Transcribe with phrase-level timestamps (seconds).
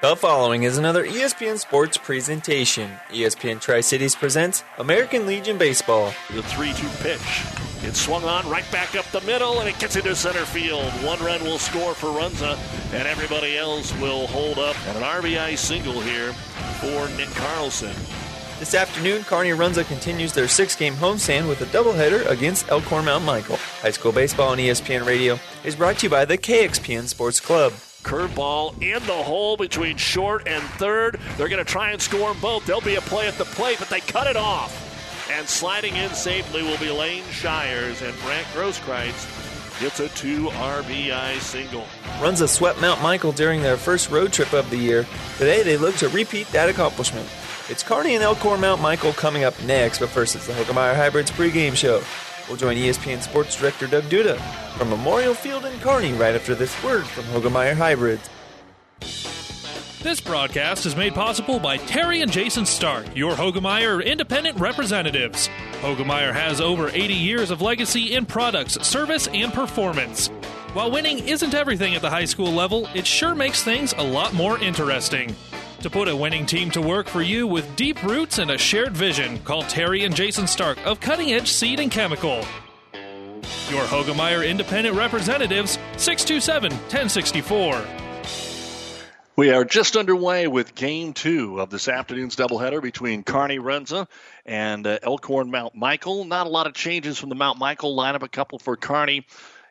[0.00, 2.88] The following is another ESPN Sports presentation.
[3.08, 6.14] ESPN Tri Cities presents American Legion Baseball.
[6.30, 7.42] The 3 2 pitch.
[7.82, 10.84] It's swung on right back up the middle, and it gets into center field.
[11.04, 12.56] One run will score for Runza,
[12.92, 14.76] and everybody else will hold up.
[14.86, 16.32] And an RBI single here
[16.80, 17.94] for Nick Carlson.
[18.60, 23.24] This afternoon, Kearney Runza continues their six game homestand with a doubleheader against Elkhorn Mount
[23.24, 23.56] Michael.
[23.82, 27.72] High school baseball on ESPN Radio is brought to you by the KXPN Sports Club.
[28.02, 31.20] Curveball in the hole between short and third.
[31.36, 32.64] They're going to try and score them both.
[32.64, 34.84] There'll be a play at the plate, but they cut it off.
[35.30, 41.38] And sliding in safely will be Lane Shires, and Brant Grosskreitz gets a two RBI
[41.40, 41.84] single.
[42.18, 45.06] Runza swept Mount Michael during their first road trip of the year.
[45.36, 47.28] Today, they look to repeat that accomplishment.
[47.68, 51.30] It's Kearney and Elkhorn Mount Michael coming up next, but first it's the Hoegemeyer Hybrids
[51.30, 52.02] pregame show.
[52.48, 54.40] We'll join ESPN Sports Director Doug Duda
[54.78, 58.28] from Memorial Field in Kearney right after this word from Hoegemeyer Hybrids.
[60.00, 65.50] This broadcast is made possible by Terry and Jason Stark, your Hoegemeyer independent representatives.
[65.82, 70.28] Hoegemeyer has over 80 years of legacy in products, service, and performance.
[70.72, 74.32] While winning isn't everything at the high school level, it sure makes things a lot
[74.32, 75.34] more interesting.
[75.82, 78.96] To put a winning team to work for you with deep roots and a shared
[78.96, 82.44] vision, call Terry and Jason Stark of Cutting Edge Seed and Chemical.
[83.70, 87.84] Your Hoegemeyer Independent Representatives, 627 1064.
[89.36, 94.08] We are just underway with game two of this afternoon's doubleheader between Kearney Runza
[94.44, 96.24] and uh, Elkhorn Mount Michael.
[96.24, 99.26] Not a lot of changes from the Mount Michael lineup, a couple for Kearney.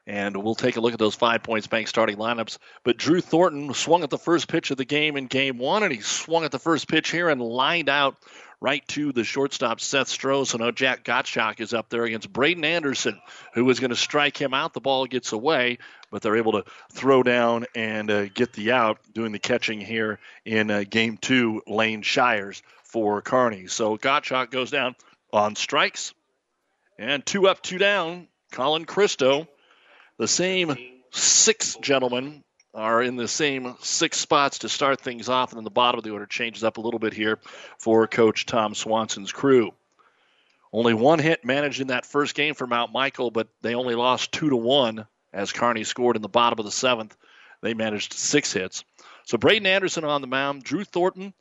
[0.07, 2.57] And we'll take a look at those five points bank starting lineups.
[2.83, 5.93] But Drew Thornton swung at the first pitch of the game in game one, and
[5.93, 8.15] he swung at the first pitch here and lined out
[8.61, 10.47] right to the shortstop Seth Stroh.
[10.47, 13.19] So now Jack Gottschalk is up there against Braden Anderson,
[13.53, 14.73] who is going to strike him out.
[14.73, 15.77] The ball gets away,
[16.09, 16.63] but they're able to
[16.93, 21.61] throw down and uh, get the out, doing the catching here in uh, game two,
[21.67, 23.67] Lane Shires for Kearney.
[23.67, 24.95] So Gottschalk goes down
[25.33, 26.13] on strikes,
[26.97, 28.29] and two up, two down.
[28.53, 29.49] Colin Christo
[30.17, 30.75] the same
[31.11, 35.69] six gentlemen are in the same six spots to start things off, and then the
[35.71, 37.39] bottom of the order changes up a little bit here
[37.79, 39.71] for Coach Tom Swanson's crew.
[40.71, 44.31] Only one hit managed in that first game for Mount Michael, but they only lost
[44.31, 47.15] two to one as Kearney scored in the bottom of the seventh.
[47.61, 48.83] They managed six hits.
[49.23, 51.33] So Braden Anderson on the mound, Drew Thornton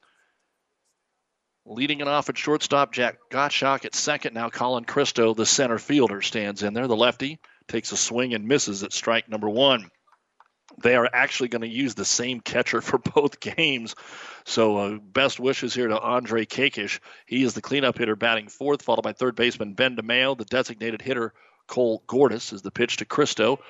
[1.66, 4.34] leading it off at shortstop, Jack Gottschalk at second.
[4.34, 8.46] Now Colin Christo, the center fielder, stands in there, the lefty takes a swing and
[8.46, 9.90] misses at strike number one.
[10.82, 13.94] They are actually going to use the same catcher for both games.
[14.44, 17.00] So, uh, best wishes here to Andre Kakish.
[17.26, 20.36] He is the cleanup hitter batting fourth, followed by third baseman Ben DeMeo.
[20.36, 21.32] The designated hitter,
[21.66, 23.60] Cole Gordis, is the pitch to Christo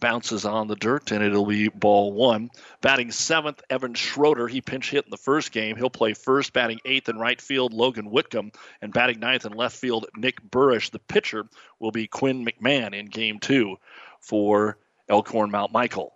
[0.00, 2.50] bounces on the dirt, and it'll be ball one.
[2.80, 4.48] Batting seventh, Evan Schroeder.
[4.48, 5.76] He pinch hit in the first game.
[5.76, 6.52] He'll play first.
[6.52, 8.52] Batting eighth in right field, Logan Whitcomb.
[8.82, 10.90] And batting ninth in left field, Nick Burrish.
[10.90, 11.44] The pitcher
[11.78, 13.76] will be Quinn McMahon in game two
[14.20, 14.78] for
[15.08, 16.12] Elkhorn Mount Michael.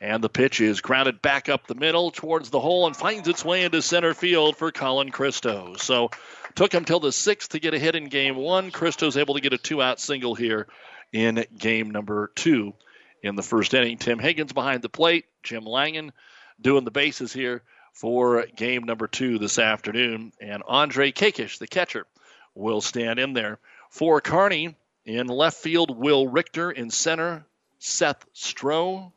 [0.00, 3.44] And the pitch is grounded back up the middle towards the hole and finds its
[3.44, 5.76] way into center field for Colin Christo.
[5.76, 6.10] So
[6.54, 8.70] took him till the sixth to get a hit in game one.
[8.70, 10.66] Christo's able to get a two out single here
[11.12, 12.74] in game number two
[13.24, 13.96] in the first inning.
[13.96, 15.24] Tim Higgins behind the plate.
[15.42, 16.12] Jim Langen
[16.60, 17.62] doing the bases here
[17.94, 20.32] for game number two this afternoon.
[20.40, 22.06] And Andre Kakish, the catcher,
[22.54, 23.58] will stand in there.
[23.88, 24.76] For Kearney
[25.06, 27.46] in left field, Will Richter in center,
[27.78, 29.10] Seth Stroh,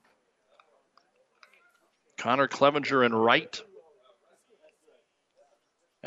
[2.17, 3.61] Connor Clevenger in right.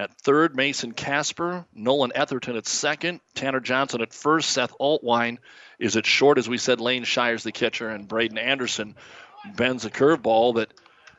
[0.00, 5.36] At third, Mason Casper, Nolan Etherton at second, Tanner Johnson at first, Seth Altwine
[5.78, 8.96] is at short, as we said, Lane Shires the catcher, and Braden Anderson
[9.56, 10.72] bends a curveball that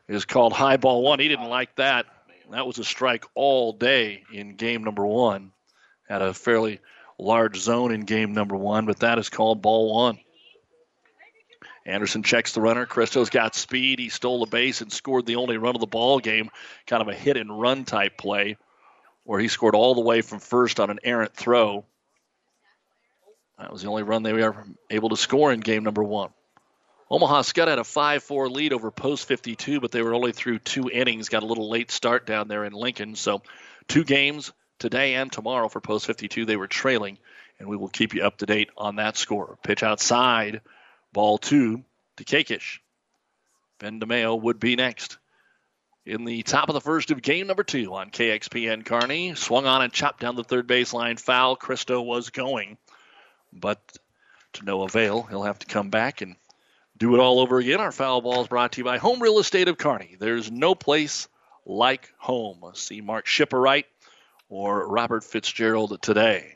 [0.07, 1.19] is called high ball one.
[1.19, 2.07] He didn't like that.
[2.49, 5.51] That was a strike all day in game number one.
[6.09, 6.79] Had a fairly
[7.19, 10.17] large zone in game number one, but that is called ball one.
[11.85, 12.87] Anderson checks the runner.
[12.87, 13.99] Christo's got speed.
[13.99, 16.49] He stole the base and scored the only run of the ball game.
[16.87, 18.57] Kind of a hit and run type play
[19.23, 21.85] where he scored all the way from first on an errant throw.
[23.57, 26.29] That was the only run they were able to score in game number one.
[27.11, 30.59] Omaha Skutt had a 5 4 lead over Post 52, but they were only through
[30.59, 31.29] two innings.
[31.29, 33.15] Got a little late start down there in Lincoln.
[33.15, 33.41] So,
[33.87, 36.45] two games today and tomorrow for Post 52.
[36.45, 37.17] They were trailing,
[37.59, 39.57] and we will keep you up to date on that score.
[39.61, 40.61] Pitch outside,
[41.11, 41.83] ball two
[42.15, 42.79] to Kakish.
[43.77, 45.17] Ben DeMeo would be next.
[46.05, 49.35] In the top of the first of game number two on KXPN Kearney.
[49.35, 51.19] Swung on and chopped down the third baseline.
[51.19, 51.55] Foul.
[51.55, 52.77] Christo was going
[53.53, 53.79] but
[54.53, 55.23] to no avail.
[55.23, 56.35] He'll have to come back and
[56.97, 57.79] do it all over again.
[57.79, 60.15] Our foul ball is brought to you by Home Real Estate of Kearney.
[60.19, 61.27] There's no place
[61.65, 62.63] like home.
[62.73, 63.85] See Mark Shipperite
[64.49, 66.55] or Robert Fitzgerald today.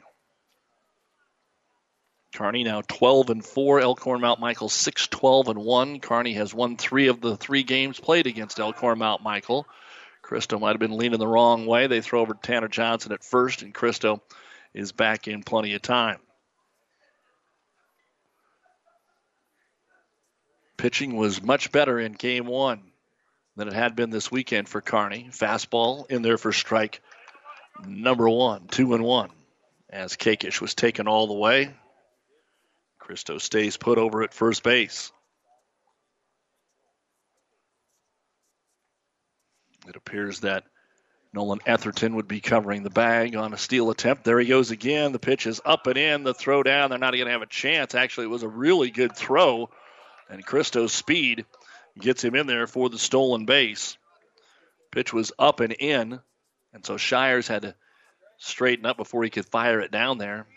[2.35, 3.79] Kearney now 12 and 4.
[3.79, 5.99] Elkhorn Mount Michael 6 12 and 1.
[6.01, 9.65] Kearney has won three of the three games played against Elkhorn Mount Michael.
[10.21, 11.87] Cristo might have been leaning the wrong way.
[11.87, 14.21] They throw over Tanner Johnson at first, and Cristo
[14.73, 16.17] is back in plenty of time.
[20.75, 22.81] Pitching was much better in game one
[23.55, 25.29] than it had been this weekend for Kearney.
[25.31, 27.01] Fastball in there for strike
[27.87, 29.29] number one, two and one,
[29.89, 31.73] as Kakish was taken all the way.
[33.05, 35.11] Cristo stays put over at first base.
[39.87, 40.63] It appears that
[41.31, 44.23] Nolan Etherton would be covering the bag on a steal attempt.
[44.23, 45.11] There he goes again.
[45.11, 46.23] The pitch is up and in.
[46.23, 46.89] The throw down.
[46.89, 47.93] They're not going to have a chance.
[47.93, 49.69] Actually, it was a really good throw,
[50.27, 51.45] and Cristo's speed
[51.99, 53.99] gets him in there for the stolen base.
[54.89, 56.19] Pitch was up and in,
[56.73, 57.75] and so Shires had to
[58.39, 60.47] straighten up before he could fire it down there.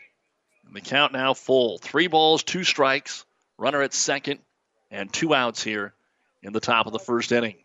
[0.68, 1.78] And the count now full.
[1.78, 3.24] Three balls, two strikes,
[3.56, 4.40] runner at second,
[4.90, 5.94] and two outs here
[6.42, 7.56] in the top of the first inning.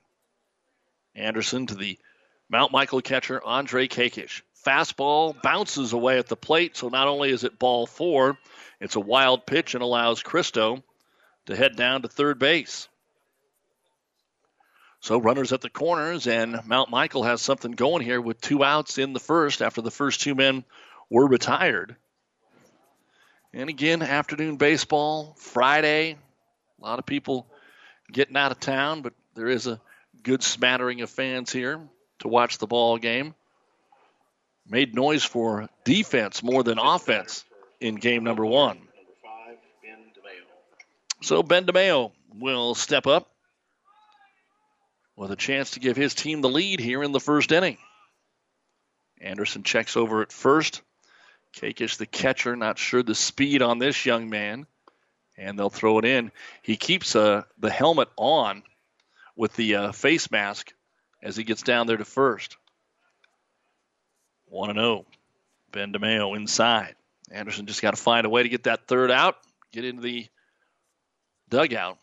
[1.14, 2.00] Anderson to the
[2.50, 4.42] Mount Michael catcher, Andre Kakish.
[4.66, 8.38] Fastball bounces away at the plate, so not only is it ball four,
[8.80, 10.82] it's a wild pitch and allows Cristo
[11.46, 12.88] to head down to third base.
[15.02, 18.98] So runners at the corners, and Mount Michael has something going here with two outs
[18.98, 20.64] in the first after the first two men
[21.10, 21.98] were retired.
[23.54, 26.18] And again, afternoon baseball, Friday.
[26.82, 27.46] A lot of people
[28.12, 29.80] getting out of town, but there is a
[30.24, 31.80] good smattering of fans here
[32.20, 33.36] to watch the ball game.
[34.68, 37.46] Made noise for defense more than offense
[37.80, 38.80] in game number one.
[41.22, 43.30] So Ben DeMeo will step up
[45.16, 47.78] with a chance to give his team the lead here in the first inning.
[49.22, 50.82] Anderson checks over at first.
[51.54, 54.66] Kakish, the catcher, not sure the speed on this young man,
[55.38, 56.32] and they'll throw it in.
[56.62, 58.64] He keeps uh, the helmet on
[59.36, 60.74] with the uh, face mask
[61.22, 62.58] as he gets down there to first.
[64.48, 65.06] 1 0.
[65.72, 66.96] Ben DeMeo inside.
[67.32, 69.38] Anderson just got to find a way to get that third out,
[69.72, 70.28] get into the
[71.50, 71.98] dugout.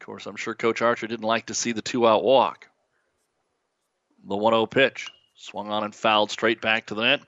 [0.00, 2.68] Of course, I'm sure Coach Archer didn't like to see the two out walk.
[4.26, 5.08] The 1 0 pitch.
[5.34, 7.20] Swung on and fouled straight back to the net.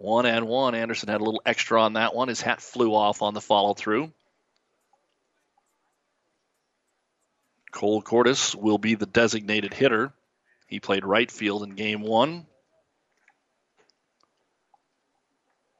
[0.00, 0.74] One and one.
[0.74, 2.28] Anderson had a little extra on that one.
[2.28, 4.10] His hat flew off on the follow through.
[7.70, 10.14] Cole Cordis will be the designated hitter.
[10.68, 12.46] He played right field in game one.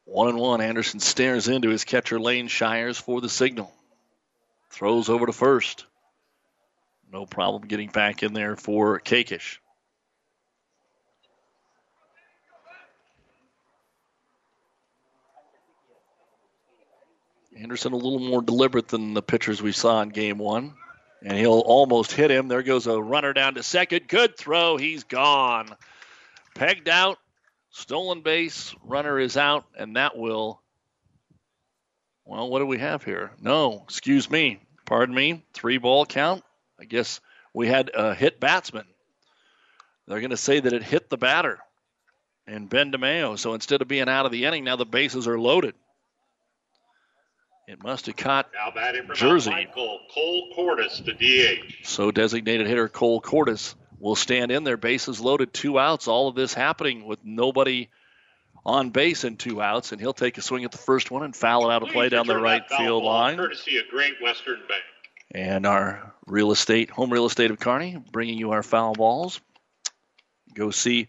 [0.04, 0.60] One and one.
[0.60, 3.72] Anderson stares into his catcher Lane Shires for the signal.
[4.68, 5.86] Throws over to first.
[7.10, 9.62] No problem getting back in there for Kakish.
[17.60, 20.74] Anderson a little more deliberate than the pitchers we saw in game one.
[21.22, 22.48] And he'll almost hit him.
[22.48, 24.08] There goes a runner down to second.
[24.08, 24.78] Good throw.
[24.78, 25.68] He's gone.
[26.54, 27.18] Pegged out.
[27.70, 28.74] Stolen base.
[28.82, 29.66] Runner is out.
[29.76, 30.62] And that will.
[32.24, 33.32] Well, what do we have here?
[33.40, 34.60] No, excuse me.
[34.86, 35.44] Pardon me.
[35.52, 36.42] Three ball count.
[36.80, 37.20] I guess
[37.52, 38.86] we had a hit batsman.
[40.06, 41.58] They're going to say that it hit the batter
[42.46, 43.38] and Ben DeMeo.
[43.38, 45.74] So instead of being out of the inning, now the bases are loaded.
[47.70, 48.50] It must have caught
[49.14, 49.50] Jersey.
[49.50, 51.86] Michael Cole Cordis to DH.
[51.86, 56.08] So designated hitter Cole Cordis will stand in there, bases loaded, two outs.
[56.08, 57.88] All of this happening with nobody
[58.66, 61.34] on base and two outs, and he'll take a swing at the first one and
[61.34, 63.36] foul it out of play down the right field line.
[63.36, 64.82] Courtesy of Great Western Bank.
[65.30, 69.40] And our real estate, home real estate of Kearney, bringing you our foul balls.
[70.54, 71.06] Go see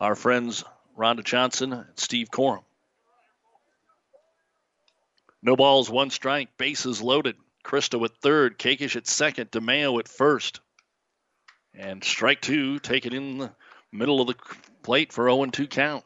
[0.00, 0.64] our friends
[0.98, 2.64] Rhonda Johnson and Steve Corum.
[5.42, 7.36] No balls, one strike, bases loaded.
[7.64, 10.60] Cristo at third, Kakish at second, DeMeo at first.
[11.74, 13.52] And strike two, taken in the
[13.90, 14.36] middle of the
[14.82, 16.04] plate for 0 2 count.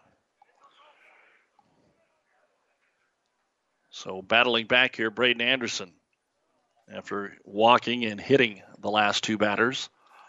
[3.91, 5.93] So battling back here, Braden Anderson,
[6.93, 9.89] after walking and hitting the last two batters.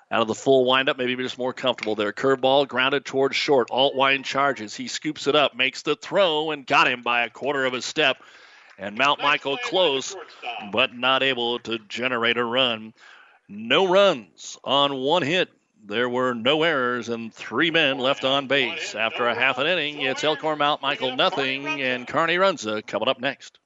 [0.10, 2.14] Out of the full windup, maybe just more comfortable there.
[2.14, 3.70] Curveball grounded towards short.
[3.70, 4.74] Altwine charges.
[4.74, 7.82] He scoops it up, makes the throw, and got him by a quarter of a
[7.82, 8.18] step
[8.78, 10.16] and Mount Michael close,
[10.72, 12.94] but not able to generate a run.
[13.50, 15.50] No runs on one hit.
[15.86, 18.94] There were no errors and three men left on base.
[18.94, 23.20] After a half an inning, it's Elkhorn Mount Michael nothing and Kearney Runza coming up
[23.22, 23.58] next.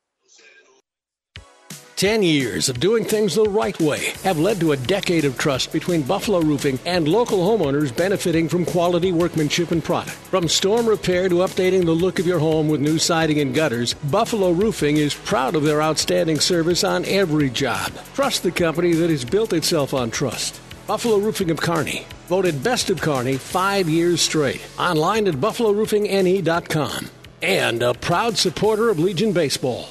[2.02, 5.72] Ten years of doing things the right way have led to a decade of trust
[5.72, 10.18] between Buffalo Roofing and local homeowners benefiting from quality workmanship and product.
[10.32, 13.94] From storm repair to updating the look of your home with new siding and gutters,
[13.94, 17.92] Buffalo Roofing is proud of their outstanding service on every job.
[18.16, 20.60] Trust the company that has built itself on trust.
[20.88, 24.68] Buffalo Roofing of Kearney, voted best of Kearney five years straight.
[24.80, 27.10] Online at buffaloroofingne.com.
[27.44, 29.88] And a proud supporter of Legion Baseball.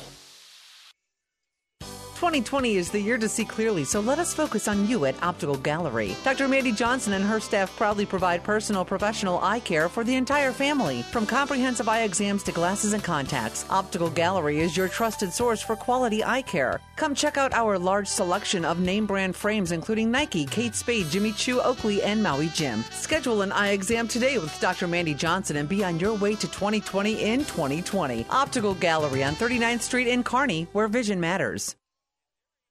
[2.21, 5.57] 2020 is the year to see clearly, so let us focus on you at Optical
[5.57, 6.15] Gallery.
[6.23, 6.49] Dr.
[6.49, 11.01] Mandy Johnson and her staff proudly provide personal professional eye care for the entire family.
[11.01, 15.77] From comprehensive eye exams to glasses and contacts, Optical Gallery is your trusted source for
[15.77, 16.83] quality eye care.
[16.97, 21.33] Come check out our large selection of name brand frames, including Nike, Kate Spade, Jimmy
[21.33, 22.85] Choo, Oakley, and Maui Jim.
[22.91, 24.87] Schedule an eye exam today with Dr.
[24.87, 28.27] Mandy Johnson and be on your way to 2020 in 2020.
[28.29, 31.77] Optical Gallery on 39th Street in Kearney, where vision matters.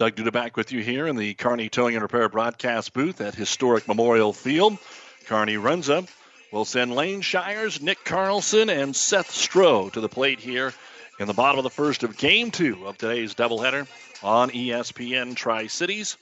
[0.00, 3.34] Doug Duda back with you here in the Kearney Towing and Repair broadcast booth at
[3.34, 4.78] historic Memorial Field.
[5.26, 6.06] Kearney runs up.
[6.50, 10.72] We'll send Lane Shires, Nick Carlson, and Seth Stroh to the plate here
[11.18, 13.86] in the bottom of the first of game two of today's doubleheader
[14.22, 16.16] on ESPN Tri Cities.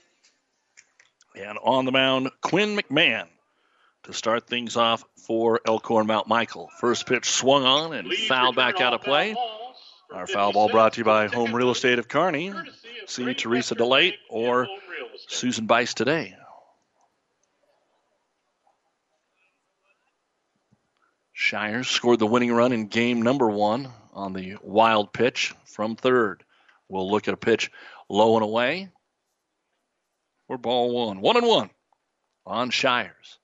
[1.37, 3.29] And on the mound, Quinn McMahon
[4.03, 6.69] to start things off for Elkhorn Mount Michael.
[6.81, 9.37] First pitch swung on and fouled back out of play.
[10.13, 12.53] Our foul ball brought to you by Home Real Estate of Kearney
[13.09, 14.69] see Teresa DeLate or
[15.29, 16.35] Susan Bice today.
[21.33, 26.43] Shires scored the winning run in game number one on the wild pitch from third.
[26.89, 27.71] We'll look at a pitch
[28.09, 28.89] low and away.
[30.49, 31.21] We're ball one.
[31.21, 31.71] One and one
[32.47, 33.39] on Shires,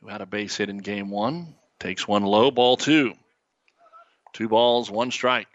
[0.00, 1.54] who had a base hit in game one.
[1.80, 3.14] Takes one low, ball two.
[4.32, 5.48] Two balls, one strike.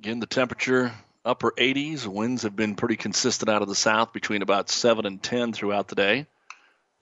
[0.00, 0.92] Again, the temperature
[1.24, 2.06] upper 80s.
[2.06, 5.88] Winds have been pretty consistent out of the south between about 7 and 10 throughout
[5.88, 6.26] the day.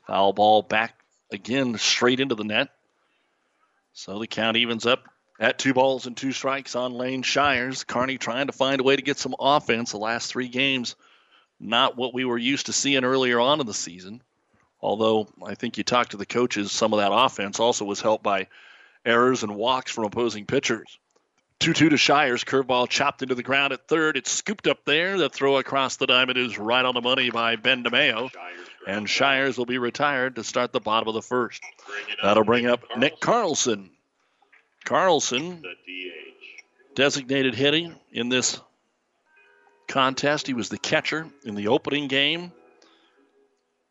[0.07, 0.99] Foul ball back
[1.31, 2.69] again straight into the net.
[3.93, 5.05] So the count evens up
[5.39, 7.85] at two balls and two strikes on Lane Shires.
[7.85, 10.97] Kearney trying to find a way to get some offense the last three games.
[11.61, 14.23] Not what we were used to seeing earlier on in the season.
[14.81, 18.25] Although I think you talked to the coaches, some of that offense also was helped
[18.25, 18.47] by
[19.05, 20.99] errors and walks from opposing pitchers.
[21.61, 22.45] 2 2 to Shires.
[22.45, 24.17] Curveball chopped into the ground at third.
[24.17, 25.17] It's scooped up there.
[25.19, 28.31] The throw across the diamond is right on the money by Ben DeMeo.
[28.87, 31.63] And Shires will be retired to start the bottom of the first.
[32.23, 33.91] That'll bring up Nick Carlson.
[34.85, 35.65] Carlson,
[36.95, 38.61] designated hitting in this
[39.89, 40.47] contest.
[40.47, 42.53] He was the catcher in the opening game.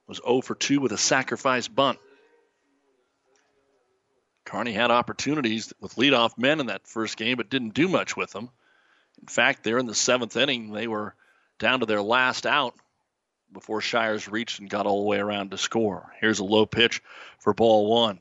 [0.08, 2.00] Was 0 for 2 with a sacrifice bunt.
[4.46, 8.32] Kearney had opportunities with leadoff men in that first game, but didn't do much with
[8.32, 8.50] them.
[9.20, 11.16] In fact, there in the seventh inning, they were
[11.60, 12.76] down to their last out
[13.52, 16.12] before Shires reached and got all the way around to score.
[16.20, 17.02] Here's a low pitch
[17.40, 18.20] for ball one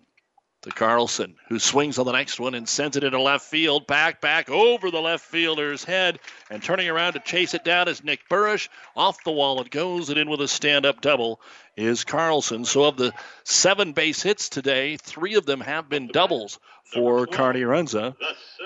[0.63, 3.87] to Carlson, who swings on the next one and sends it into left field.
[3.87, 6.21] Back, back over the left fielder's head.
[6.51, 8.69] And turning around to chase it down is Nick Burrish.
[8.97, 11.41] Off the wall it goes and in with a stand up double
[11.77, 12.65] is Carlson.
[12.65, 13.13] So of the
[13.45, 16.59] seven base hits today, three of them have been doubles
[16.93, 18.15] for Kearney Runza.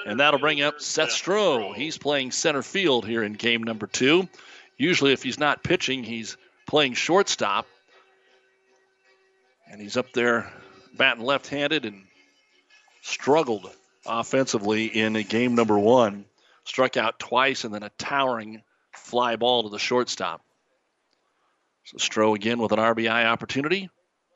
[0.06, 1.74] And that'll bring up Seth Stroh.
[1.74, 4.28] He's playing center field here in game number two.
[4.76, 6.36] Usually, if he's not pitching, he's
[6.66, 7.66] playing shortstop.
[9.70, 10.50] And he's up there
[10.96, 12.04] batting left handed and
[13.02, 13.70] struggled
[14.06, 16.24] offensively in game number one.
[16.64, 18.62] Struck out twice and then a towering
[18.92, 20.42] fly ball to the shortstop.
[21.88, 23.88] So Stroh again with an RBI opportunity.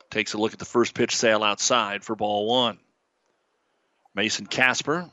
[0.09, 2.79] Takes a look at the first pitch sail outside for ball one.
[4.15, 5.07] Mason Casper,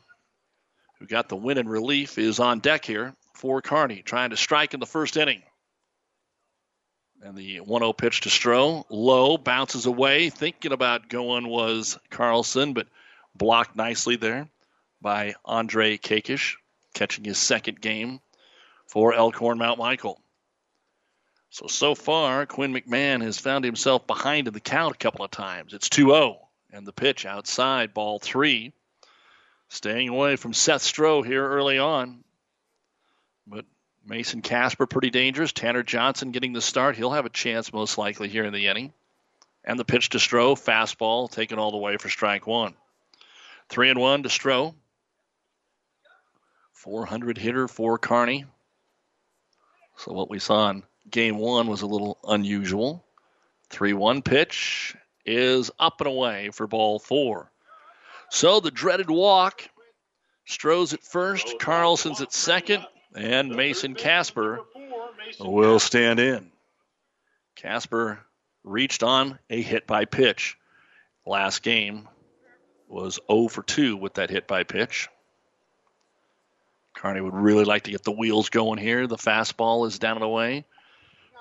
[0.99, 4.73] who got the win in relief, is on deck here for Kearney, trying to strike
[4.73, 5.43] in the first inning.
[7.21, 8.87] And the 1 0 pitch to Stroh.
[8.89, 10.31] Low, bounces away.
[10.31, 12.87] Thinking about going was Carlson, but
[13.35, 14.49] blocked nicely there
[15.03, 16.57] by Andre Kakish,
[16.95, 18.19] catching his second game
[18.87, 20.23] for Elkhorn Mount Michael.
[21.51, 25.33] So, so far, Quinn McMahon has found himself behind in the count a couple of
[25.33, 25.75] times.
[25.75, 28.73] It's 2 0, and the pitch outside, ball three.
[29.69, 32.25] Staying away from Seth Stroh here early on.
[33.47, 33.67] But
[34.05, 35.53] Mason Casper pretty dangerous.
[35.53, 36.97] Tanner Johnson getting the start.
[36.97, 38.93] He'll have a chance most likely here in the inning.
[39.65, 42.75] And the pitch to Stroh, fastball taken all the way for strike one.
[43.69, 44.75] Three and one to Stroh.
[46.73, 48.47] 400 hitter for Kearney.
[49.97, 53.05] So what we saw in game one was a little unusual.
[53.71, 57.51] 3 1 pitch is up and away for ball four.
[58.31, 59.69] So the dreaded walk.
[60.49, 64.61] Stroh's at first, Carlson's at second, and Mason Casper
[65.39, 66.51] will stand in.
[67.55, 68.19] Casper
[68.65, 70.57] reached on a hit by pitch.
[71.25, 72.09] Last game
[72.89, 75.09] was 0 for 2 with that hit by pitch.
[76.97, 79.07] Kearney would really like to get the wheels going here.
[79.07, 80.65] The fastball is down and away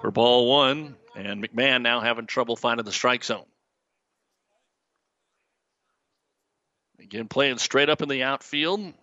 [0.01, 3.45] for ball one, and McMahon now having trouble finding the strike zone.
[6.99, 8.93] Again, playing straight up in the outfield.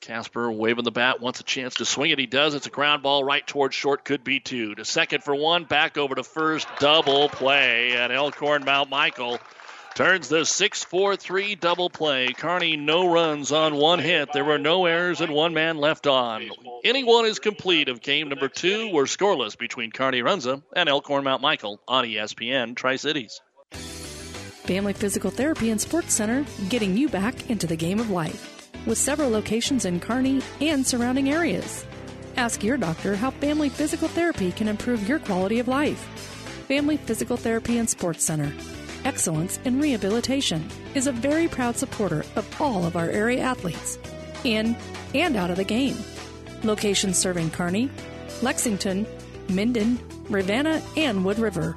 [0.00, 2.18] Casper waving the bat, wants a chance to swing it.
[2.18, 2.54] He does.
[2.54, 4.04] It's a ground ball right towards short.
[4.04, 4.76] Could be two.
[4.76, 5.64] To second for one.
[5.64, 6.68] Back over to first.
[6.78, 9.40] Double play at Elkhorn Mount Michael.
[9.94, 12.28] Turns the 6 4 3 double play.
[12.28, 14.32] Kearney, no runs on one hit.
[14.32, 16.48] There were no errors and one man left on.
[16.84, 18.90] Inning one is complete of game number two.
[18.92, 23.40] We're scoreless between Kearney Runza and Elkhorn Mount Michael on ESPN Tri Cities.
[23.72, 28.70] Family Physical Therapy and Sports Center, getting you back into the game of life.
[28.86, 31.84] With several locations in Kearney and surrounding areas.
[32.36, 35.98] Ask your doctor how Family Physical Therapy can improve your quality of life.
[36.68, 38.52] Family Physical Therapy and Sports Center.
[39.04, 43.98] Excellence in Rehabilitation is a very proud supporter of all of our area athletes,
[44.44, 44.76] in
[45.14, 45.96] and out of the game.
[46.64, 47.90] Locations serving Kearney,
[48.42, 49.06] Lexington,
[49.48, 51.76] Minden, Ravenna, and Wood River.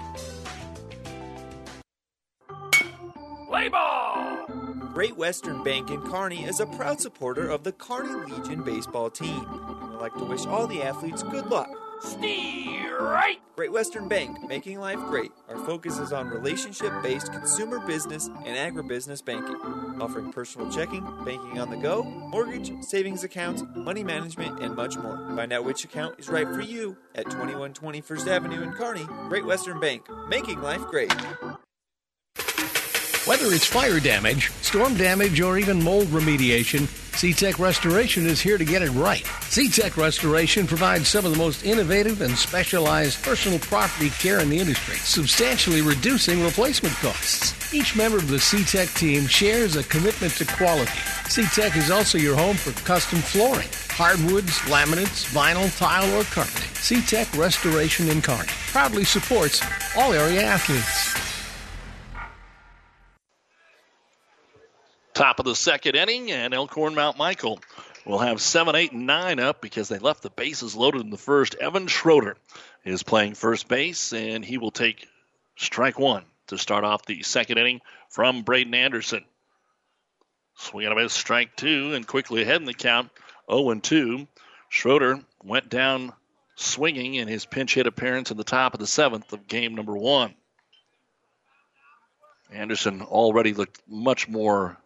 [3.47, 4.45] Play ball!
[4.93, 9.45] Great Western Bank in Kearney is a proud supporter of the Kearney Legion baseball team.
[9.47, 11.69] And would like to wish all the athletes good luck.
[12.03, 13.38] Right!
[13.55, 15.31] Great Western Bank, making life great.
[15.50, 19.56] Our focus is on relationship based consumer business and agribusiness banking,
[20.02, 25.17] offering personal checking, banking on the go, mortgage, savings accounts, money management, and much more.
[25.36, 29.06] Find out which account is right for you at 2120 First Avenue in Kearney.
[29.30, 31.13] Great Western Bank, making life great.
[33.25, 38.65] Whether it's fire damage, storm damage, or even mold remediation, SeaTech Restoration is here to
[38.65, 39.23] get it right.
[39.23, 44.57] SeaTech Restoration provides some of the most innovative and specialized personal property care in the
[44.57, 47.71] industry, substantially reducing replacement costs.
[47.71, 50.89] Each member of the SeaTech team shares a commitment to quality.
[51.29, 56.71] SeaTech is also your home for custom flooring, hardwoods, laminates, vinyl, tile, or carpeting.
[56.71, 59.62] SeaTech Restoration in Kearney proudly supports
[59.95, 61.12] all area athletes.
[65.13, 67.60] Top of the second inning, and Elkhorn Mount Michael
[68.06, 71.17] will have 7, 8, and 9 up because they left the bases loaded in the
[71.17, 71.56] first.
[71.56, 72.38] Evan Schroeder
[72.86, 75.08] is playing first base, and he will take
[75.58, 79.26] strike one to start off the second inning from Braden Anderson.
[80.56, 83.10] Swing and a miss, strike two, and quickly ahead in the count,
[83.50, 84.28] 0 2.
[84.69, 86.13] Schroeder went down
[86.56, 89.95] swinging in his pinch hit appearance in the top of the seventh of game number
[89.97, 90.34] one.
[92.52, 94.78] Anderson already looked much more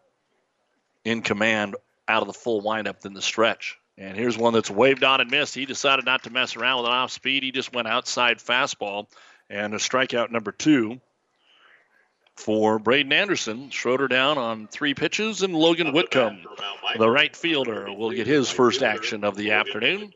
[1.05, 1.75] in command
[2.07, 3.77] out of the full windup than the stretch.
[3.97, 5.55] And here's one that's waved on and missed.
[5.55, 7.43] He decided not to mess around with an off speed.
[7.43, 9.07] He just went outside fastball
[9.49, 10.99] and a strikeout number two
[12.35, 13.69] for Braden Anderson.
[13.69, 16.41] Schroeder down on three pitches, and Logan Whitcomb,
[16.97, 20.11] the right fielder, will get his first action of the afternoon.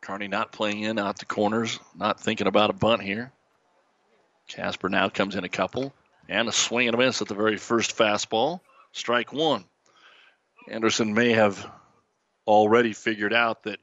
[0.00, 3.32] Kearney not playing in out the corners, not thinking about a bunt here.
[4.46, 5.92] Casper now comes in a couple.
[6.28, 8.60] And a swing and a miss at the very first fastball.
[8.92, 9.64] Strike one.
[10.68, 11.66] Anderson may have
[12.46, 13.78] already figured out that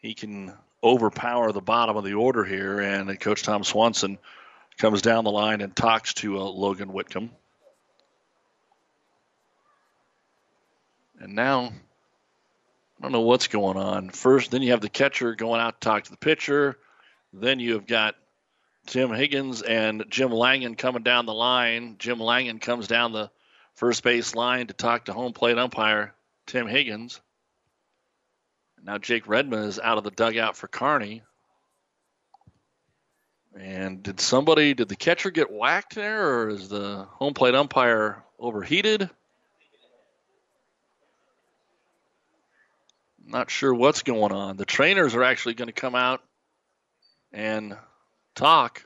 [0.00, 4.18] he can overpower the bottom of the order here, and Coach Tom Swanson
[4.78, 7.30] comes down the line and talks to uh, Logan Whitcomb.
[11.18, 14.08] And now, I don't know what's going on.
[14.08, 16.78] First, then you have the catcher going out to talk to the pitcher.
[17.34, 18.14] Then you have got
[18.90, 21.94] Tim Higgins and Jim Langen coming down the line.
[22.00, 23.30] Jim Langen comes down the
[23.74, 26.12] first base line to talk to home plate umpire
[26.46, 27.20] Tim Higgins.
[28.82, 31.22] Now Jake Redmond is out of the dugout for Kearney.
[33.56, 38.24] And did somebody, did the catcher get whacked there, or is the home plate umpire
[38.40, 39.08] overheated?
[43.24, 44.56] Not sure what's going on.
[44.56, 46.24] The trainers are actually going to come out
[47.32, 47.76] and
[48.40, 48.82] talk.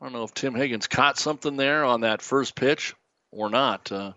[0.00, 2.94] I don't know if Tim Higgins caught something there on that first pitch
[3.32, 3.90] or not.
[3.90, 4.12] Uh,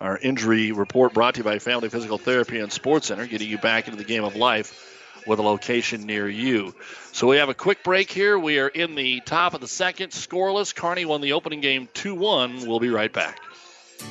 [0.00, 3.58] Our injury report brought to you by Family Physical Therapy and Sports Center, getting you
[3.58, 4.90] back into the game of life
[5.26, 6.74] with a location near you.
[7.12, 8.38] So we have a quick break here.
[8.38, 10.74] We are in the top of the second, scoreless.
[10.74, 12.66] Kearney won the opening game 2 1.
[12.66, 13.38] We'll be right back.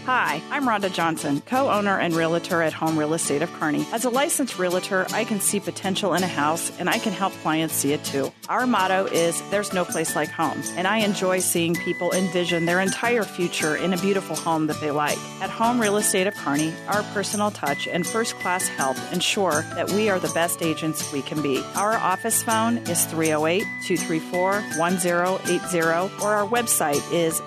[0.06, 3.86] Hi, I'm Rhonda Johnson, co owner and realtor at Home Real Estate of Kearney.
[3.94, 7.32] As a licensed realtor, I can see potential in a house and I can help
[7.42, 8.32] clients see it too.
[8.50, 12.82] Our motto is There's no place like home, and I enjoy seeing people envision their
[12.82, 15.18] entire future in a beautiful home that they like.
[15.42, 19.90] At Home Real Estate of Kearney, our personal touch and first class help ensure that
[19.92, 21.64] we are the best agents we can be.
[21.76, 25.80] Our office phone is 308 234 1080,
[26.22, 27.40] or our website is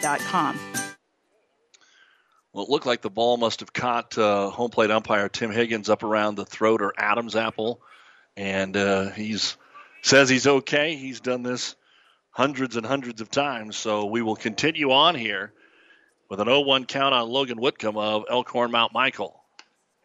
[0.00, 0.58] www.homekearney.com
[2.54, 5.90] well, it looked like the ball must have caught uh, home plate umpire Tim Higgins
[5.90, 7.80] up around the throat or Adam's apple,
[8.36, 9.56] and uh, he's
[10.02, 10.94] says he's okay.
[10.94, 11.74] He's done this
[12.30, 15.52] hundreds and hundreds of times, so we will continue on here
[16.30, 19.42] with an 0-1 count on Logan Whitcomb of Elkhorn Mount Michael,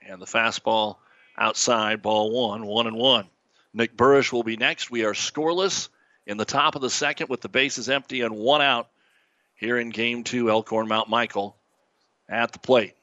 [0.07, 0.95] and the fastball
[1.37, 3.27] outside, ball one, one and one.
[3.75, 4.89] Nick Burrish will be next.
[4.89, 5.89] We are scoreless
[6.25, 8.89] in the top of the second with the bases empty and one out
[9.59, 10.49] here in game two.
[10.49, 11.55] Elkhorn Mount Michael
[12.27, 12.93] at the plate.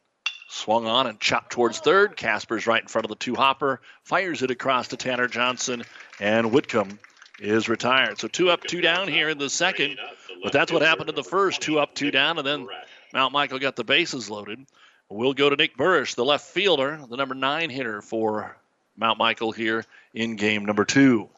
[0.48, 2.16] Swung on and chopped towards third.
[2.16, 3.80] Casper's right in front of the two hopper.
[4.04, 5.82] Fires it across to Tanner Johnson,
[6.20, 6.98] and Whitcomb
[7.40, 8.18] is retired.
[8.18, 9.98] So two up, two down here in the second.
[10.42, 11.60] But that's what happened in the first.
[11.60, 12.68] Two up, two down, and then
[13.12, 14.64] Mount Michael got the bases loaded.
[15.08, 18.56] We'll go to Nick Burrish, the left fielder, the number nine hitter for
[18.96, 21.28] Mount Michael here in game number two.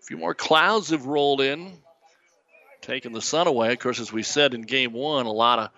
[0.00, 1.72] A few more clouds have rolled in
[2.84, 3.72] taking the sun away.
[3.72, 5.70] Of course, as we said in game one, a lot of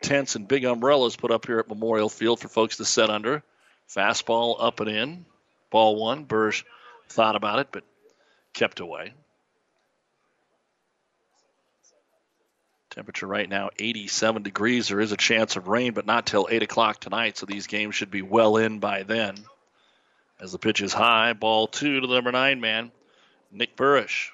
[0.00, 3.42] tents and big umbrellas put up here at Memorial Field for folks to set under.
[3.88, 5.26] Fastball up and in.
[5.70, 6.24] Ball one.
[6.24, 6.64] Burge
[7.08, 7.84] thought about it, but
[8.52, 9.12] kept away.
[12.90, 14.88] Temperature right now 87 degrees.
[14.88, 17.94] There is a chance of rain, but not till 8 o'clock tonight, so these games
[17.94, 19.36] should be well in by then.
[20.38, 22.92] As the pitch is high, ball two to the number nine man,
[23.50, 24.30] Nick Burrish.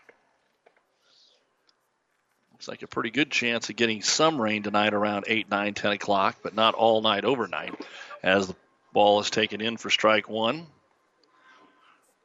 [2.59, 5.93] Looks like a pretty good chance of getting some rain tonight around 8, 9, 10
[5.93, 7.73] o'clock, but not all night overnight
[8.21, 8.57] as the
[8.93, 10.67] ball is taken in for strike one.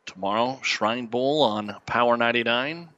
[0.08, 2.90] Tomorrow, Shrine Bowl on Power 99.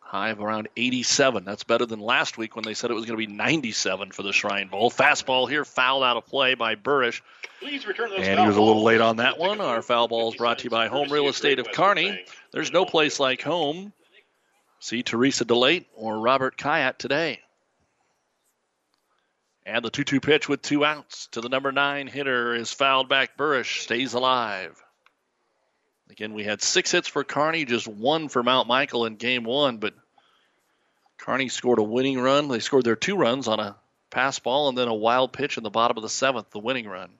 [0.00, 1.44] High of around 87.
[1.44, 4.22] That's better than last week when they said it was going to be 97 for
[4.22, 4.90] the Shrine Bowl.
[4.90, 7.22] Fastball here, fouled out of play by Burrish.
[8.28, 9.62] and he was a little late on that one.
[9.62, 12.22] Our foul ball is brought to you by Home Real Estate of Kearney.
[12.52, 13.94] There's no place like home.
[14.80, 17.40] See Teresa DeLate or Robert Kayat today.
[19.66, 23.08] And the 2 2 pitch with two outs to the number nine hitter is fouled
[23.08, 23.36] back.
[23.36, 24.82] Burrish stays alive.
[26.08, 29.76] Again, we had six hits for Kearney, just one for Mount Michael in game one,
[29.76, 29.94] but
[31.18, 32.48] Kearney scored a winning run.
[32.48, 33.76] They scored their two runs on a
[34.08, 36.88] pass ball and then a wild pitch in the bottom of the seventh, the winning
[36.88, 37.10] run.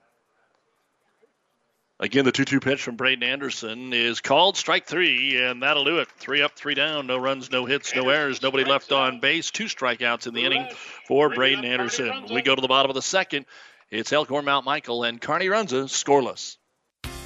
[2.01, 5.99] Again, the 2 2 pitch from Braden Anderson is called strike three, and that'll do
[5.99, 6.07] it.
[6.17, 7.05] Three up, three down.
[7.05, 8.41] No runs, no hits, no errors.
[8.41, 9.51] Nobody left on base.
[9.51, 10.65] Two strikeouts in the inning
[11.07, 12.25] for Braden Anderson.
[12.33, 13.45] We go to the bottom of the second.
[13.91, 16.57] It's Elkhorn Mount Michael and Kearney Runza scoreless.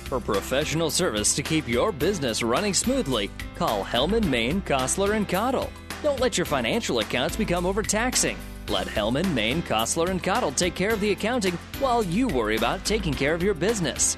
[0.08, 5.72] For professional service to keep your business running smoothly, call Hellman, Maine, Kostler, and Cottle.
[6.04, 8.38] Don't let your financial accounts become overtaxing.
[8.68, 12.84] Let Hellman, Maine, Kostler, and Cottle take care of the accounting while you worry about
[12.84, 14.18] taking care of your business.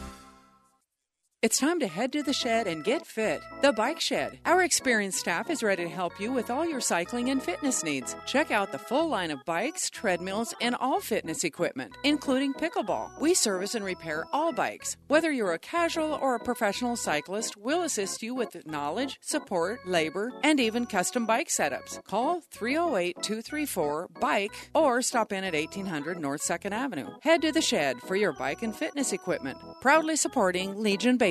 [1.41, 3.41] It's time to head to the shed and get fit.
[3.63, 4.37] The Bike Shed.
[4.45, 8.15] Our experienced staff is ready to help you with all your cycling and fitness needs.
[8.27, 13.19] Check out the full line of bikes, treadmills, and all fitness equipment, including pickleball.
[13.19, 14.97] We service and repair all bikes.
[15.07, 20.31] Whether you're a casual or a professional cyclist, we'll assist you with knowledge, support, labor,
[20.43, 22.03] and even custom bike setups.
[22.03, 27.09] Call 308 234 BIKE or stop in at 1800 North 2nd Avenue.
[27.23, 29.57] Head to the shed for your bike and fitness equipment.
[29.81, 31.30] Proudly supporting Legion Base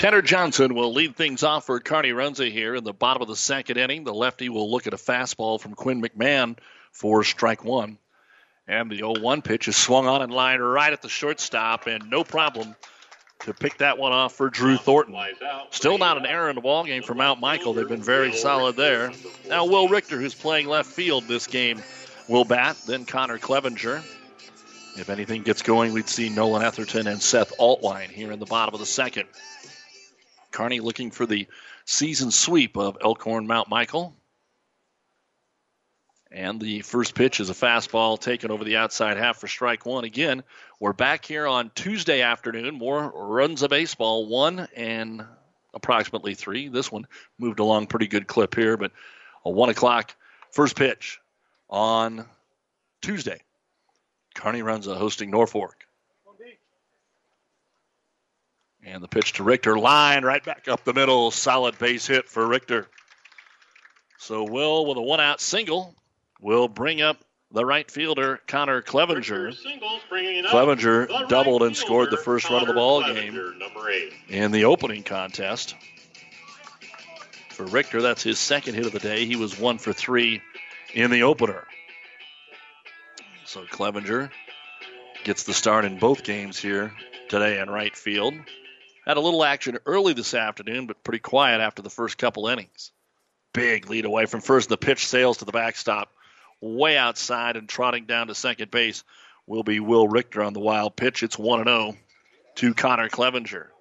[0.00, 3.36] Tanner Johnson will lead things off for Kearney Runza here in the bottom of the
[3.36, 4.02] second inning.
[4.02, 6.56] The lefty will look at a fastball from Quinn McMahon
[6.90, 7.98] for strike one.
[8.66, 12.08] And the 0 1 pitch is swung on and line right at the shortstop, and
[12.08, 12.74] no problem
[13.40, 15.14] to pick that one off for Drew Thornton.
[15.68, 17.74] Still not an error in the ball game for Mount Michael.
[17.74, 19.12] They've been very solid there.
[19.50, 21.82] Now Will Richter, who's playing left field this game,
[22.26, 22.78] will bat.
[22.86, 24.02] Then Connor Clevenger.
[24.96, 28.74] If anything gets going, we'd see Nolan Etherton and Seth Altwine here in the bottom
[28.74, 29.28] of the second.
[30.50, 31.46] Kearney looking for the
[31.84, 34.14] season sweep of Elkhorn Mount Michael.
[36.32, 40.04] And the first pitch is a fastball taken over the outside half for strike one.
[40.04, 40.44] Again,
[40.78, 42.76] we're back here on Tuesday afternoon.
[42.76, 45.24] More runs of baseball, one and
[45.74, 46.68] approximately three.
[46.68, 47.06] This one
[47.38, 48.92] moved along pretty good clip here, but
[49.44, 50.14] a one o'clock
[50.52, 51.20] first pitch
[51.68, 52.26] on
[53.02, 53.40] Tuesday.
[54.34, 55.84] Kearney runs a hosting Norfolk.
[58.84, 61.30] And the pitch to Richter, line right back up the middle.
[61.30, 62.86] Solid base hit for Richter.
[64.18, 65.94] So Will with a one out single
[66.40, 67.18] will bring up
[67.52, 69.52] the right fielder Connor Clevenger.
[70.50, 73.54] Clevenger doubled and scored the first run of the ball game
[74.28, 75.74] in the opening contest.
[77.50, 79.26] For Richter, that's his second hit of the day.
[79.26, 80.40] He was one for three
[80.94, 81.66] in the opener.
[83.44, 84.30] So Clevenger
[85.24, 86.92] gets the start in both games here
[87.28, 88.34] today in right field.
[89.10, 92.92] Had a little action early this afternoon, but pretty quiet after the first couple innings.
[93.52, 94.68] Big lead away from first.
[94.68, 96.12] The pitch sails to the backstop
[96.60, 99.02] way outside and trotting down to second base
[99.48, 101.24] will be Will Richter on the wild pitch.
[101.24, 101.96] It's 1 0
[102.54, 103.72] to Connor Clevenger.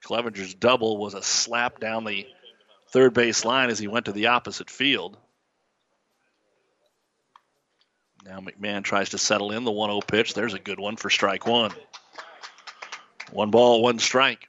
[0.00, 2.24] Clevenger's double was a slap down the
[2.92, 5.16] third base line as he went to the opposite field.
[8.24, 10.34] Now McMahon tries to settle in the 1 0 pitch.
[10.34, 11.72] There's a good one for strike one.
[13.32, 14.48] One ball, one strike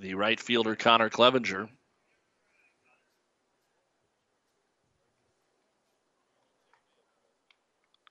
[0.00, 1.68] the right fielder, Connor Clevenger.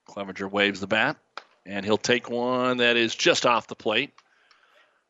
[0.05, 1.17] Clevenger waves the bat,
[1.65, 4.11] and he'll take one that is just off the plate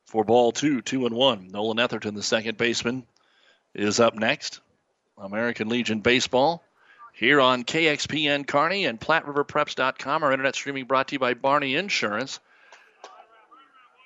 [0.05, 1.49] for ball two, two and one.
[1.49, 3.05] Nolan Etherton, the second baseman,
[3.73, 4.59] is up next.
[5.17, 6.63] American Legion Baseball
[7.13, 10.23] here on KXPN Kearney and PlatteRiverPreps.com.
[10.23, 12.39] Our internet streaming brought to you by Barney Insurance.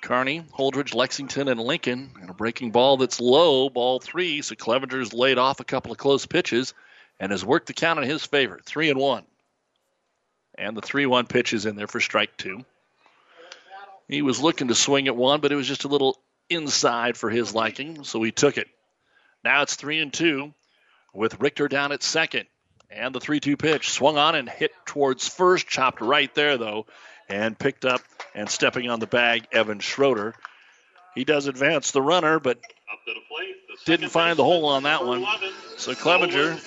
[0.03, 2.11] Kearney, Holdrege, Lexington, and Lincoln.
[2.19, 4.41] And a breaking ball that's low, ball three.
[4.41, 6.73] So Clevenger's laid off a couple of close pitches
[7.19, 8.59] and has worked the count in his favor.
[8.65, 9.23] Three and one.
[10.55, 12.63] And the 3 1 pitch is in there for strike two.
[14.07, 17.29] He was looking to swing at one, but it was just a little inside for
[17.29, 18.67] his liking, so he took it.
[19.43, 20.53] Now it's 3 and 2
[21.13, 22.45] with Richter down at second.
[22.91, 26.85] And the 3 2 pitch swung on and hit towards first, chopped right there, though,
[27.27, 28.01] and picked up
[28.35, 30.35] and stepping on the bag, Evan Schroeder.
[31.15, 32.59] He does advance the runner, but
[33.85, 35.25] didn't find the hole on that one.
[35.77, 36.57] So Clevenger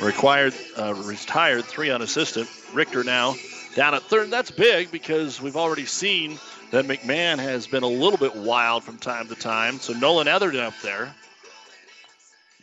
[0.00, 2.46] required uh, retired three unassisted.
[2.72, 3.34] Richter now
[3.74, 4.30] down at third.
[4.30, 6.38] That's big because we've already seen
[6.70, 9.78] that McMahon has been a little bit wild from time to time.
[9.78, 11.14] So Nolan Etherton up there.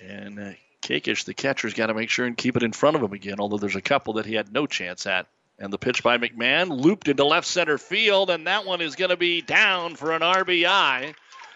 [0.02, 3.04] And uh, Kakish, the catcher's got to make sure and keep it in front of
[3.04, 5.28] him again, although there's a couple that he had no chance at.
[5.60, 9.10] And the pitch by McMahon looped into left center field, and that one is going
[9.10, 11.16] to be down for an RBI.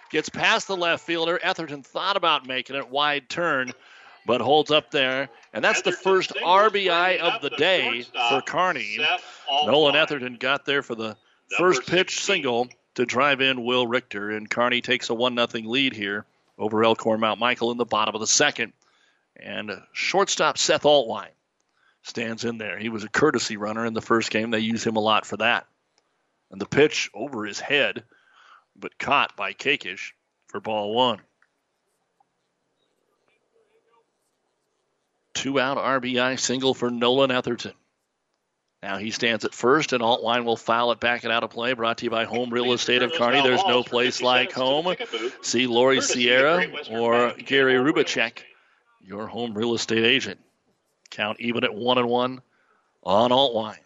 [0.09, 1.39] Gets past the left fielder.
[1.43, 3.71] Etherton thought about making it wide turn,
[4.25, 5.29] but holds up there.
[5.53, 8.97] And that's the first RBI of the day for Kearney.
[9.65, 11.15] Nolan Etherton got there for the
[11.57, 14.31] first pitch single to drive in Will Richter.
[14.31, 16.25] And Kearney takes a 1 0 lead here
[16.57, 18.73] over Elkhorn Mount Michael in the bottom of the second.
[19.37, 21.29] And shortstop Seth Altwine
[22.03, 22.77] stands in there.
[22.77, 24.51] He was a courtesy runner in the first game.
[24.51, 25.67] They use him a lot for that.
[26.49, 28.03] And the pitch over his head,
[28.75, 30.13] but caught by Kakish
[30.47, 31.19] for ball one.
[35.33, 37.73] Two out RBI single for Nolan Etherton.
[38.83, 41.73] Now he stands at first, and Altwine will foul it back and out of play.
[41.73, 43.41] Brought to you by Home Real Estate of Kearney.
[43.41, 44.95] There's no place like home.
[45.41, 48.39] See Lori Sierra or Gary Rubacek,
[48.99, 50.39] your home real estate agent.
[51.11, 52.41] Count even at one and one
[53.03, 53.77] on Altwine.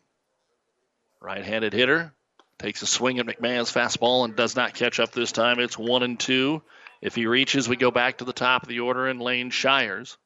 [1.19, 2.13] Right-handed hitter
[2.59, 5.59] takes a swing at McMahon's fastball and does not catch up this time.
[5.59, 6.61] It's one and two.
[7.01, 10.17] If he reaches, we go back to the top of the order in Lane Shires.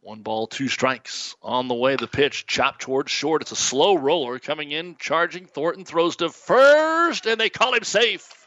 [0.00, 1.36] One ball, two strikes.
[1.42, 3.42] On the way, the pitch chopped towards short.
[3.42, 5.46] It's a slow roller coming in, charging.
[5.46, 8.46] Thornton throws to first, and they call him safe.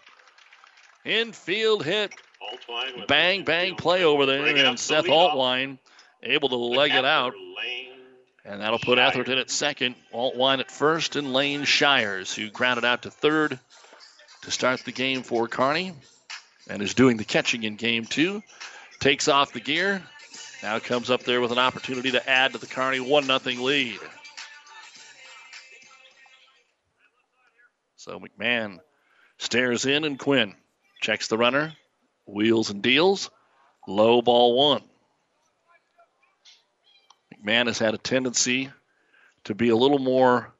[1.06, 2.14] Infield hit.
[3.08, 5.78] Bang, bang play over there, and Seth Altwine
[6.24, 7.34] able to leg it out.
[8.44, 13.04] And that'll put Etherton at second, Altwine at first, and Lane Shires, who grounded out
[13.04, 13.60] to third
[14.42, 15.94] to start the game for Kearney
[16.68, 18.42] and is doing the catching in game two.
[19.00, 20.02] Takes off the gear,
[20.64, 24.00] Now comes up there with an opportunity to add to the Kearney 1 0 lead.
[27.98, 28.80] So McMahon
[29.38, 30.56] stares in, and Quinn
[31.02, 31.74] checks the runner,
[32.32, 33.30] wheels and deals.
[33.88, 34.82] Low ball one.
[37.36, 38.70] McMahon has had a tendency
[39.46, 40.54] to be a little more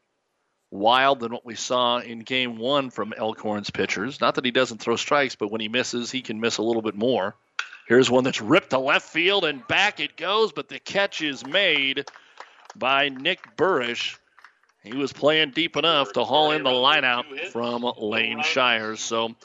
[0.72, 4.20] wild than what we saw in game one from Elkhorn's pitchers.
[4.22, 6.82] Not that he doesn't throw strikes, but when he misses, he can miss a little
[6.82, 7.36] bit more.
[7.88, 11.46] Here's one that's ripped to left field and back it goes, but the catch is
[11.46, 12.06] made
[12.76, 14.18] by Nick Burrish.
[14.84, 19.00] He was playing deep enough to haul in the lineout from Lane Shires.
[19.00, 19.36] So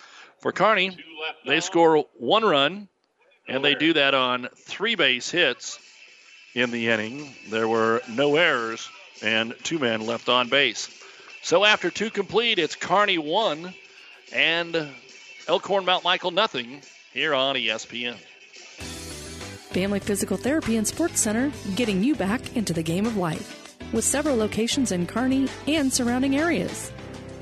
[0.47, 0.97] for Kearney,
[1.45, 2.87] they score one run,
[3.49, 5.81] and they do that on three base hits
[6.55, 7.35] in the inning.
[7.51, 8.89] There were no errors
[9.25, 10.89] and two men left on base.
[11.43, 13.75] So after two complete, it's Kearney one
[14.33, 14.89] and
[15.49, 16.81] Elkhorn Mount Michael nothing
[17.13, 18.15] here on ESPN.
[19.73, 23.77] Family Physical Therapy and Sports Center, getting you back into the game of life.
[23.93, 26.93] With several locations in Kearney and surrounding areas.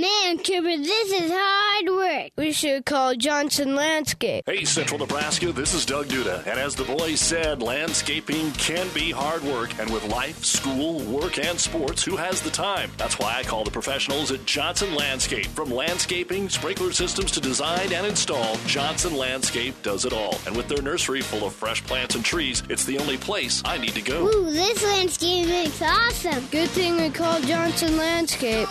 [0.00, 2.30] Man, Kipper, this is hard work.
[2.36, 4.44] We should call Johnson Landscape.
[4.46, 6.46] Hey, Central Nebraska, this is Doug Duda.
[6.46, 9.76] And as the boys said, landscaping can be hard work.
[9.80, 12.92] And with life, school, work, and sports, who has the time?
[12.96, 15.46] That's why I call the professionals at Johnson Landscape.
[15.46, 20.38] From landscaping, sprinkler systems to design and install, Johnson Landscape does it all.
[20.46, 23.78] And with their nursery full of fresh plants and trees, it's the only place I
[23.78, 24.28] need to go.
[24.28, 26.46] Ooh, this landscape looks awesome.
[26.52, 28.68] Good thing we called Johnson Landscape.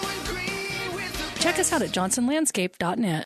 [1.39, 3.25] Check us out at johnsonlandscape.net.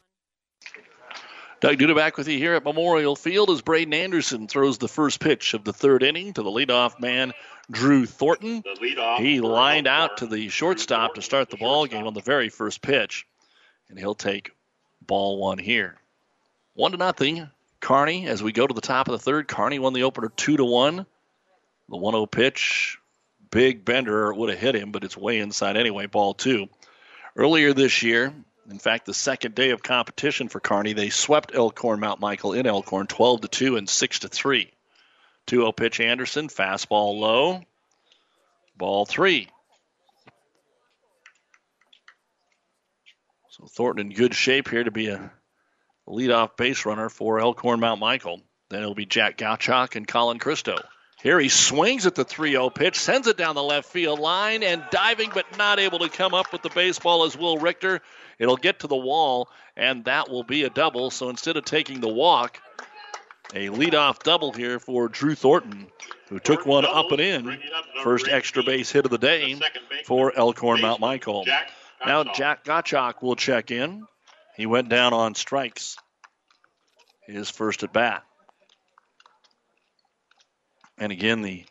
[1.61, 5.19] Doug Duda back with you here at Memorial Field as Braden Anderson throws the first
[5.19, 7.33] pitch of the third inning to the leadoff man,
[7.69, 8.63] Drew Thornton.
[9.19, 12.81] He lined out to the shortstop to start the ball game on the very first
[12.81, 13.27] pitch,
[13.89, 14.55] and he'll take
[15.05, 15.97] ball one here.
[16.73, 17.47] One to nothing.
[17.79, 20.57] Kearney, as we go to the top of the third, Kearney won the opener two
[20.57, 21.05] to one.
[21.89, 22.97] The 1-0 pitch,
[23.51, 26.07] big bender would have hit him, but it's way inside anyway.
[26.07, 26.69] Ball two.
[27.35, 28.33] Earlier this year,
[28.71, 32.65] in fact, the second day of competition for Kearney, they swept Elkhorn Mount Michael in
[32.65, 34.71] Elkhorn 12 to 2 and 6 to 3.
[35.47, 37.61] 2-0 pitch Anderson, fastball low.
[38.77, 39.49] Ball 3.
[43.49, 45.31] So Thornton in good shape here to be a
[46.07, 48.41] leadoff base runner for Elkhorn Mount Michael.
[48.69, 50.77] Then it'll be Jack Gottschalk and Colin Christo.
[51.21, 54.63] Here he swings at the 3 0 pitch, sends it down the left field line,
[54.63, 58.01] and diving but not able to come up with the baseball is Will Richter.
[58.41, 61.11] It'll get to the wall, and that will be a double.
[61.11, 62.59] So instead of taking the walk,
[63.53, 65.85] a leadoff double here for Drew Thornton,
[66.27, 67.59] who took one up and in.
[68.03, 69.59] First extra base hit of the day
[70.05, 71.45] for Elkhorn Mount Michael.
[72.03, 74.07] Now Jack Gottschalk will check in.
[74.57, 75.95] He went down on strikes.
[77.27, 78.23] His first at bat.
[80.97, 81.63] And again, the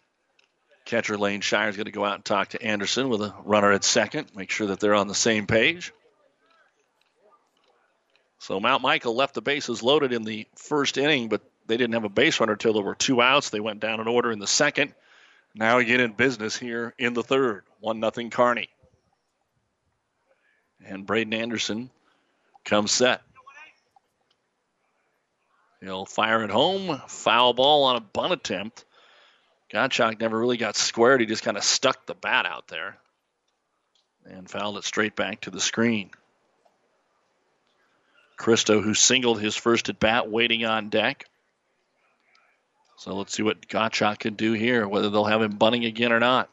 [0.84, 3.72] catcher Lane Shire is going to go out and talk to Anderson with a runner
[3.72, 5.92] at second, make sure that they're on the same page.
[8.40, 12.04] So Mount Michael left the bases loaded in the first inning, but they didn't have
[12.04, 13.50] a base runner until there were two outs.
[13.50, 14.94] They went down in order in the second.
[15.54, 17.64] Now again in business here in the third.
[17.80, 18.70] One nothing Kearney.
[20.82, 21.90] And Braden Anderson
[22.64, 23.20] comes set.
[25.82, 26.98] He'll fire it home.
[27.08, 28.86] Foul ball on a bunt attempt.
[29.70, 31.20] Gottschalk never really got squared.
[31.20, 32.96] He just kind of stuck the bat out there
[34.24, 36.10] and fouled it straight back to the screen.
[38.40, 41.26] Christo, who singled his first at bat, waiting on deck.
[42.96, 46.20] So let's see what Gottschalk can do here, whether they'll have him bunting again or
[46.20, 46.48] not.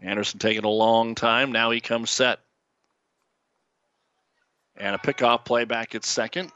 [0.00, 1.52] Anderson taking a long time.
[1.52, 2.40] Now he comes set.
[4.74, 6.50] And a pickoff play back at second.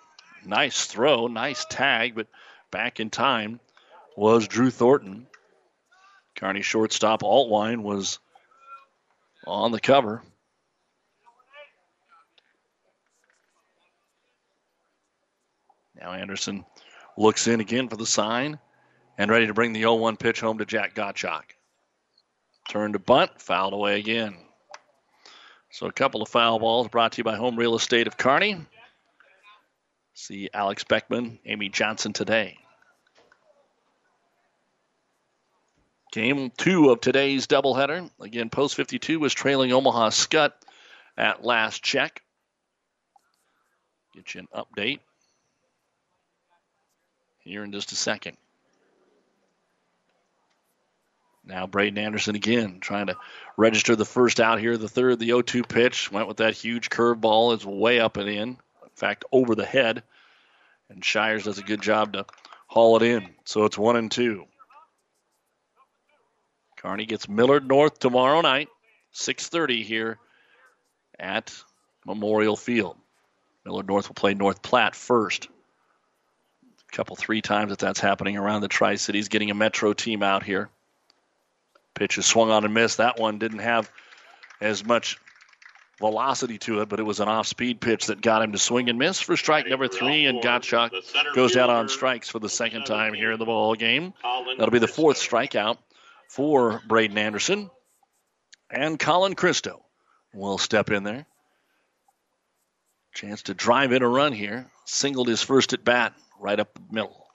[0.46, 2.28] Nice throw, nice tag, but
[2.70, 3.60] back in time
[4.16, 5.26] was Drew Thornton.
[6.34, 8.20] Kearney shortstop Altwine was
[9.46, 10.22] on the cover.
[16.00, 16.64] Now Anderson
[17.16, 18.58] looks in again for the sign
[19.18, 21.44] and ready to bring the 0 1 pitch home to Jack Gottschalk.
[22.70, 24.36] Turn to bunt, fouled away again.
[25.72, 28.66] So a couple of foul balls brought to you by Home Real Estate of Kearney.
[30.14, 32.58] See Alex Beckman, Amy Johnson today.
[36.12, 38.10] Game two of today's doubleheader.
[38.20, 40.52] Again, Post 52 was trailing Omaha Skutt
[41.16, 42.22] at last check.
[44.14, 44.98] Get you an update
[47.50, 48.36] here in just a second.
[51.44, 53.16] Now Braden Anderson again trying to
[53.56, 54.76] register the first out here.
[54.76, 57.54] The third, the 0-2 pitch went with that huge curveball.
[57.54, 58.48] It's way up and in.
[58.50, 58.56] In
[58.94, 60.02] fact, over the head.
[60.88, 62.26] And Shires does a good job to
[62.66, 63.28] haul it in.
[63.44, 64.46] So it's one and two.
[66.76, 68.68] Kearney gets Millard North tomorrow night,
[69.12, 70.18] 6:30 here
[71.18, 71.54] at
[72.06, 72.96] Memorial Field.
[73.64, 75.48] Millard North will play North Platte first.
[76.92, 80.42] Couple, three times that that's happening around the Tri Cities, getting a Metro team out
[80.42, 80.68] here.
[81.94, 82.98] Pitch is swung on and missed.
[82.98, 83.90] That one didn't have
[84.60, 85.18] as much
[86.00, 88.98] velocity to it, but it was an off-speed pitch that got him to swing and
[88.98, 90.90] miss for strike number three, and Gottschalk
[91.34, 94.14] goes down on strikes for the second time here in the ball game.
[94.58, 95.76] That'll be the fourth strikeout
[96.28, 97.70] for Braden Anderson.
[98.70, 99.84] And Colin Christo
[100.32, 101.26] will step in there.
[103.12, 104.66] Chance to drive in a run here.
[104.86, 107.26] Singled his first at bat right up the middle.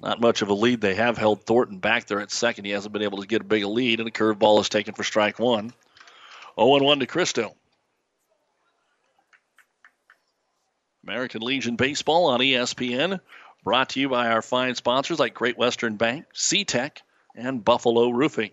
[0.00, 0.80] Not much of a lead.
[0.80, 2.64] They have held Thornton back there at second.
[2.64, 5.04] He hasn't been able to get a big lead, and a curveball is taken for
[5.04, 5.72] strike one.
[6.58, 7.54] 0 1 to Christo.
[11.04, 13.20] American Legion Baseball on ESPN.
[13.62, 16.98] Brought to you by our fine sponsors like Great Western Bank, SeaTech,
[17.34, 18.52] and Buffalo Roofing.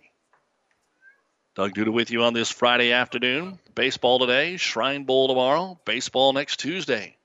[1.55, 3.57] Doug Duda with you on this Friday afternoon.
[3.73, 7.16] Baseball today, Shrine Bowl tomorrow, baseball next Tuesday.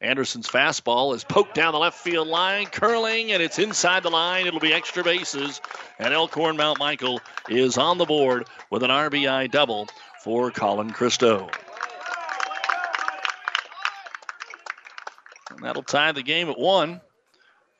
[0.00, 4.46] Anderson's fastball is poked down the left field line, curling, and it's inside the line.
[4.46, 5.60] It'll be extra bases.
[5.98, 9.88] And Elkhorn Mount Michael is on the board with an RBI double
[10.22, 11.50] for Colin Christo.
[15.50, 17.00] And that'll tie the game at one.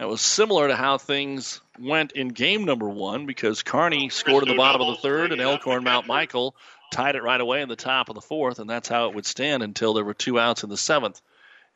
[0.01, 4.49] That was similar to how things went in game number one because Kearney scored in
[4.49, 6.57] the bottom of the third and Elkhorn Mount Michael
[6.91, 9.27] tied it right away in the top of the fourth, and that's how it would
[9.27, 11.21] stand until there were two outs in the seventh,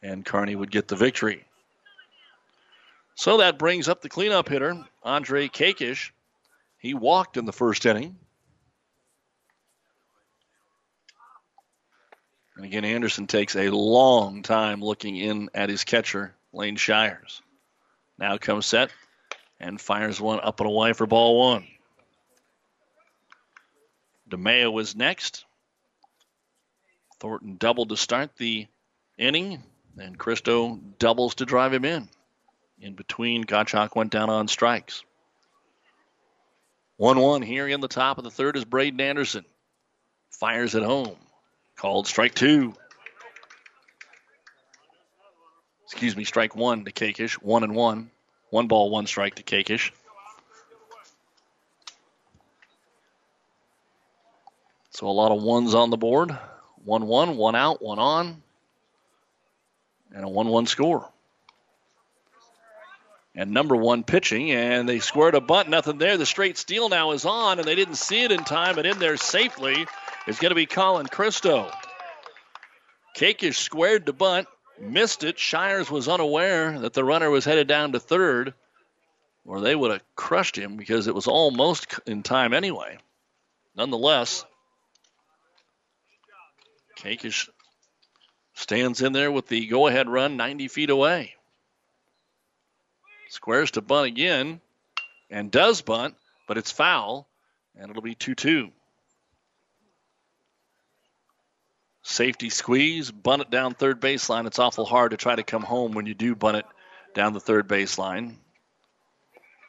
[0.02, 1.44] and Kearney would get the victory.
[3.14, 6.12] So that brings up the cleanup hitter, Andre Kakish.
[6.78, 8.16] He walked in the first inning.
[12.56, 17.40] And again, Anderson takes a long time looking in at his catcher, Lane Shires.
[18.18, 18.90] Now comes set
[19.58, 21.66] and fires one up and away for ball one.
[24.28, 25.44] DeMeo is next.
[27.20, 28.66] Thornton doubled to start the
[29.16, 29.62] inning,
[29.98, 32.08] and Christo doubles to drive him in.
[32.80, 35.04] In between, Gottschalk went down on strikes.
[36.96, 39.44] 1 1 here in the top of the third is Braden Anderson.
[40.30, 41.16] Fires at home.
[41.76, 42.74] Called strike two.
[45.84, 47.34] Excuse me, strike one to Kakish.
[47.34, 48.10] One and one.
[48.50, 49.92] One ball, one strike to Kakish.
[54.90, 56.36] So a lot of ones on the board.
[56.84, 58.42] One one, one out, one on.
[60.14, 61.08] And a one one score.
[63.34, 66.18] And number one pitching, and they squared a bunt, nothing there.
[66.18, 68.98] The straight steal now is on, and they didn't see it in time, but in
[68.98, 69.86] there safely
[70.26, 71.70] is going to be Colin Christo.
[73.16, 74.48] Kakish squared the bunt,
[74.78, 75.38] missed it.
[75.38, 78.52] Shires was unaware that the runner was headed down to third,
[79.46, 82.98] or they would have crushed him because it was almost in time anyway.
[83.74, 84.44] Nonetheless,
[86.96, 87.48] Kakish
[88.54, 91.34] stands in there with the go ahead run 90 feet away.
[93.28, 94.60] Squares to bunt again
[95.30, 96.14] and does bunt,
[96.46, 97.28] but it's foul,
[97.76, 98.70] and it'll be 2 2.
[102.02, 104.46] Safety squeeze, bunt it down third baseline.
[104.46, 106.66] It's awful hard to try to come home when you do bunt it
[107.14, 108.34] down the third baseline.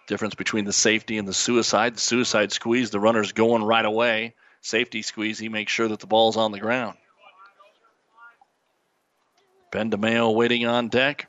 [0.08, 1.96] Difference between the safety and the suicide.
[1.96, 4.34] The suicide squeeze, the runner's going right away.
[4.62, 6.98] Safety squeeze, he makes sure that the ball's on the ground.
[9.74, 11.28] Ben DeMeo waiting on deck.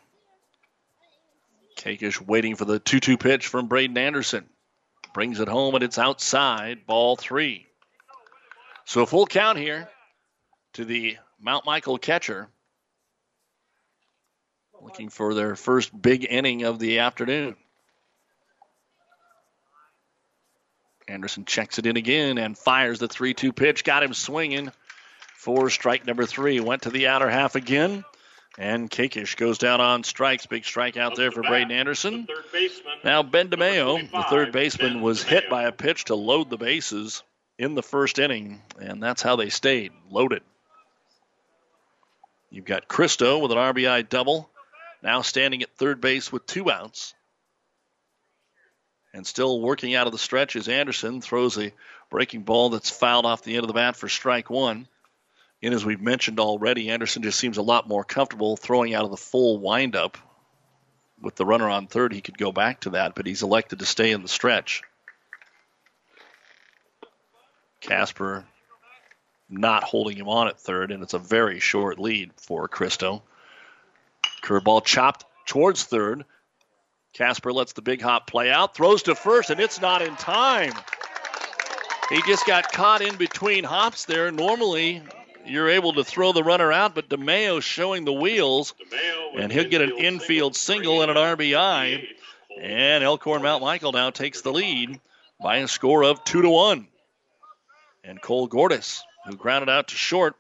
[1.79, 4.45] Kakish waiting for the 2 2 pitch from Braden Anderson.
[5.15, 7.67] Brings it home and it's outside, ball three.
[8.85, 9.89] So a full count here
[10.75, 12.51] to the Mount Michael catcher.
[14.83, 17.57] Looking for their first big inning of the afternoon.
[21.09, 23.85] Anderson checks it in again and fires the 3 2 pitch.
[23.85, 24.71] Got him swinging
[25.35, 26.61] for strike number three.
[26.61, 28.05] Went to the outer half again.
[28.57, 30.47] And Kakish goes down on strikes.
[30.47, 32.29] Big strike out there for Braden Anderson.
[33.03, 37.23] Now, Ben DeMeo, the third baseman, was hit by a pitch to load the bases
[37.59, 40.43] in the first inning, and that's how they stayed loaded.
[42.51, 44.49] You've got Christo with an RBI double,
[45.03, 47.15] now standing at third base with two outs.
[49.13, 51.73] And still working out of the stretch as Anderson throws a
[52.11, 54.87] breaking ball that's fouled off the end of the bat for strike one.
[55.65, 59.11] And as we've mentioned already, Anderson just seems a lot more comfortable throwing out of
[59.11, 60.19] the full windup.
[61.23, 63.87] With the runner on third, he could go back to that, but he's elected to
[63.87, 64.83] stay in the stretch.
[67.81, 68.45] Casper
[69.49, 73.23] not holding him on at third, and it's a very short lead for Christo.
[74.43, 76.27] Curveball chopped towards third.
[77.15, 80.75] Casper lets the big hop play out, throws to first, and it's not in time.
[82.11, 84.31] He just got caught in between hops there.
[84.31, 85.03] Normally,
[85.47, 88.75] you're able to throw the runner out, but DeMeo showing the wheels,
[89.37, 92.07] and he'll get an infield single and an RBI.
[92.61, 95.01] And Elkhorn Mount Michael now takes the lead
[95.41, 96.89] by a score of two to one.
[98.05, 100.37] And Cole Gordis, who grounded out to short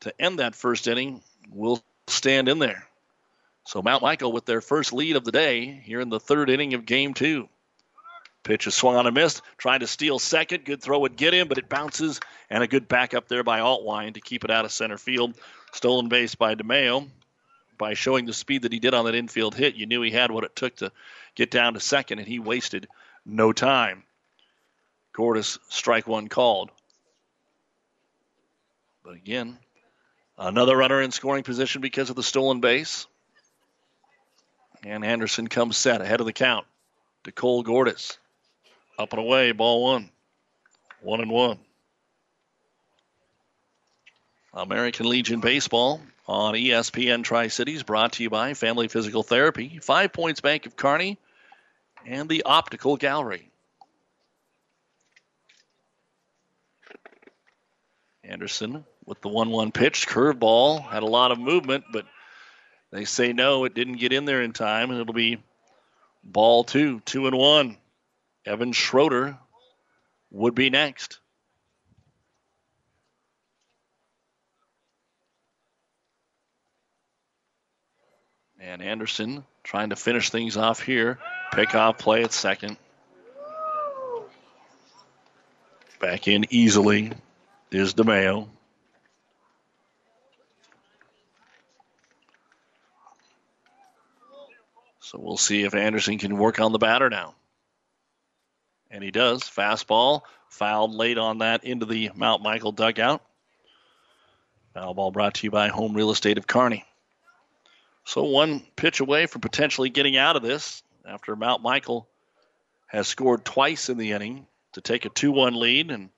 [0.00, 2.86] to end that first inning, will stand in there.
[3.64, 6.74] So Mount Michael with their first lead of the day here in the third inning
[6.74, 7.48] of game two.
[8.48, 10.64] Pitch is swung on a miss, trying to steal second.
[10.64, 12.18] Good throw would get him, but it bounces,
[12.48, 15.34] and a good backup there by Altwine to keep it out of center field.
[15.72, 17.10] Stolen base by DeMeo.
[17.76, 20.30] By showing the speed that he did on that infield hit, you knew he had
[20.30, 20.90] what it took to
[21.34, 22.88] get down to second, and he wasted
[23.26, 24.02] no time.
[25.12, 26.70] Gordis strike one called.
[29.04, 29.58] But again,
[30.38, 33.06] another runner in scoring position because of the stolen base.
[34.84, 36.66] And Anderson comes set ahead of the count
[37.24, 38.16] to Cole Gordis.
[38.98, 40.10] Up and away, ball one.
[41.00, 41.58] One and one.
[44.52, 50.12] American Legion Baseball on ESPN Tri Cities, brought to you by Family Physical Therapy, Five
[50.12, 51.16] Points Bank of Kearney,
[52.04, 53.48] and the Optical Gallery.
[58.24, 62.04] Anderson with the 1 1 pitch, curveball, had a lot of movement, but
[62.90, 65.38] they say no, it didn't get in there in time, and it'll be
[66.24, 67.78] ball two, two and one.
[68.48, 69.36] Evan Schroeder
[70.30, 71.18] would be next.
[78.58, 81.18] And Anderson trying to finish things off here.
[81.52, 82.78] Pick off play at second.
[86.00, 87.12] Back in easily
[87.70, 88.48] is DeMeo.
[95.00, 97.34] So we'll see if Anderson can work on the batter now.
[98.90, 99.42] And he does.
[99.42, 103.22] Fastball fouled late on that into the Mount Michael dugout.
[104.74, 106.84] Foul ball brought to you by Home Real Estate of Kearney.
[108.04, 112.08] So one pitch away from potentially getting out of this after Mount Michael
[112.86, 116.08] has scored twice in the inning to take a 2 1 lead and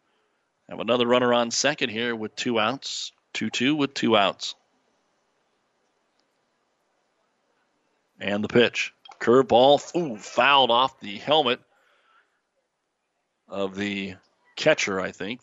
[0.69, 3.13] have another runner on second here with two outs.
[3.33, 4.55] 2 2 with two outs.
[8.21, 8.93] And the pitch.
[9.21, 11.61] Curveball, ooh, fouled off the helmet
[13.51, 14.15] of the
[14.57, 15.41] catcher, I think.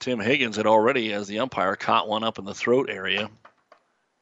[0.00, 3.30] Tim Higgins had already, as the umpire, caught one up in the throat area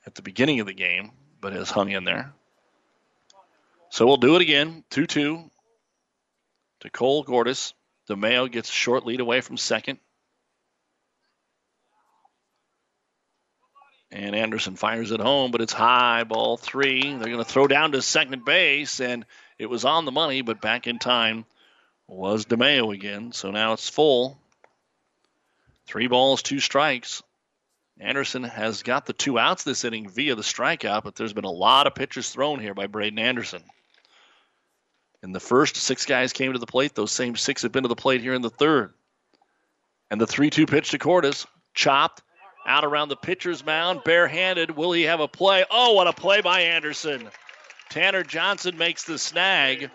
[0.05, 2.33] at the beginning of the game, but has hung in there.
[3.91, 4.85] So we'll do it again.
[4.91, 5.51] 2 2
[6.81, 7.75] to Cole Gordis.
[8.11, 9.99] DeMeo gets a short lead away from second.
[14.11, 17.03] And Anderson fires it home, but it's high, ball three.
[17.03, 19.27] They're going to throw down to second base, and
[19.59, 21.45] it was on the money, but back in time
[22.09, 23.33] was DeMeo again.
[23.33, 24.39] So now it's full.
[25.87, 27.23] Three balls, two strikes.
[28.01, 31.51] Anderson has got the two outs this inning via the strikeout, but there's been a
[31.51, 33.63] lot of pitches thrown here by Braden Anderson.
[35.23, 36.95] In the first, six guys came to the plate.
[36.95, 38.95] Those same six have been to the plate here in the third.
[40.11, 42.23] And the 3 2 pitch to Cordes, chopped
[42.67, 44.71] out around the pitcher's mound, barehanded.
[44.71, 45.65] Will he have a play?
[45.71, 47.29] Oh, what a play by Anderson.
[47.91, 49.91] Tanner Johnson makes the snag.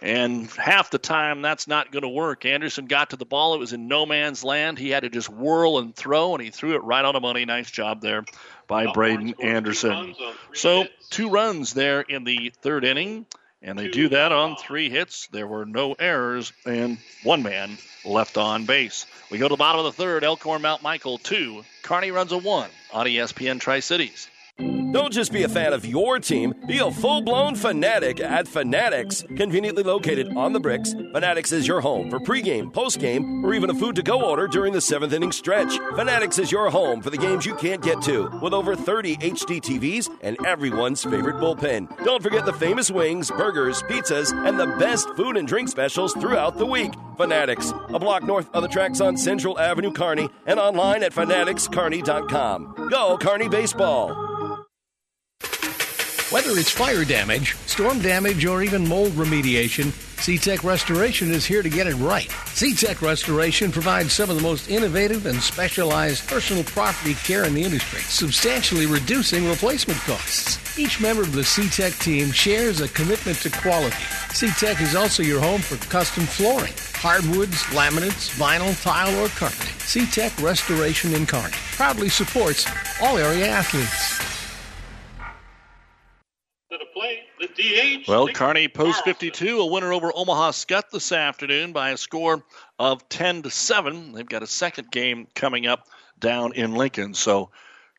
[0.00, 2.44] And half the time, that's not going to work.
[2.44, 3.54] Anderson got to the ball.
[3.54, 4.78] It was in no man's land.
[4.78, 7.44] He had to just whirl and throw, and he threw it right on the money.
[7.44, 8.24] Nice job there
[8.68, 10.14] by Braden Anderson.
[10.54, 13.26] So, two runs there in the third inning,
[13.60, 15.26] and they do that on three hits.
[15.32, 19.06] There were no errors, and one man left on base.
[19.30, 20.22] We go to the bottom of the third.
[20.22, 21.64] Elkhorn Mount Michael, two.
[21.82, 24.28] Kearney Runza one on ESPN Tri Cities.
[24.58, 29.22] Don't just be a fan of your team, be a full blown fanatic at Fanatics.
[29.36, 33.74] Conveniently located on the bricks, Fanatics is your home for pregame, postgame, or even a
[33.74, 35.78] food to go order during the seventh inning stretch.
[35.94, 39.60] Fanatics is your home for the games you can't get to, with over 30 HD
[39.60, 42.04] TVs and everyone's favorite bullpen.
[42.04, 46.58] Don't forget the famous wings, burgers, pizzas, and the best food and drink specials throughout
[46.58, 46.92] the week.
[47.16, 52.88] Fanatics, a block north of the tracks on Central Avenue, Kearney, and online at fanaticskearney.com.
[52.90, 54.27] Go, Kearney Baseball!
[56.30, 59.86] Whether it's fire damage, storm damage, or even mold remediation,
[60.18, 62.28] SeaTech Restoration is here to get it right.
[62.28, 67.62] SeaTech Restoration provides some of the most innovative and specialized personal property care in the
[67.62, 70.78] industry, substantially reducing replacement costs.
[70.78, 73.96] Each member of the SeaTech team shares a commitment to quality.
[74.28, 79.74] SeaTech is also your home for custom flooring, hardwoods, laminates, vinyl, tile, or carpeting.
[79.78, 82.66] SeaTech Restoration in Kearney proudly supports
[83.00, 84.37] all area athletes.
[88.06, 92.44] Well, Kearney post 52, a winner over Omaha Skutt this afternoon by a score
[92.78, 94.12] of 10 to 7.
[94.12, 95.88] They've got a second game coming up
[96.20, 97.14] down in Lincoln.
[97.14, 97.50] So,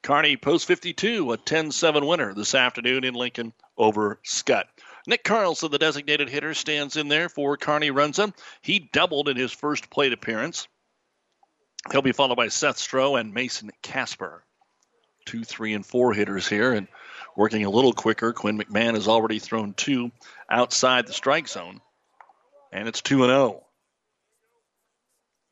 [0.01, 4.65] Kearney post 52, a 10 7 winner this afternoon in Lincoln over Skutt.
[5.07, 8.33] Nick Carlson, the designated hitter, stands in there for Kearney Runza.
[8.61, 10.67] He doubled in his first plate appearance.
[11.91, 14.43] He'll be followed by Seth Stroh and Mason Casper.
[15.25, 16.73] Two, three, and four hitters here.
[16.73, 16.87] And
[17.35, 18.33] working a little quicker.
[18.33, 20.11] Quinn McMahon has already thrown two
[20.49, 21.81] outside the strike zone,
[22.71, 23.63] and it's 2 0.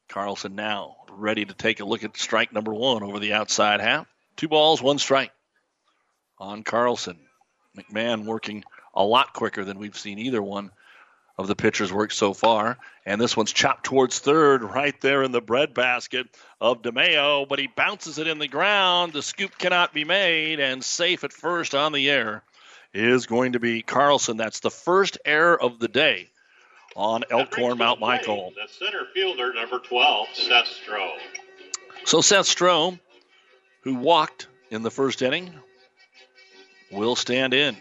[0.10, 4.08] Carlson now ready to take a look at strike number one over the outside half.
[4.36, 5.32] Two balls, one strike
[6.40, 7.20] on Carlson.
[7.78, 8.64] McMahon working
[8.94, 10.72] a lot quicker than we've seen either one
[11.38, 12.78] of the pitchers work so far.
[13.06, 16.28] And this one's chopped towards third, right there in the breadbasket
[16.60, 19.14] of DeMeo, but he bounces it in the ground.
[19.14, 22.44] The scoop cannot be made, and safe at first on the air
[22.94, 24.38] is going to be Carlson.
[24.38, 26.30] That's the first error of the day
[26.96, 28.52] on Elkhorn Mount Michael.
[28.56, 31.12] The center fielder, number 12, Seth Stroh.
[32.06, 33.00] So Seth Stroh,
[33.82, 35.54] who walked in the first inning,
[36.92, 37.78] will stand in.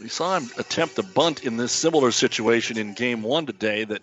[0.00, 4.00] We saw him attempt a bunt in this similar situation in game one today that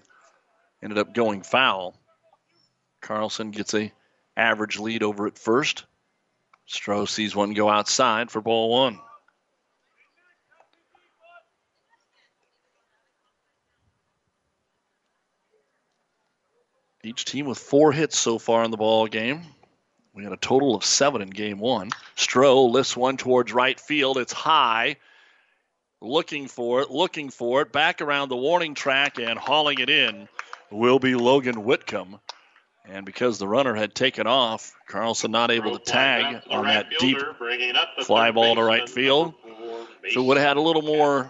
[0.83, 1.95] ended up going foul.
[3.01, 3.91] Carlson gets a
[4.35, 5.85] average lead over at first.
[6.69, 8.99] Stroh sees one go outside for ball one.
[17.03, 19.41] Each team with four hits so far in the ball game.
[20.13, 21.89] We had a total of seven in game one.
[22.15, 24.19] Stroh lifts one towards right field.
[24.19, 24.97] It's high
[26.01, 30.27] looking for it, looking for it, back around the warning track and hauling it in
[30.71, 32.19] will be Logan Whitcomb.
[32.89, 37.17] And because the runner had taken off, Carlson not able to tag on that deep
[38.03, 39.33] fly ball to right field.
[40.11, 41.29] So would have had a little more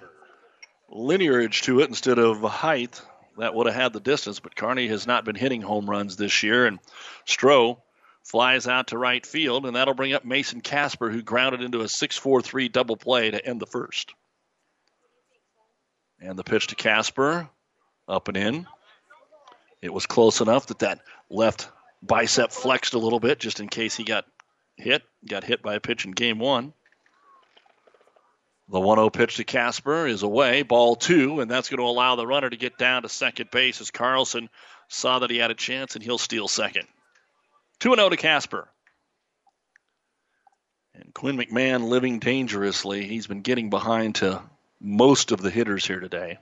[0.93, 3.01] linearage to it instead of height.
[3.39, 6.43] That would have had the distance, but Kearney has not been hitting home runs this
[6.43, 6.67] year.
[6.67, 6.79] And
[7.25, 7.77] Stroh
[8.23, 11.87] flies out to right field, and that'll bring up Mason Casper, who grounded into a
[11.87, 14.13] 6 4 3 double play to end the first.
[16.19, 17.49] And the pitch to Casper,
[18.07, 18.67] up and in.
[19.81, 21.69] It was close enough that that left
[22.01, 24.25] bicep flexed a little bit just in case he got
[24.75, 25.03] hit.
[25.27, 26.73] Got hit by a pitch in game one.
[28.69, 32.15] The 1 0 pitch to Casper is away, ball two, and that's going to allow
[32.15, 34.49] the runner to get down to second base as Carlson
[34.89, 36.87] saw that he had a chance and he'll steal second.
[37.79, 38.67] 2 0 to Casper.
[40.95, 43.07] And Quinn McMahon living dangerously.
[43.07, 44.41] He's been getting behind to
[44.79, 46.37] most of the hitters here today.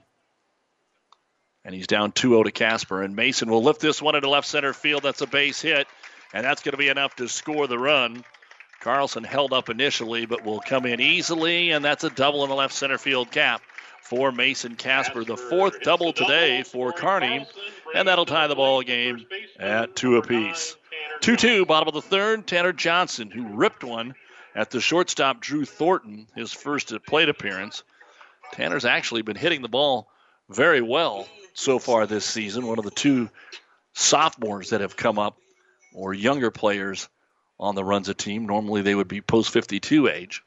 [1.64, 3.02] And he's down 2 0 to Casper.
[3.02, 5.02] And Mason will lift this one into left center field.
[5.02, 5.86] That's a base hit.
[6.32, 8.24] And that's going to be enough to score the run.
[8.80, 11.70] Carlson held up initially, but will come in easily.
[11.70, 13.62] And that's a double in the left center field gap
[14.02, 15.24] for Mason Casper.
[15.24, 17.46] The fourth double today for Kearney.
[17.94, 19.26] And that'll tie the ball game
[19.58, 20.76] at two apiece.
[21.20, 22.46] 2 2, bottom of the third.
[22.46, 24.14] Tanner Johnson, who ripped one
[24.54, 27.82] at the shortstop Drew Thornton, his first plate appearance.
[28.52, 30.08] Tanner's actually been hitting the ball
[30.48, 32.66] very well so far this season.
[32.66, 33.30] One of the two
[33.94, 35.38] sophomores that have come up,
[35.94, 37.08] or younger players
[37.58, 38.46] on the Runza team.
[38.46, 40.42] Normally they would be post 52 age.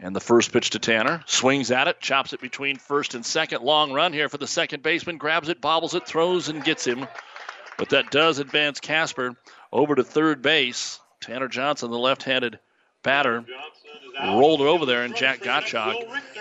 [0.00, 3.62] And the first pitch to Tanner swings at it, chops it between first and second.
[3.62, 5.18] Long run here for the second baseman.
[5.18, 7.06] Grabs it, bobbles it, throws, and gets him.
[7.78, 9.36] But that does advance Casper
[9.72, 11.00] over to third base.
[11.20, 12.58] Tanner Johnson, the left handed
[13.04, 13.44] batter,
[14.20, 15.94] rolled over there, and Jack Gottschalk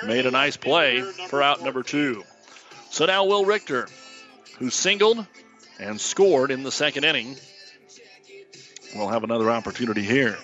[0.07, 2.23] made a nice play for out number two.
[2.89, 3.87] So now Will Richter,
[4.57, 5.25] who singled
[5.79, 7.35] and scored in the second inning,
[8.95, 10.37] will have another opportunity here.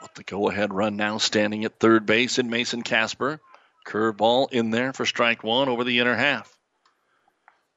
[0.00, 3.40] Got the go ahead run now standing at third base in Mason Casper.
[3.86, 6.56] Curveball in there for strike one over the inner half.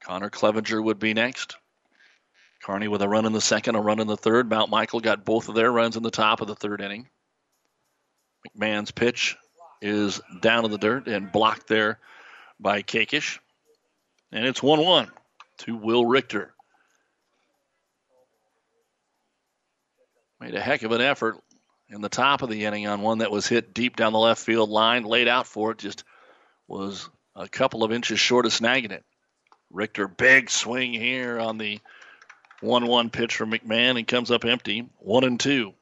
[0.03, 1.57] Connor Clevenger would be next.
[2.65, 4.49] Kearney with a run in the second, a run in the third.
[4.49, 7.07] Mount Michael got both of their runs in the top of the third inning.
[8.57, 9.37] McMahon's pitch
[9.83, 11.99] is down in the dirt and blocked there
[12.59, 13.39] by Kakish.
[14.31, 15.11] And it's 1 1
[15.59, 16.55] to Will Richter.
[20.39, 21.37] Made a heck of an effort
[21.89, 24.41] in the top of the inning on one that was hit deep down the left
[24.41, 26.03] field line, laid out for it, just
[26.67, 29.05] was a couple of inches short of snagging it.
[29.69, 31.79] Richter, big swing here on the
[32.61, 34.87] 1 1 pitch from McMahon and comes up empty.
[34.99, 35.73] 1 and 2.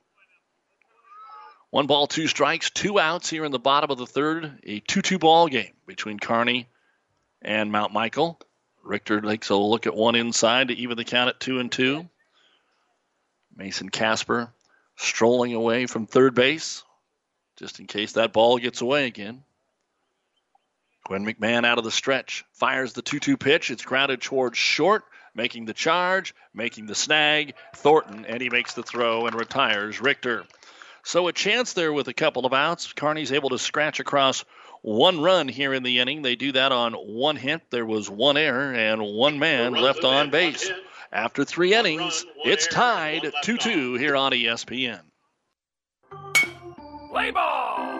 [1.69, 4.59] One ball, two strikes, two outs here in the bottom of the third.
[4.63, 6.67] A 2 2 ball game between Kearney
[7.41, 8.39] and Mount Michael.
[8.83, 12.07] Richter takes a look at one inside to even the count at 2 and 2.
[13.55, 14.51] Mason Casper
[14.97, 16.83] strolling away from third base
[17.55, 19.43] just in case that ball gets away again.
[21.03, 23.71] Quinn McMahon out of the stretch fires the 2 2 pitch.
[23.71, 25.03] It's grounded towards short,
[25.35, 27.55] making the charge, making the snag.
[27.75, 30.45] Thornton, and he makes the throw and retires Richter.
[31.03, 32.93] So a chance there with a couple of outs.
[32.93, 34.45] Kearney's able to scratch across
[34.81, 36.21] one run here in the inning.
[36.21, 37.61] They do that on one hit.
[37.71, 40.71] There was one error and one man left on base.
[41.11, 45.01] After three innings, it's tied 2 2 here on ESPN.
[47.11, 47.92] Play ball!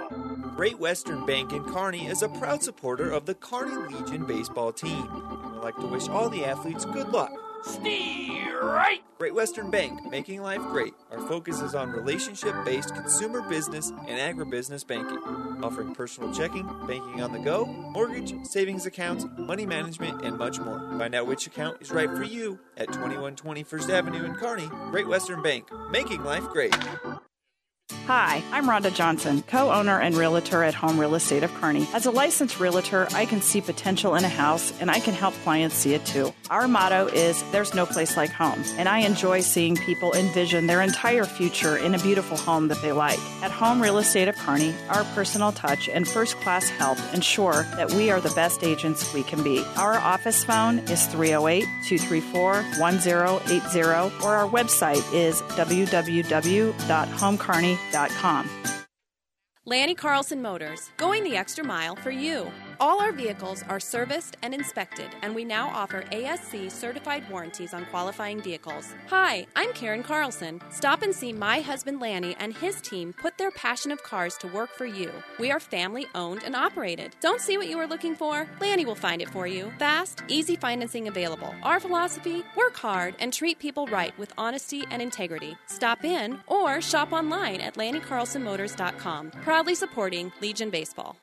[0.64, 5.10] Great Western Bank in Kearney is a proud supporter of the Kearney Legion baseball team.
[5.56, 7.34] Would like to wish all the athletes good luck.
[7.64, 9.02] Steer right!
[9.18, 10.94] Great Western Bank, making life great.
[11.12, 15.18] Our focus is on relationship based consumer business and agribusiness banking,
[15.62, 20.80] offering personal checking, banking on the go, mortgage, savings accounts, money management, and much more.
[20.98, 24.70] Find out which account is right for you at 2120 First Avenue in Kearney.
[24.92, 26.74] Great Western Bank, making life great.
[28.08, 31.88] Hi, I'm Rhonda Johnson, co owner and realtor at Home Real Estate of Kearney.
[31.94, 35.34] As a licensed realtor, I can see potential in a house and I can help
[35.36, 36.34] clients see it too.
[36.50, 40.82] Our motto is There's no place like home, and I enjoy seeing people envision their
[40.82, 43.20] entire future in a beautiful home that they like.
[43.42, 47.94] At Home Real Estate of Kearney, our personal touch and first class help ensure that
[47.94, 49.64] we are the best agents we can be.
[49.78, 55.42] Our office phone is 308 234 1080, or our website is
[57.92, 58.50] www.homekearney.com.
[59.66, 62.52] Lanny Carlson Motors, going the extra mile for you.
[62.84, 67.86] All our vehicles are serviced and inspected, and we now offer ASC certified warranties on
[67.86, 68.94] qualifying vehicles.
[69.08, 70.60] Hi, I'm Karen Carlson.
[70.70, 74.50] Stop and see my husband Lanny and his team put their passion of cars to
[74.50, 75.10] work for you.
[75.40, 77.16] We are family owned and operated.
[77.22, 78.50] Don't see what you are looking for?
[78.60, 79.72] Lanny will find it for you.
[79.80, 81.56] Fast, easy financing available.
[81.64, 85.56] Our philosophy work hard and treat people right with honesty and integrity.
[85.68, 89.32] Stop in or shop online at LannyCarlsonMotors.com.
[89.42, 91.23] Proudly supporting Legion Baseball.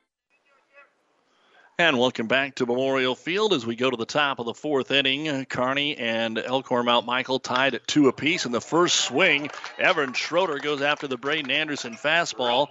[1.81, 4.91] And welcome back to Memorial Field as we go to the top of the fourth
[4.91, 5.47] inning.
[5.47, 9.49] Kearney and Elkhorn Mount Michael tied at two apiece in the first swing.
[9.78, 12.68] Evan Schroeder goes after the Braden Anderson fastball.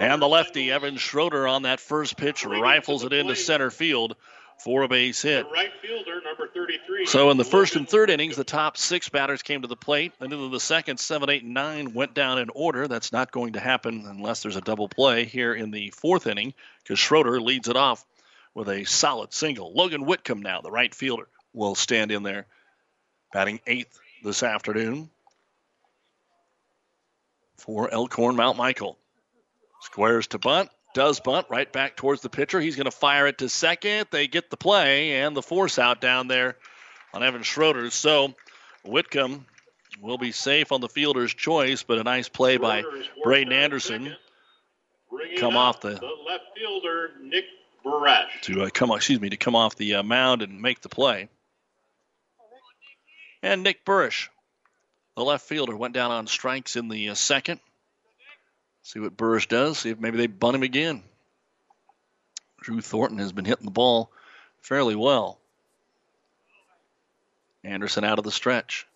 [0.00, 4.16] And the lefty, Evan Schroeder, on that first pitch, rifles it into center field
[4.58, 5.46] for a base hit.
[5.52, 7.06] Right fielder, number 33.
[7.06, 10.12] So in the first and third innings, the top six batters came to the plate.
[10.18, 12.88] And then the second, seven, eight, nine went down in order.
[12.88, 16.52] That's not going to happen unless there's a double play here in the fourth inning
[16.82, 18.04] because Schroeder leads it off
[18.54, 19.72] with a solid single.
[19.72, 22.46] Logan Whitcomb now, the right fielder, will stand in there,
[23.32, 25.10] batting eighth this afternoon
[27.56, 28.98] for Elkhorn Mount Michael.
[29.82, 32.60] Squares to bunt, does bunt right back towards the pitcher.
[32.60, 34.08] He's going to fire it to second.
[34.10, 36.56] They get the play and the force out down there
[37.14, 37.90] on Evan Schroeder.
[37.90, 38.34] So
[38.84, 39.46] Whitcomb
[40.00, 42.82] will be safe on the fielder's choice, but a nice play by
[43.22, 44.14] Braden Anderson.
[45.38, 47.44] Come off the, the left fielder, Nick
[47.84, 48.40] Barash.
[48.42, 51.28] to uh, come, excuse me, to come off the uh, mound and make the play.
[53.42, 54.28] And Nick Burrish,
[55.16, 57.60] the left fielder, went down on strikes in the uh, second.
[58.82, 59.78] See what Burrish does.
[59.78, 61.02] See if maybe they bunt him again.
[62.60, 64.10] Drew Thornton has been hitting the ball
[64.60, 65.38] fairly well.
[67.64, 68.86] Anderson out of the stretch.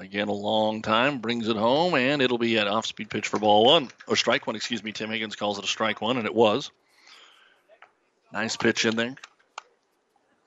[0.00, 3.40] Again, a long time, brings it home, and it'll be an off speed pitch for
[3.40, 4.92] ball one, or strike one, excuse me.
[4.92, 6.70] Tim Higgins calls it a strike one, and it was.
[8.32, 9.14] Nice pitch in there.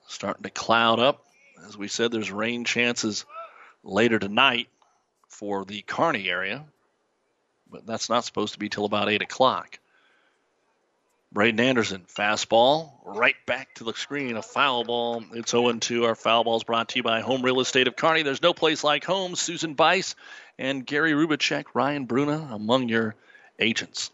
[0.06, 1.24] Starting to cloud up.
[1.66, 3.24] As we said, there's rain chances
[3.82, 4.68] later tonight
[5.28, 6.64] for the Kearney area,
[7.70, 9.78] but that's not supposed to be till about 8 o'clock.
[11.32, 15.24] Braden Anderson, fastball, right back to the screen, a foul ball.
[15.32, 16.04] It's 0 2.
[16.04, 18.22] Our foul ball is brought to you by Home Real Estate of Kearney.
[18.22, 19.34] There's no place like home.
[19.34, 20.14] Susan Bice
[20.58, 23.14] and Gary Rubicek, Ryan Bruna among your
[23.58, 24.10] agents.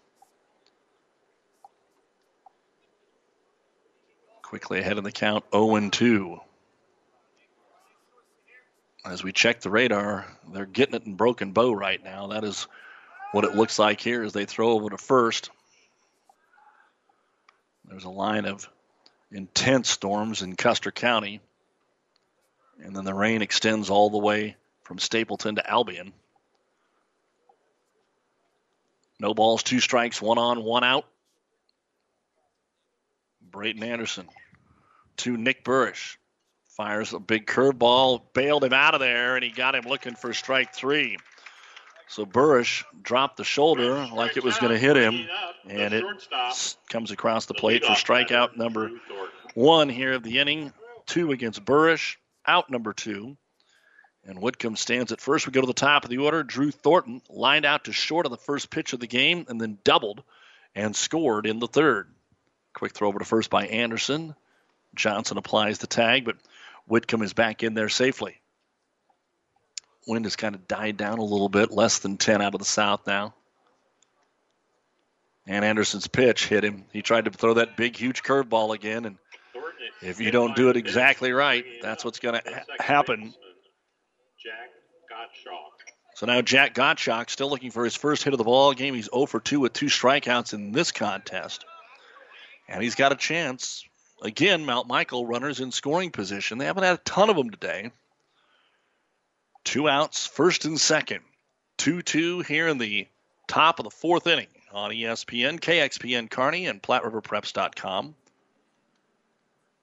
[4.48, 6.40] Quickly ahead in the count, 0 2.
[9.04, 12.28] As we check the radar, they're getting it in broken bow right now.
[12.28, 12.66] That is
[13.32, 15.50] what it looks like here as they throw over to first.
[17.84, 18.66] There's a line of
[19.30, 21.42] intense storms in Custer County.
[22.82, 26.14] And then the rain extends all the way from Stapleton to Albion.
[29.20, 31.04] No balls, two strikes, one on, one out.
[33.42, 34.26] Braden Anderson
[35.18, 36.16] to Nick Burrish.
[36.76, 40.32] Fires a big curveball, bailed him out of there, and he got him looking for
[40.32, 41.16] strike three.
[42.08, 45.26] So Burrish dropped the shoulder like it was going to hit him,
[45.68, 46.04] and it
[46.88, 48.90] comes across the plate for strikeout number
[49.54, 50.72] one here of the inning.
[51.06, 52.16] Two against Burrish,
[52.46, 53.36] out number two.
[54.24, 55.46] And Whitcomb stands at first.
[55.46, 56.42] We go to the top of the order.
[56.42, 59.78] Drew Thornton lined out to short on the first pitch of the game and then
[59.84, 60.22] doubled
[60.74, 62.12] and scored in the third.
[62.74, 64.34] Quick throw over to first by Anderson.
[64.94, 66.36] Johnson applies the tag, but
[66.86, 68.40] Whitcomb is back in there safely.
[70.06, 72.64] Wind has kind of died down a little bit, less than 10 out of the
[72.64, 73.34] south now.
[75.46, 76.84] And Anderson's pitch hit him.
[76.92, 79.18] He tried to throw that big, huge curveball again, and
[80.02, 83.34] if you don't do it exactly right, that's what's going to ha- happen.
[86.14, 88.94] So now Jack Gottschalk still looking for his first hit of the ball game.
[88.94, 91.64] He's 0 for 2 with two strikeouts in this contest.
[92.68, 93.84] And he's got a chance.
[94.22, 96.58] Again, Mount Michael runners in scoring position.
[96.58, 97.92] They haven't had a ton of them today.
[99.64, 101.20] Two outs, first and second.
[101.78, 103.06] 2 2 here in the
[103.46, 108.14] top of the fourth inning on ESPN, KXPN Kearney, and PlatteRiverPreps.com.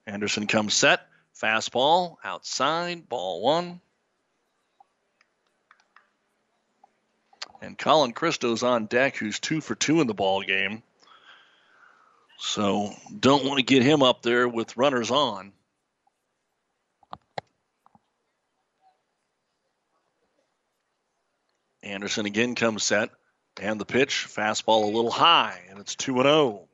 [0.05, 1.07] Anderson comes set.
[1.41, 3.81] Fastball outside, ball one.
[7.61, 10.83] And Colin Christo's on deck, who's two for two in the ball game.
[12.37, 15.53] So don't want to get him up there with runners on.
[21.81, 23.11] Anderson again comes set,
[23.61, 26.67] and the pitch, fastball a little high, and it's 2 0.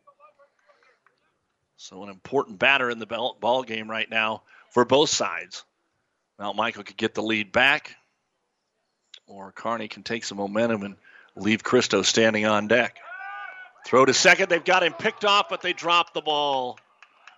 [1.76, 5.66] So an important batter in the ball game right now for both sides.
[6.39, 7.95] Mount Michael could get the lead back,
[9.28, 10.95] or Kearney can take some momentum and
[11.36, 12.97] leave Christo standing on deck.
[13.86, 14.50] Throw to second.
[14.50, 16.80] They've got him picked off, but they drop the ball.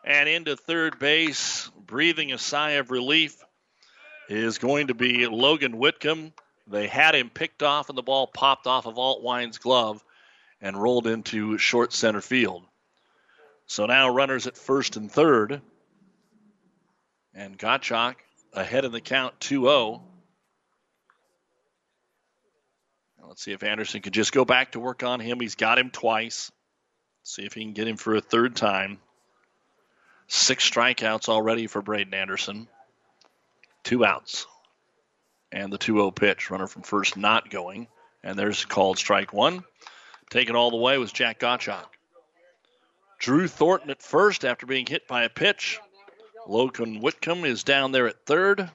[0.04, 3.41] And into third base, breathing a sigh of relief,
[4.28, 6.34] is going to be Logan Whitcomb.
[6.68, 10.04] They had him picked off, and the ball popped off of Altwine's glove
[10.62, 12.64] and rolled into short center field.
[13.66, 15.62] So now runners at first and third.
[17.34, 18.16] And Gottschalk
[18.54, 20.04] ahead in the count 2 0.
[23.28, 25.39] Let's see if Anderson can just go back to work on him.
[25.39, 26.51] He's got him twice.
[27.24, 28.99] See if he can get him for a third time.
[30.28, 32.67] Six strikeouts already for Braden Anderson.
[33.84, 34.45] Two outs.
[35.51, 36.49] And the 2 0 pitch.
[36.49, 37.88] Runner from first not going.
[38.24, 39.63] And there's called strike one.
[40.30, 41.86] Taken all the way was Jack Gottschalk.
[43.19, 45.80] Drew Thornton at first after being hit by a pitch.
[46.47, 48.69] Logan Whitcomb is down there at third.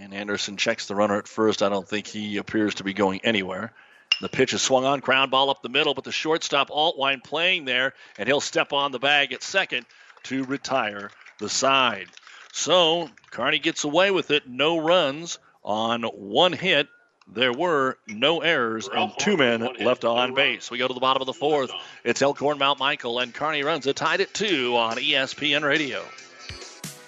[0.00, 1.62] And Anderson checks the runner at first.
[1.62, 3.72] I don't think he appears to be going anywhere.
[4.20, 7.64] The pitch is swung on, ground ball up the middle, but the shortstop Altwine playing
[7.64, 9.84] there, and he'll step on the bag at second
[10.24, 12.08] to retire the side.
[12.52, 14.48] So Kearney gets away with it.
[14.48, 16.88] No runs on one hit.
[17.28, 20.70] There were no errors and two men left on base.
[20.70, 21.72] We go to the bottom of the fourth.
[22.04, 26.04] It's Elkhorn Mount Michael, and Kearney Runza tied at two on ESPN Radio.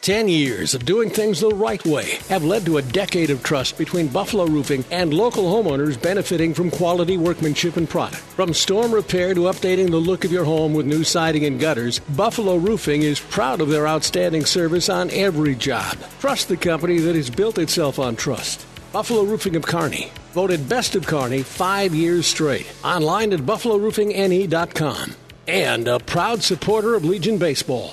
[0.08, 3.76] Ten years of doing things the right way have led to a decade of trust
[3.76, 8.16] between Buffalo Roofing and local homeowners benefiting from quality workmanship and product.
[8.16, 11.98] From storm repair to updating the look of your home with new siding and gutters,
[11.98, 15.98] Buffalo Roofing is proud of their outstanding service on every job.
[16.20, 18.66] Trust the company that has built itself on trust.
[18.94, 22.66] Buffalo Roofing of Kearney, voted best of Kearney five years straight.
[22.82, 25.14] Online at buffaloroofingne.com.
[25.46, 27.92] And a proud supporter of Legion Baseball.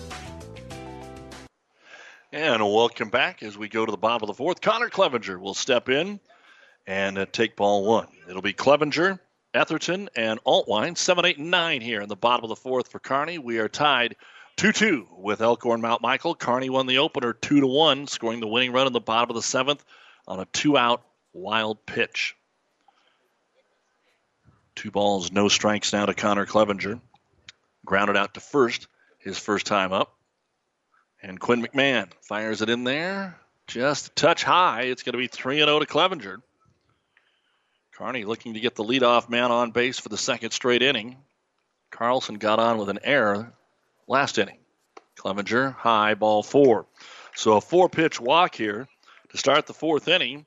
[2.33, 4.61] And welcome back as we go to the bottom of the fourth.
[4.61, 6.21] Connor Clevenger will step in
[6.87, 8.07] and uh, take ball one.
[8.29, 9.19] It'll be Clevenger,
[9.53, 10.97] Etherton, and Altwine.
[10.97, 13.37] 7 8 9 here in the bottom of the fourth for Kearney.
[13.37, 14.15] We are tied
[14.55, 16.33] 2 2 with Elkhorn Mount Michael.
[16.33, 19.35] Kearney won the opener 2 to 1, scoring the winning run in the bottom of
[19.35, 19.83] the seventh
[20.25, 21.03] on a two out
[21.33, 22.37] wild pitch.
[24.75, 27.01] Two balls, no strikes now to Connor Clevenger.
[27.85, 28.87] Grounded out to first,
[29.19, 30.15] his first time up.
[31.23, 33.37] And Quinn McMahon fires it in there.
[33.67, 34.83] Just a touch high.
[34.83, 36.41] It's going to be 3 0 to Clevenger.
[37.93, 41.17] Kearney looking to get the leadoff man on base for the second straight inning.
[41.91, 43.53] Carlson got on with an error
[44.07, 44.57] last inning.
[45.15, 46.87] Clevenger, high, ball four.
[47.35, 48.87] So a four pitch walk here
[49.29, 50.45] to start the fourth inning.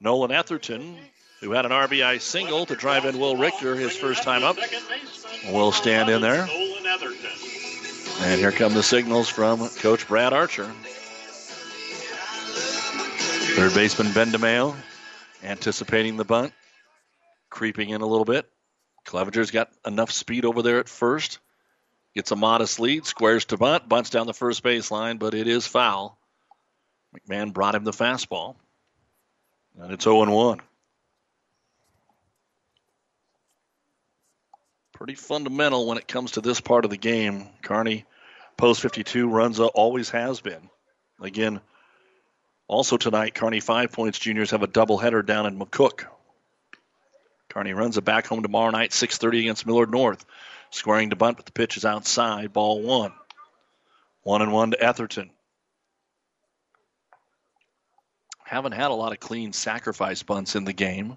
[0.00, 0.96] Nolan Etherton,
[1.40, 4.56] who had an RBI single to drive in Will Richter his first time up,
[5.52, 6.48] will stand in there.
[8.22, 10.70] And here come the signals from Coach Brad Archer.
[13.56, 14.76] Third baseman Ben DeMeo
[15.42, 16.52] anticipating the bunt,
[17.48, 18.48] creeping in a little bit.
[19.04, 21.38] Clevenger's got enough speed over there at first.
[22.14, 25.66] Gets a modest lead, squares to bunt, bunts down the first baseline, but it is
[25.66, 26.18] foul.
[27.14, 28.56] McMahon brought him the fastball.
[29.80, 30.60] And it's 0 1.
[34.92, 37.48] Pretty fundamental when it comes to this part of the game.
[37.62, 38.04] Kearney,
[38.60, 40.68] post 52, runs always has been.
[41.18, 41.60] Again,
[42.68, 46.04] also tonight, Kearney Five Points Juniors have a doubleheader down in McCook.
[47.48, 50.24] Kearney runs it back home tomorrow night, 6:30 against Millard North.
[50.68, 52.52] Squaring to bunt, but the pitch is outside.
[52.52, 53.12] Ball one.
[54.22, 55.30] One and one to Etherton.
[58.44, 61.16] Haven't had a lot of clean sacrifice bunts in the game.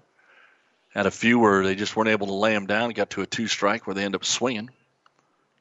[0.94, 2.90] Had a few where they just weren't able to lay them down.
[2.90, 4.70] Got to a two strike where they end up swinging.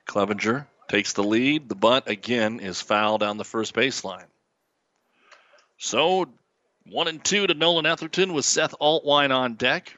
[0.05, 1.69] Clevenger takes the lead.
[1.69, 4.27] The bunt again is foul down the first baseline.
[5.79, 6.29] So
[6.85, 9.97] one and two to Nolan Etherton with Seth Altwine on deck.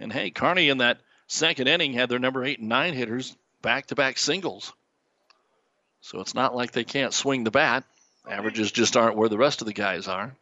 [0.00, 0.98] And hey, Kearney in that
[1.28, 4.72] second inning had their number eight and nine hitters back to back singles.
[6.00, 7.84] So it's not like they can't swing the bat.
[8.28, 10.34] Averages just aren't where the rest of the guys are.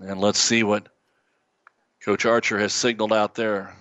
[0.00, 0.88] And let's see what
[2.02, 3.76] Coach Archer has signaled out there.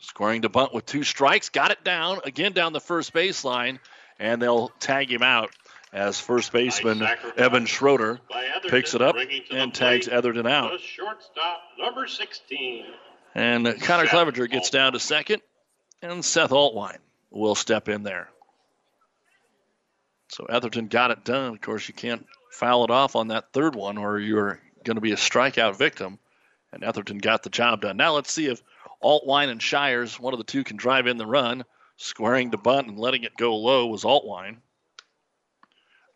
[0.00, 3.78] Scoring to bunt with two strikes, got it down again down the first baseline,
[4.18, 5.50] and they'll tag him out
[5.92, 7.02] as first baseman
[7.36, 8.20] Evan Schroeder
[8.68, 9.16] picks it up
[9.50, 10.72] and tags Etherton out.
[10.72, 12.84] The shortstop, number 16.
[13.34, 15.42] And Connor Clevenger gets down to second,
[16.02, 16.98] and Seth Altwine
[17.30, 18.28] will step in there.
[20.28, 21.54] So Etherton got it done.
[21.54, 25.00] Of course, you can't foul it off on that third one, or you're going to
[25.00, 26.18] be a strikeout victim.
[26.72, 27.96] And Etherton got the job done.
[27.96, 28.62] Now let's see if
[29.02, 31.64] Altwine and Shires, one of the two, can drive in the run.
[31.96, 34.58] Squaring to bunt and letting it go low was Altwine.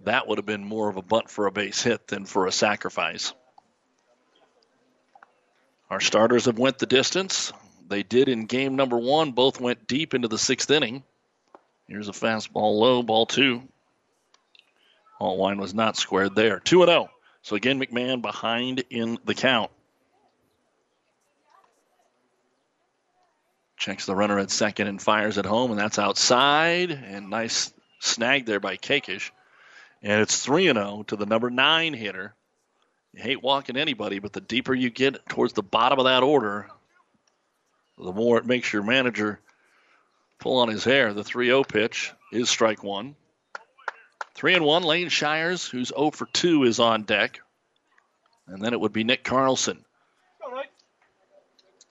[0.00, 2.52] That would have been more of a bunt for a base hit than for a
[2.52, 3.32] sacrifice.
[5.90, 7.52] Our starters have went the distance.
[7.88, 9.32] They did in game number one.
[9.32, 11.02] Both went deep into the sixth inning.
[11.86, 13.62] Here's a fastball low, ball two.
[15.20, 16.58] Altwine was not squared there.
[16.58, 17.10] 2 0.
[17.42, 19.70] So again, McMahon behind in the count.
[23.82, 26.92] Checks the runner at second and fires at home, and that's outside.
[26.92, 29.32] And nice snag there by Kakish.
[30.04, 32.32] And it's 3 0 to the number nine hitter.
[33.12, 36.68] You hate walking anybody, but the deeper you get towards the bottom of that order,
[37.98, 39.40] the more it makes your manager
[40.38, 41.12] pull on his hair.
[41.12, 43.16] The 3 0 pitch is strike one.
[44.36, 47.40] 3 and 1, Lane Shires, who's 0 for 2, is on deck.
[48.46, 49.84] And then it would be Nick Carlson.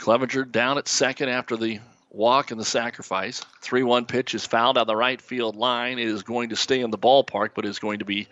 [0.01, 1.79] Clevenger down at second after the
[2.09, 3.45] walk and the sacrifice.
[3.61, 5.99] 3 1 pitch is fouled on the right field line.
[5.99, 8.27] It is going to stay in the ballpark, but is going to be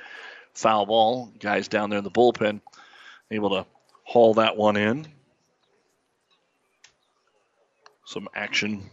[0.55, 1.31] foul ball.
[1.39, 2.61] Guys down there in the bullpen
[3.29, 3.67] able to
[4.03, 5.07] haul that one in.
[8.03, 8.89] Some action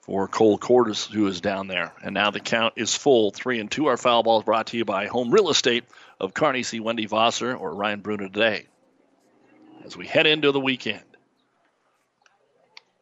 [0.00, 1.92] for Cole Cordes, who is down there.
[2.02, 3.32] And now the count is full.
[3.32, 3.88] Three and two.
[3.88, 5.84] are foul balls brought to you by Home Real Estate
[6.18, 6.62] of Kearney.
[6.62, 8.66] See Wendy Vosser or Ryan Bruner today.
[9.84, 11.02] As we head into the weekend.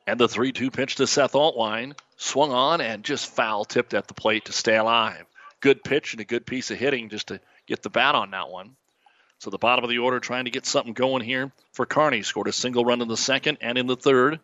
[0.09, 1.93] And the 3 2 pitch to Seth Altwine.
[2.17, 5.27] Swung on and just foul tipped at the plate to stay alive.
[5.61, 8.49] Good pitch and a good piece of hitting just to get the bat on that
[8.49, 8.75] one.
[9.39, 12.23] So the bottom of the order trying to get something going here for Kearney.
[12.23, 14.41] Scored a single run in the second and in the third.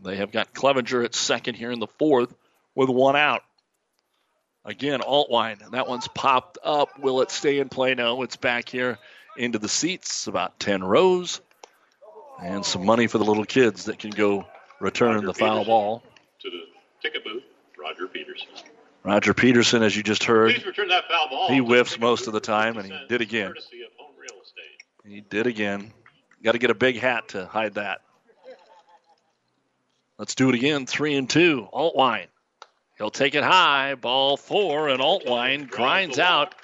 [0.00, 2.32] They have got Clevenger at second here in the fourth
[2.76, 3.42] with one out.
[4.64, 5.72] Again, Altwine.
[5.72, 7.00] That one's popped up.
[7.00, 7.96] Will it stay in play?
[7.96, 8.98] No, it's back here
[9.36, 11.40] into the seats, about 10 rows.
[12.40, 14.46] And some money for the little kids that can go
[14.80, 16.02] return Roger the foul Peterson ball.
[16.40, 16.62] To the
[17.02, 17.42] ticket booth,
[17.78, 18.48] Roger Peterson.
[19.04, 21.48] Roger Peterson, as you just heard, Please return that foul ball.
[21.48, 23.48] he whiffs most of the time, and he did again.
[23.48, 25.10] Courtesy of home real estate.
[25.14, 25.92] He did again.
[26.42, 28.00] Got to get a big hat to hide that.
[30.18, 30.86] Let's do it again.
[30.86, 31.68] Three and two.
[31.72, 32.26] Altwine.
[32.98, 33.94] He'll take it high.
[33.94, 36.54] Ball four, and Altwine grinds out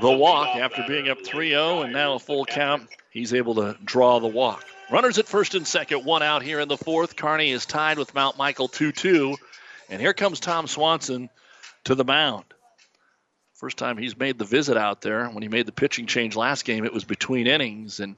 [0.00, 2.88] the walk after being up 3 0 and now a full count.
[3.10, 4.64] He's able to draw the walk.
[4.90, 7.16] Runners at first and second, one out here in the fourth.
[7.16, 9.36] Kearney is tied with Mount Michael 2 2.
[9.90, 11.30] And here comes Tom Swanson
[11.84, 12.44] to the mound.
[13.54, 15.28] First time he's made the visit out there.
[15.28, 18.14] When he made the pitching change last game, it was between innings, and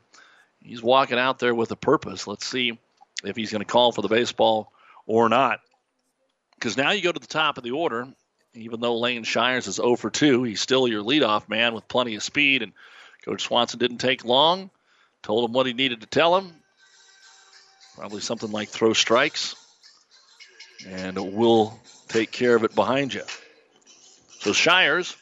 [0.60, 2.26] he's walking out there with a purpose.
[2.26, 2.78] Let's see
[3.24, 4.70] if he's going to call for the baseball
[5.06, 5.60] or not.
[6.56, 8.06] Because now you go to the top of the order.
[8.54, 12.16] Even though Lane Shires is 0 for 2, he's still your leadoff man with plenty
[12.16, 12.62] of speed.
[12.62, 12.72] And
[13.24, 14.70] Coach Swanson didn't take long.
[15.22, 16.52] Told him what he needed to tell him.
[17.96, 19.54] Probably something like throw strikes.
[20.86, 21.78] And we'll
[22.08, 23.22] take care of it behind you.
[24.40, 25.16] So Shires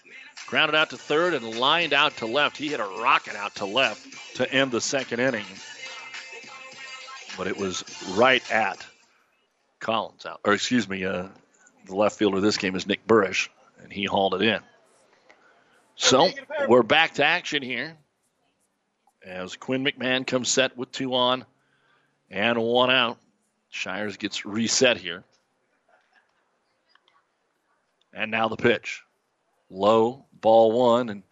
[0.47, 2.57] grounded out to third and lined out to left.
[2.57, 5.45] He hit a rocket out to left to end the second inning.
[7.37, 7.85] But it was
[8.17, 8.85] right at
[9.81, 11.29] Collins out, or excuse me, uh,
[11.89, 13.49] the left fielder this game is Nick Burrish,
[13.83, 14.61] and he hauled it in.
[15.97, 16.31] So
[16.69, 17.97] we're back to action here
[19.27, 21.45] as Quinn McMahon comes set with two on
[22.31, 23.19] and one out.
[23.71, 25.25] Shires gets reset here.
[28.13, 29.03] And now the pitch.
[29.71, 31.23] Low, ball one, and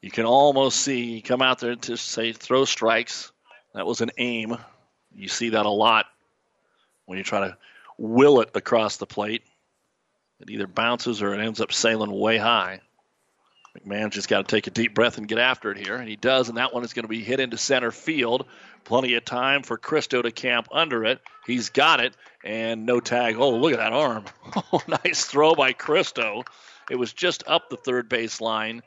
[0.00, 3.32] you can almost see come out there to say throw strikes.
[3.74, 4.56] That was an aim.
[5.14, 6.06] You see that a lot
[7.04, 7.56] when you try to
[7.98, 9.42] will it across the plate.
[10.40, 12.80] It either bounces or it ends up sailing way high.
[13.76, 16.16] McMahon's just got to take a deep breath and get after it here, and he
[16.16, 18.46] does, and that one is going to be hit into center field.
[18.84, 21.20] Plenty of time for Christo to camp under it.
[21.46, 22.14] He's got it,
[22.44, 23.36] and no tag.
[23.36, 24.24] Oh, look at that arm.
[24.72, 26.44] Oh, nice throw by Christo.
[26.90, 28.82] It was just up the third base line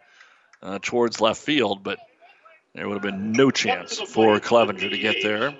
[0.61, 1.99] uh, towards left field, but
[2.73, 5.55] there would have been no chance for Clevenger to get there.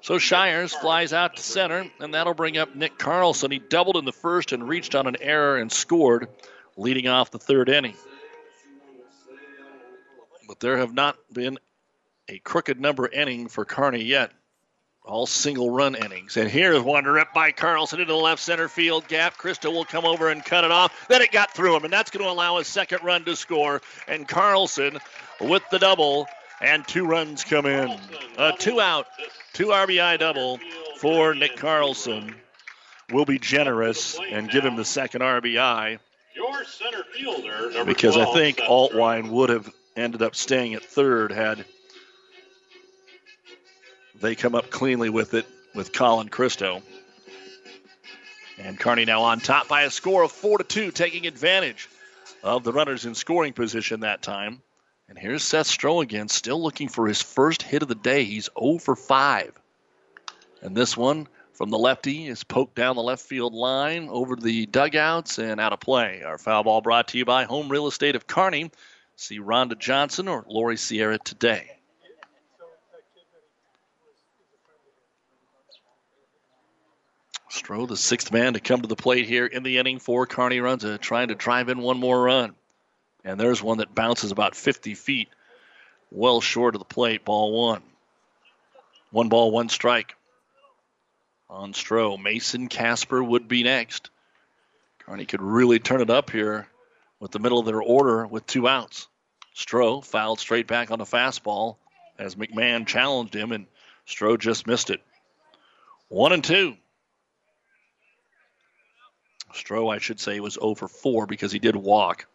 [0.00, 3.50] So Shires flies out to center, and that'll bring up Nick Carlson.
[3.50, 6.28] He doubled in the first and reached on an error and scored,
[6.76, 7.96] leading off the third inning.
[10.46, 11.58] But there have not been
[12.28, 14.32] a crooked number inning for Kearney yet.
[15.04, 16.36] All single run innings.
[16.36, 19.36] And here's one ripped by Carlson into the left center field gap.
[19.36, 21.06] Christo will come over and cut it off.
[21.08, 23.82] Then it got through him, and that's going to allow a second run to score.
[24.08, 24.98] And Carlson
[25.40, 26.26] with the double,
[26.60, 27.98] and two runs come in.
[28.38, 29.06] A two out,
[29.52, 30.58] two RBI double
[30.98, 32.34] for Nick Carlson.
[33.12, 35.98] We'll be generous and give him the second RBI
[36.34, 41.64] Your center fielder, because I think Altwine would have ended up staying at third had
[44.20, 46.82] they come up cleanly with it with Colin Christo.
[48.58, 51.88] And Kearney now on top by a score of four to two, taking advantage
[52.42, 54.62] of the runners in scoring position that time.
[55.08, 58.24] And here's Seth Stroh again, still looking for his first hit of the day.
[58.24, 59.52] He's 0 for 5.
[60.62, 64.66] And this one from the lefty is poked down the left field line over the
[64.66, 66.22] dugouts and out of play.
[66.22, 68.70] Our foul ball brought to you by Home Real Estate of Kearney.
[69.14, 71.70] See Rhonda Johnson or Lori Sierra today.
[77.48, 80.58] Stroh, the sixth man to come to the plate here in the inning for Kearney
[80.58, 82.54] Runza, uh, trying to drive in one more run.
[83.26, 85.28] And there's one that bounces about 50 feet,
[86.12, 87.24] well short of the plate.
[87.24, 87.82] Ball one.
[89.10, 90.14] One ball, one strike.
[91.50, 94.10] On Stroh, Mason Casper would be next.
[95.00, 96.68] Kearney could really turn it up here
[97.18, 99.08] with the middle of their order with two outs.
[99.56, 101.76] Stroh fouled straight back on the fastball
[102.18, 103.66] as McMahon challenged him, and
[104.06, 105.02] Stroh just missed it.
[106.08, 106.76] One and two.
[109.52, 112.26] Stroh, I should say, was over 4 because he did walk,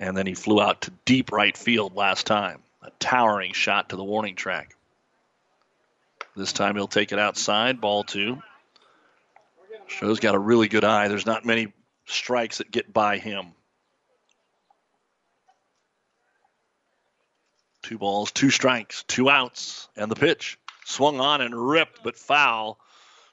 [0.00, 2.62] and then he flew out to deep right field last time.
[2.82, 4.74] A towering shot to the warning track.
[6.34, 8.42] This time he'll take it outside, ball two.
[9.88, 11.08] Stroh's got a really good eye.
[11.08, 11.72] There's not many
[12.06, 13.48] strikes that get by him.
[17.82, 20.58] Two balls, two strikes, two outs, and the pitch.
[20.86, 22.78] Swung on and ripped, but foul.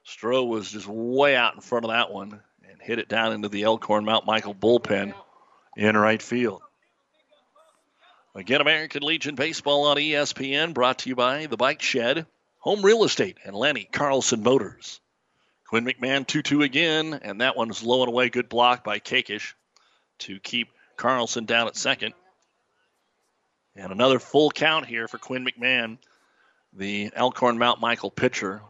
[0.05, 3.49] Stroh was just way out in front of that one and hit it down into
[3.49, 5.13] the Elkhorn Mount Michael bullpen
[5.77, 6.61] in right field.
[8.35, 12.25] Again, American Legion Baseball on ESPN, brought to you by The Bike Shed,
[12.59, 14.99] Home Real Estate, and Lenny Carlson Motors.
[15.67, 18.29] Quinn McMahon 2 2 again, and that one's low and away.
[18.29, 19.53] Good block by Kakish
[20.19, 22.13] to keep Carlson down at second.
[23.75, 25.97] And another full count here for Quinn McMahon,
[26.73, 28.61] the Elkhorn Mount Michael pitcher.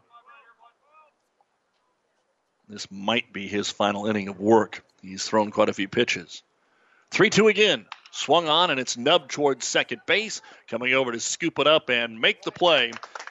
[2.68, 4.84] This might be his final inning of work.
[5.00, 6.42] He's thrown quite a few pitches.
[7.10, 7.86] 3 2 again.
[8.10, 10.40] Swung on, and it's nubbed towards second base.
[10.68, 12.90] Coming over to scoop it up and make the play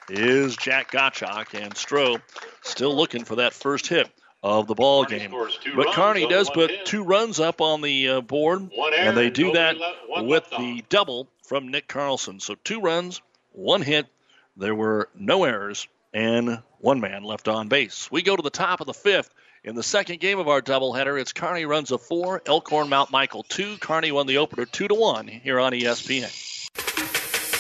[0.09, 1.59] is Jack Gottschalk.
[1.59, 2.21] And Stroh
[2.61, 4.09] still looking for that first hit
[4.43, 5.31] of the ball game.
[5.75, 9.75] But Kearney does put two runs up on the uh, board, and they do that
[10.17, 12.39] with the double from Nick Carlson.
[12.39, 13.21] So two runs,
[13.51, 14.07] one hit.
[14.55, 18.09] There were no errors, and one man left on base.
[18.11, 19.29] We go to the top of the fifth.
[19.67, 23.75] In the second game of our doubleheader, it's Kearney Runza four, Elkhorn Mount Michael two.
[23.79, 26.66] Kearney won the opener two to one here on ESPN.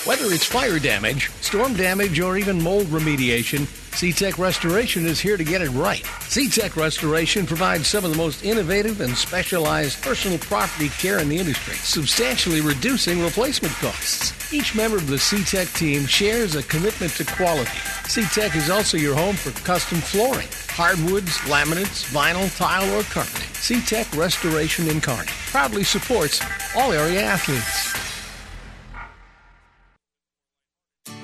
[0.07, 5.43] Whether it's fire damage, storm damage, or even mold remediation, SeaTech Restoration is here to
[5.43, 6.01] get it right.
[6.01, 11.37] SeaTech Restoration provides some of the most innovative and specialized personal property care in the
[11.37, 14.53] industry, substantially reducing replacement costs.
[14.53, 17.69] Each member of the SeaTech team shares a commitment to quality.
[18.07, 23.49] SeaTech is also your home for custom flooring, hardwoods, laminates, vinyl, tile, or carpeting.
[23.55, 26.41] SeaTech Restoration in Kearney proudly supports
[26.77, 28.16] all area athletes.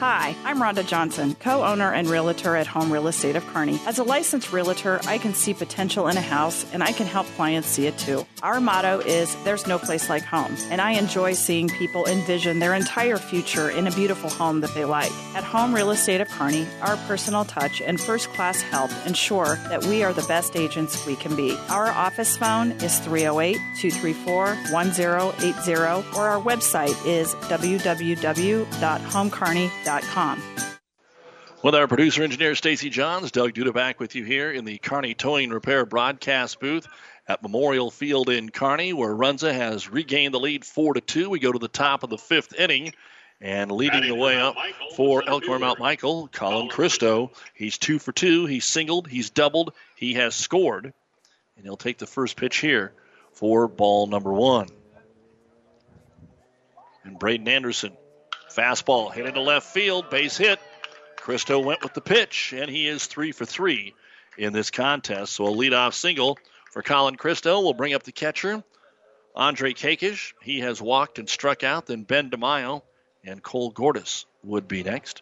[0.05, 3.80] Hi, I'm Rhonda Johnson, co owner and realtor at Home Real Estate of Kearney.
[3.88, 7.25] As a licensed realtor, I can see potential in a house and I can help
[7.38, 8.25] clients see it too.
[8.41, 12.73] Our motto is There's no place like home, and I enjoy seeing people envision their
[12.73, 15.13] entire future in a beautiful home that they like.
[15.35, 19.85] At Home Real Estate of Kearney, our personal touch and first class help ensure that
[19.85, 21.57] we are the best agents we can be.
[21.69, 29.92] Our office phone is 308 234 1080, or our website is www.homecarney.com.
[31.63, 35.13] With our producer engineer Stacy Johns, Doug Duda back with you here in the Kearney
[35.13, 36.87] Towing Repair broadcast booth
[37.27, 41.29] at Memorial Field in Kearney, where Runza has regained the lead four to two.
[41.29, 42.93] We go to the top of the fifth inning.
[43.41, 44.55] And leading the way up
[44.95, 47.31] for Elkhorn Mount Michael, Colin Christo.
[47.53, 48.45] He's two for two.
[48.45, 49.09] He's singled.
[49.09, 49.73] He's doubled.
[49.95, 50.93] He has scored.
[51.57, 52.93] And he'll take the first pitch here
[53.33, 54.69] for ball number one.
[57.03, 57.97] And Braden Anderson
[58.55, 60.59] Fastball hit into left field, base hit.
[61.17, 63.95] Christo went with the pitch, and he is three for three
[64.38, 65.34] in this contest.
[65.34, 66.38] So a leadoff single
[66.71, 68.63] for Colin Christo will bring up the catcher,
[69.35, 70.34] Andre Kakish.
[70.41, 71.88] He has walked and struck out.
[71.88, 72.81] Then Ben DeMeo
[73.25, 75.21] and Cole Gordis would be next.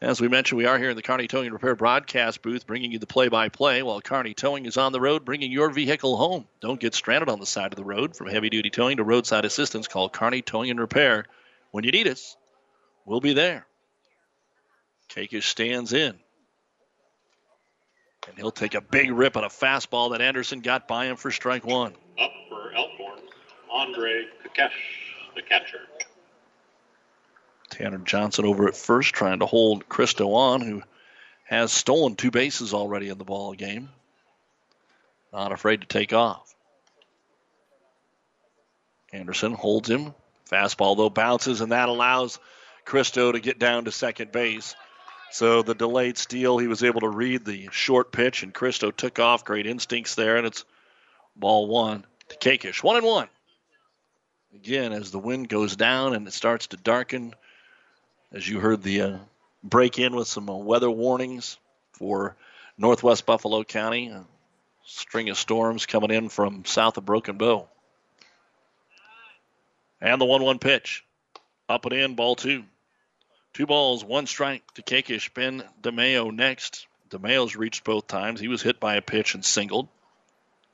[0.00, 2.92] As we mentioned, we are here in the Kearney Towing and Repair broadcast booth bringing
[2.92, 6.16] you the play by play while Kearney Towing is on the road bringing your vehicle
[6.16, 6.46] home.
[6.60, 8.14] Don't get stranded on the side of the road.
[8.14, 11.24] From heavy duty towing to roadside assistance, call Kearney Towing and Repair.
[11.70, 12.36] When you need us,
[13.08, 13.66] will be there.
[15.08, 16.14] Kakish stands in.
[18.28, 21.30] And he'll take a big rip on a fastball that Anderson got by him for
[21.30, 21.94] strike one.
[22.20, 23.20] Up for Elkhorn,
[23.72, 24.70] Andre Kakish,
[25.34, 25.80] the catcher.
[27.70, 30.82] Tanner Johnson over at first trying to hold Christo on, who
[31.44, 33.88] has stolen two bases already in the ball game.
[35.32, 36.54] Not afraid to take off.
[39.12, 40.14] Anderson holds him.
[40.50, 42.38] Fastball, though, bounces, and that allows
[42.88, 44.74] Christo to get down to second base.
[45.30, 49.18] So the delayed steal, he was able to read the short pitch, and Christo took
[49.18, 49.44] off.
[49.44, 50.64] Great instincts there, and it's
[51.36, 52.82] ball one to Kakish.
[52.82, 53.28] One and one.
[54.54, 57.34] Again, as the wind goes down and it starts to darken,
[58.32, 59.18] as you heard the uh,
[59.62, 61.58] break in with some uh, weather warnings
[61.92, 62.36] for
[62.78, 64.24] northwest Buffalo County, a
[64.86, 67.68] string of storms coming in from south of Broken Bow.
[70.00, 71.04] And the 1 1 pitch.
[71.68, 72.64] Up and in, ball two.
[73.54, 75.32] Two balls, one strike to Kakish.
[75.34, 76.86] Ben DeMeo next.
[77.10, 78.40] DeMeo's reached both times.
[78.40, 79.88] He was hit by a pitch and singled.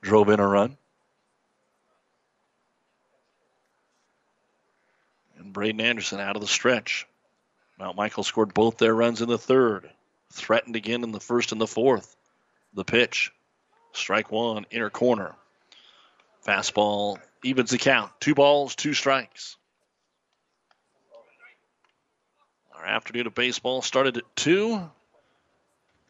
[0.01, 0.77] Drove in a run.
[5.37, 7.07] And Braden Anderson out of the stretch.
[7.79, 9.89] Mount Michael scored both their runs in the third.
[10.31, 12.15] Threatened again in the first and the fourth.
[12.73, 13.31] The pitch.
[13.93, 15.35] Strike one, inner corner.
[16.45, 18.11] Fastball evens the count.
[18.19, 19.57] Two balls, two strikes.
[22.77, 24.89] Our afternoon of baseball started at two,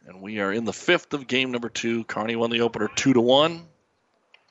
[0.08, 2.04] and we are in the fifth of game number two.
[2.06, 3.68] Kearney won the opener two to one,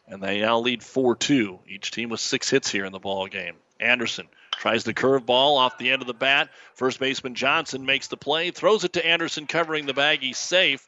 [0.07, 1.59] and they now lead four two.
[1.69, 3.57] Each team with six hits here in the ball game.
[3.81, 6.51] Anderson tries the curveball off the end of the bat.
[6.74, 10.20] First baseman Johnson makes the play, throws it to Anderson, covering the bag.
[10.20, 10.86] He's safe,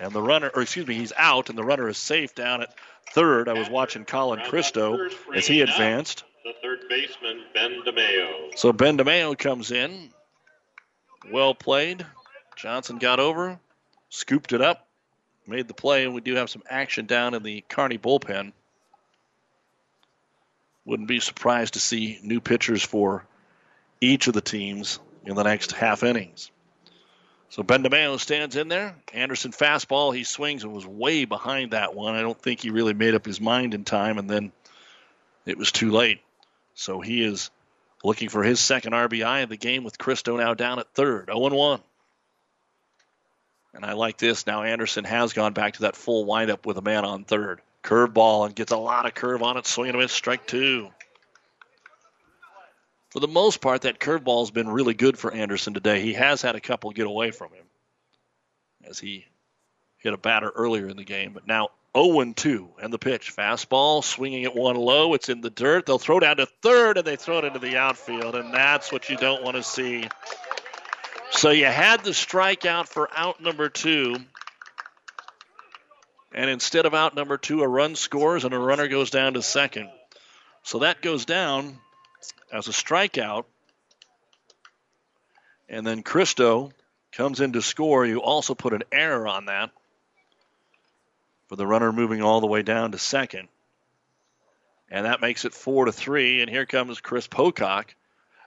[0.00, 2.74] and the runner, or excuse me, he's out, and the runner is safe down at
[3.12, 3.48] third.
[3.48, 6.24] I was watching Colin Christo as he advanced.
[6.42, 8.56] The third baseman, Ben DeMeo.
[8.56, 10.10] So Ben DeMeo comes in.
[11.30, 12.04] Well played.
[12.56, 13.58] Johnson got over,
[14.08, 14.86] scooped it up,
[15.46, 18.52] made the play, and we do have some action down in the Kearney bullpen.
[20.84, 23.24] Wouldn't be surprised to see new pitchers for
[24.00, 26.50] each of the teams in the next half innings.
[27.48, 28.96] So Ben DeMeo stands in there.
[29.12, 30.14] Anderson fastball.
[30.14, 32.14] He swings and was way behind that one.
[32.14, 34.52] I don't think he really made up his mind in time, and then
[35.46, 36.20] it was too late.
[36.74, 37.50] So he is
[38.04, 41.26] looking for his second RBI of the game with Christo now down at third.
[41.26, 41.80] 0 1.
[43.72, 44.46] And I like this.
[44.46, 47.60] Now Anderson has gone back to that full windup with a man on third.
[47.82, 49.66] Curveball and gets a lot of curve on it.
[49.66, 50.12] Swing and a miss.
[50.12, 50.90] Strike two.
[53.10, 56.00] For the most part, that curveball has been really good for Anderson today.
[56.00, 57.64] He has had a couple get away from him
[58.84, 59.24] as he
[59.98, 63.34] hit a batter earlier in the game, but now 0 2 and the pitch.
[63.36, 65.14] Fastball swinging at one low.
[65.14, 65.86] It's in the dirt.
[65.86, 69.08] They'll throw down to third and they throw it into the outfield, and that's what
[69.08, 70.08] you don't want to see.
[71.30, 74.16] So you had the strikeout for out number two.
[76.32, 79.42] And instead of out number two, a run scores and a runner goes down to
[79.42, 79.88] second.
[80.64, 81.78] So that goes down
[82.52, 83.44] as a strikeout.
[85.68, 86.72] And then Christo
[87.12, 88.04] comes in to score.
[88.04, 89.70] You also put an error on that
[91.48, 93.48] for the runner moving all the way down to second.
[94.90, 96.40] And that makes it four to three.
[96.40, 97.94] And here comes Chris Pocock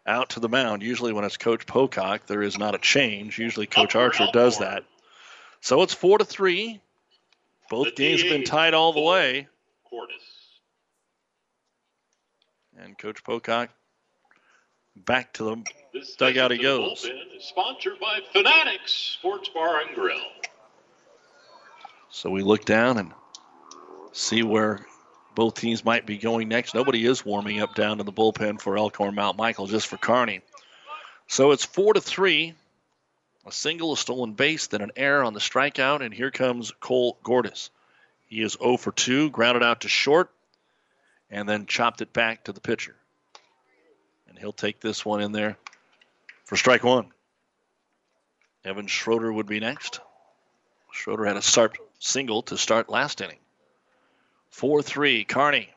[0.06, 0.82] out to the mound.
[0.82, 3.38] Usually, when it's Coach Pocock, there is not a change.
[3.38, 4.84] Usually, Coach Archer does that.
[5.62, 6.80] So it's four to three.
[7.70, 9.48] Both games have been tied all the way.
[12.80, 13.70] And Coach Pocock
[14.96, 17.10] back to the dugout he segment of the goes.
[17.38, 20.20] is sponsored by Fanatics Sports Bar and Grill.
[22.10, 23.12] So we look down and
[24.12, 24.86] see where
[25.36, 26.74] both teams might be going next.
[26.74, 30.42] Nobody is warming up down in the bullpen for Elkhorn Mount Michael, just for Kearney.
[31.28, 32.56] So it's four to three.
[33.46, 37.18] A single, a stolen base, then an error on the strikeout, and here comes Cole
[37.24, 37.70] Gordis.
[38.26, 40.30] He is 0 for 2, grounded out to short,
[41.30, 42.96] and then chopped it back to the pitcher.
[44.28, 45.58] And he'll take this one in there
[46.44, 47.08] for strike one.
[48.66, 50.02] Evan Schroeder would be next.
[50.98, 53.38] Schroeder had a sharp single to start last inning.
[54.50, 55.70] 4 3, Kearney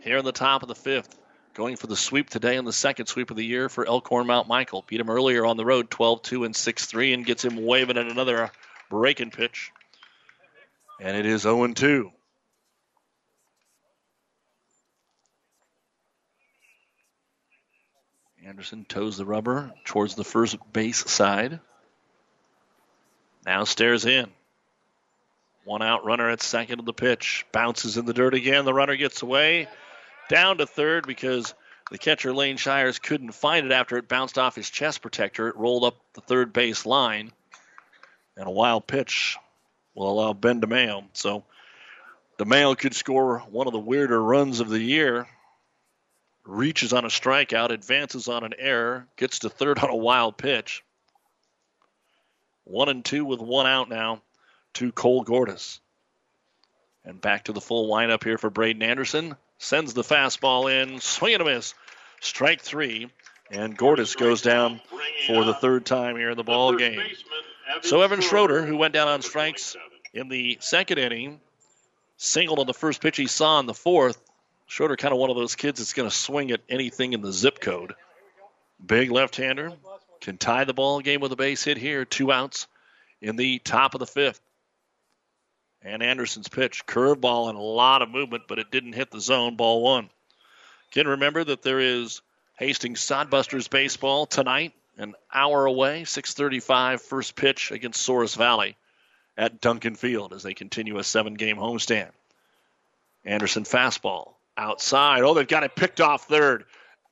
[0.00, 1.18] here in the top of the fifth.
[1.54, 4.46] Going for the sweep today in the second sweep of the year for Elkhorn Mount
[4.46, 4.84] Michael.
[4.86, 7.96] Beat him earlier on the road 12 2 and 6 3 and gets him waving
[7.96, 8.50] at another
[8.90, 9.72] breaking pitch.
[11.00, 12.12] And it is 0 2.
[18.44, 21.60] Anderson toes the rubber towards the first base side.
[23.46, 24.30] Now stares in.
[25.64, 27.46] One out runner at second of the pitch.
[27.52, 28.64] Bounces in the dirt again.
[28.64, 29.68] The runner gets away.
[30.28, 31.54] Down to third because
[31.90, 35.48] the catcher Lane Shires couldn't find it after it bounced off his chest protector.
[35.48, 37.32] It rolled up the third base line.
[38.36, 39.36] And a wild pitch
[39.94, 41.04] will allow Ben DeMeo.
[41.12, 41.44] So
[42.38, 45.28] DeMeo could score one of the weirder runs of the year.
[46.44, 50.82] Reaches on a strikeout, advances on an error, gets to third on a wild pitch.
[52.64, 54.22] One and two with one out now
[54.74, 55.80] to Cole Gordis.
[57.04, 59.36] And back to the full lineup here for Braden Anderson.
[59.58, 61.74] Sends the fastball in, swing and a miss.
[62.20, 63.10] Strike three.
[63.50, 64.80] And Gordis goes down
[65.26, 67.00] for the third time here in the ball game.
[67.82, 69.76] So Evan Schroeder, who went down on strikes
[70.14, 71.40] in the second inning,
[72.16, 74.18] singled on the first pitch he saw in the fourth.
[74.66, 77.32] Schroeder kind of one of those kids that's going to swing at anything in the
[77.32, 77.94] zip code.
[78.84, 79.72] Big left-hander
[80.24, 82.04] can tie the ball game with a base hit here.
[82.04, 82.66] Two outs
[83.20, 84.40] in the top of the fifth.
[85.82, 89.56] And Anderson's pitch, curveball and a lot of movement, but it didn't hit the zone.
[89.56, 90.08] Ball one.
[90.92, 92.22] Again, remember that there is
[92.58, 98.76] Hastings Sodbusters baseball tonight, an hour away, 6:35 first pitch against Souris Valley
[99.36, 102.10] at Duncan Field as they continue a seven-game homestand.
[103.24, 105.22] Anderson fastball outside.
[105.22, 106.64] Oh, they've got it picked off third.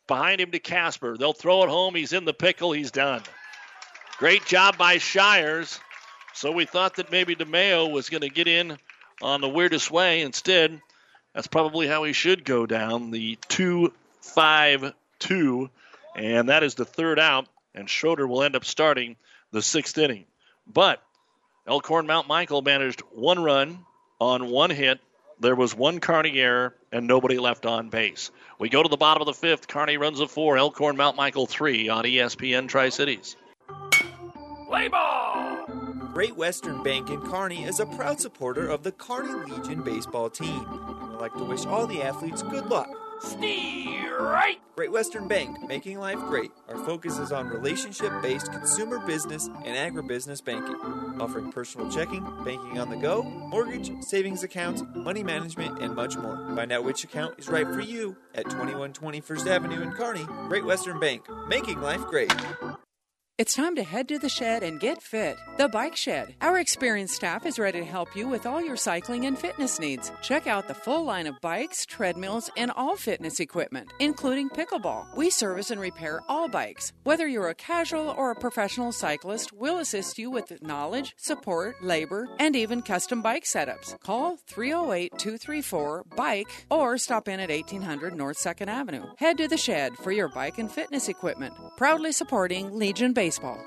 [0.07, 1.17] Behind him to Casper.
[1.17, 1.95] They'll throw it home.
[1.95, 2.73] He's in the pickle.
[2.73, 3.23] He's done.
[4.19, 5.79] Great job by Shires.
[6.35, 8.79] So we thought that maybe DeMeo was going to get in
[9.21, 10.23] on the weirdest way.
[10.23, 10.81] Instead,
[11.35, 13.11] that's probably how he should go down.
[13.11, 15.71] The 2 5 2.
[16.17, 17.47] And that is the third out.
[17.75, 19.17] And Schroeder will end up starting
[19.51, 20.25] the sixth inning.
[20.67, 21.03] But
[21.67, 23.85] Elkhorn Mount Michael managed one run
[24.21, 25.01] on one hit.
[25.43, 28.31] There was one Kearney error and nobody left on base.
[28.61, 29.67] We go to the bottom of the fifth.
[29.67, 30.57] Kearney Runza four.
[30.57, 33.35] Elkhorn Mount Michael three on ESPN Tri Cities.
[34.69, 35.67] Play ball!
[36.15, 40.65] Great Western Bank in Kearney is a proud supporter of the Kearney Legion baseball team.
[40.65, 43.02] And would like to wish all the athletes good luck
[44.21, 44.59] Right.
[44.77, 46.51] Great Western Bank, making life great.
[46.69, 50.77] Our focus is on relationship based consumer business and agribusiness banking,
[51.21, 56.37] offering personal checking, banking on the go, mortgage, savings accounts, money management, and much more.
[56.57, 60.25] Find out which account is right for you at 2120 First Avenue in Kearney.
[60.49, 62.33] Great Western Bank, making life great.
[63.43, 65.37] It's time to head to the shed and get fit.
[65.57, 66.37] The Bike Shed.
[66.43, 70.13] Our experienced staff is ready to help you with all your cycling and fitness needs.
[70.23, 75.13] Check out the full line of bikes, treadmills, and all fitness equipment, including pickleball.
[75.17, 76.93] We service and repair all bikes.
[77.03, 82.29] Whether you're a casual or a professional cyclist, we'll assist you with knowledge, support, labor,
[82.39, 83.99] and even custom bike setups.
[84.05, 89.07] Call 308 234 BIKE or stop in at 1800 North 2nd Avenue.
[89.17, 91.55] Head to the shed for your bike and fitness equipment.
[91.77, 93.67] Proudly supporting Legion Baseball.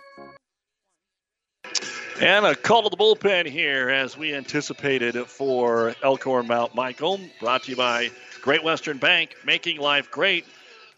[2.21, 7.19] And a call to the bullpen here as we anticipated for Elkhorn Mount Michael.
[7.39, 8.11] Brought to you by
[8.43, 10.45] Great Western Bank, making life great.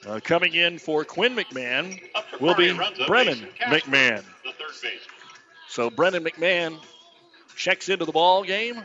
[0.06, 1.98] Uh, coming in for Quinn McMahon
[2.42, 2.78] will be
[3.08, 4.26] Brennan McMahon.
[5.70, 6.78] So Brennan McMahon
[7.56, 8.84] checks into the ball game,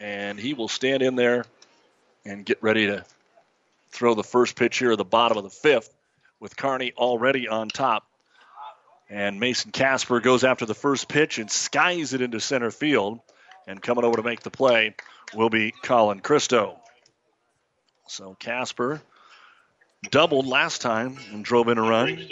[0.00, 1.46] and he will stand in there
[2.26, 3.06] and get ready to
[3.88, 5.94] throw the first pitch here at the bottom of the fifth,
[6.40, 8.06] with Kearney already on top.
[9.12, 13.20] And Mason Casper goes after the first pitch and skies it into center field.
[13.68, 14.94] And coming over to make the play
[15.34, 16.80] will be Colin Christo.
[18.08, 19.02] So Casper
[20.10, 22.26] doubled last time and drove in a run.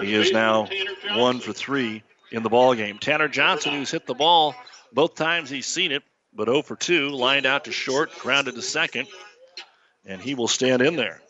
[0.00, 0.68] He is now
[1.12, 2.02] one for three
[2.32, 2.98] in the ball game.
[2.98, 4.54] Tanner Johnson, who's hit the ball
[4.94, 6.02] both times he's seen it,
[6.32, 9.06] but 0 for 2, lined out to short, grounded to second,
[10.06, 11.20] and he will stand in there.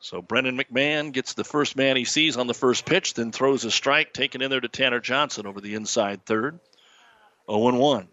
[0.00, 3.64] So Brendan McMahon gets the first man he sees on the first pitch, then throws
[3.64, 6.60] a strike, taken in there to Tanner Johnson over the inside third.
[7.50, 8.08] 0 1.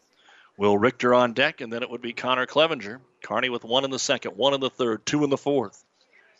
[0.58, 3.02] Will Richter on deck, and then it would be Connor Clevenger.
[3.22, 5.84] Kearney with one in the second, one in the third, two in the fourth.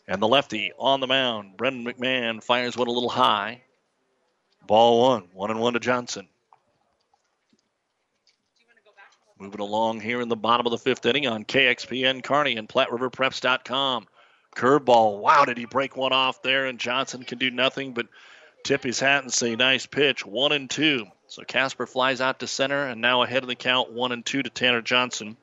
[0.08, 3.62] And the lefty on the mound, Brendan McMahon fires one a little high.
[4.66, 6.28] Ball one, one and one to Johnson.
[9.38, 14.06] Moving along here in the bottom of the fifth inning on KXPN Kearney and PlatteRiverPreps.com.
[14.56, 15.18] Curveball.
[15.18, 16.64] Wow, did he break one off there?
[16.64, 18.06] And Johnson can do nothing but
[18.64, 20.24] tip his hat and say, nice pitch.
[20.24, 21.06] One and two.
[21.28, 24.42] So Casper flies out to center and now ahead of the count, one and two
[24.42, 25.36] to Tanner Johnson.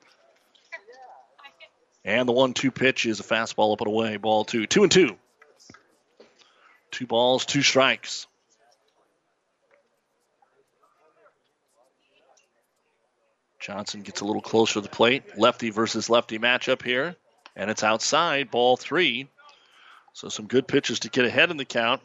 [2.04, 4.16] And the one two pitch is a fastball up and away.
[4.16, 4.66] Ball two.
[4.66, 5.16] Two and two.
[6.90, 8.26] Two balls, two strikes.
[13.58, 15.38] Johnson gets a little closer to the plate.
[15.38, 17.16] Lefty versus lefty matchup here
[17.56, 19.28] and it's outside, ball three.
[20.12, 22.00] So some good pitches to get ahead in the count.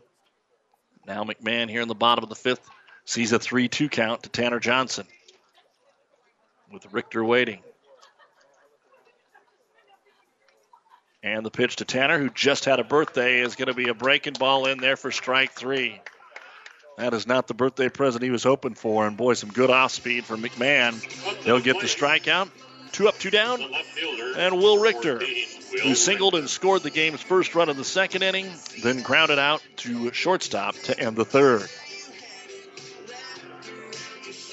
[1.06, 2.68] Now McMahon here in the bottom of the fifth
[3.06, 5.08] sees a 3 2 count to Tanner Johnson
[6.72, 7.62] with Richter waiting.
[11.22, 13.94] And the pitch to Tanner, who just had a birthday, is going to be a
[13.94, 16.02] breaking ball in there for strike three.
[16.98, 19.06] That is not the birthday present he was hoping for.
[19.06, 21.44] And boy, some good off speed from McMahon.
[21.44, 22.50] They'll get the strikeout.
[22.92, 23.62] Two up, two down.
[24.36, 25.20] And Will Richter,
[25.84, 28.52] who singled and scored the game's first run in the second inning,
[28.84, 31.70] then grounded out to shortstop to end the third.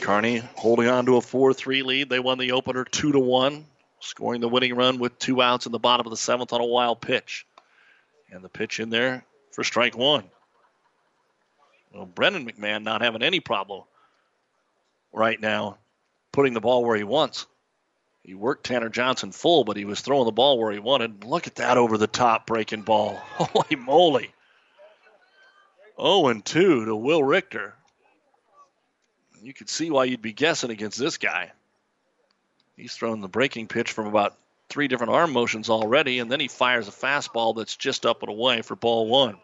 [0.00, 2.08] Kearney holding on to a 4 3 lead.
[2.08, 3.64] They won the opener 2 to 1,
[4.00, 6.66] scoring the winning run with two outs in the bottom of the seventh on a
[6.66, 7.46] wild pitch.
[8.30, 10.24] And the pitch in there for strike one.
[11.92, 13.84] Well, Brennan McMahon not having any problem
[15.12, 15.78] right now
[16.30, 17.46] putting the ball where he wants.
[18.26, 21.22] He worked Tanner Johnson full, but he was throwing the ball where he wanted.
[21.22, 23.14] Look at that over the top breaking ball.
[23.34, 24.32] Holy moly.
[25.96, 27.74] 0 and 2 to Will Richter.
[29.40, 31.52] You could see why you'd be guessing against this guy.
[32.76, 34.36] He's thrown the breaking pitch from about
[34.68, 38.28] three different arm motions already, and then he fires a fastball that's just up and
[38.28, 39.38] away for ball one.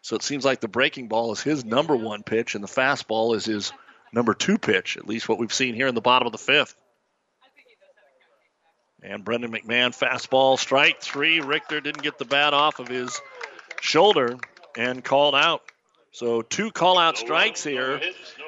[0.00, 3.36] So it seems like the breaking ball is his number one pitch, and the fastball
[3.36, 3.74] is his
[4.10, 6.74] number two pitch, at least what we've seen here in the bottom of the fifth.
[9.02, 11.40] And Brendan McMahon, fastball, strike three.
[11.40, 13.20] Richter didn't get the bat off of his
[13.80, 14.38] shoulder
[14.76, 15.62] and called out.
[16.12, 18.00] So two call out strikes here.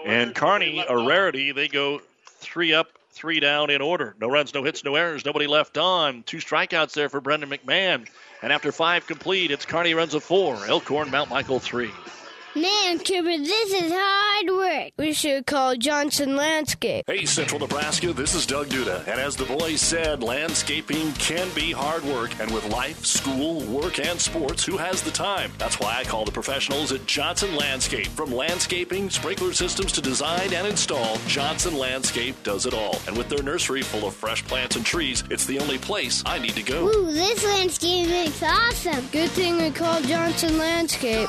[0.06, 4.14] And Kearney, a rarity, they go three up, three down in order.
[4.20, 6.22] No runs, no hits, no errors, nobody left on.
[6.22, 8.06] Two strikeouts there for Brendan McMahon.
[8.42, 10.56] And after five complete, it's Kearney Runza four.
[10.66, 11.90] Elkhorn, Mount Michael three.
[12.56, 14.92] Man, Cooper, this is hard work.
[14.96, 17.04] We should call Johnson Landscape.
[17.08, 19.00] Hey, Central Nebraska, this is Doug Duda.
[19.08, 22.30] And as the boys said, landscaping can be hard work.
[22.38, 25.50] And with life, school, work, and sports, who has the time?
[25.58, 28.06] That's why I call the professionals at Johnson Landscape.
[28.06, 33.00] From landscaping, sprinkler systems to design and install, Johnson Landscape does it all.
[33.08, 36.38] And with their nursery full of fresh plants and trees, it's the only place I
[36.38, 36.86] need to go.
[36.86, 39.08] Ooh, this landscape looks awesome.
[39.10, 41.28] Good thing we called Johnson Landscape.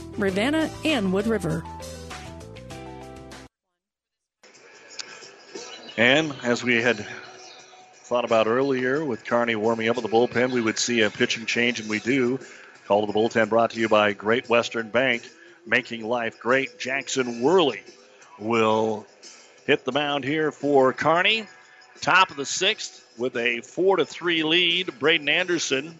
[0.17, 1.63] Ravenna, and Wood River.
[5.97, 7.05] And as we had
[7.93, 11.45] thought about earlier with Kearney warming up with the bullpen, we would see a pitching
[11.45, 12.39] change, and we do.
[12.87, 15.29] Call to the bullpen brought to you by Great Western Bank,
[15.65, 16.79] making life great.
[16.79, 17.81] Jackson Worley
[18.39, 19.05] will
[19.65, 21.45] hit the mound here for Kearney.
[22.01, 24.97] Top of the sixth with a four to three lead.
[24.99, 25.99] Braden Anderson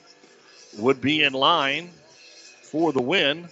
[0.78, 1.92] would be in line
[2.64, 3.48] for the win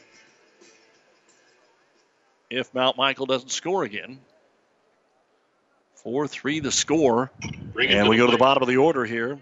[2.50, 4.20] if Mount Michael doesn't score again.
[5.96, 7.32] 4 3 the score.
[7.80, 9.40] and we go to the bottom of the order here.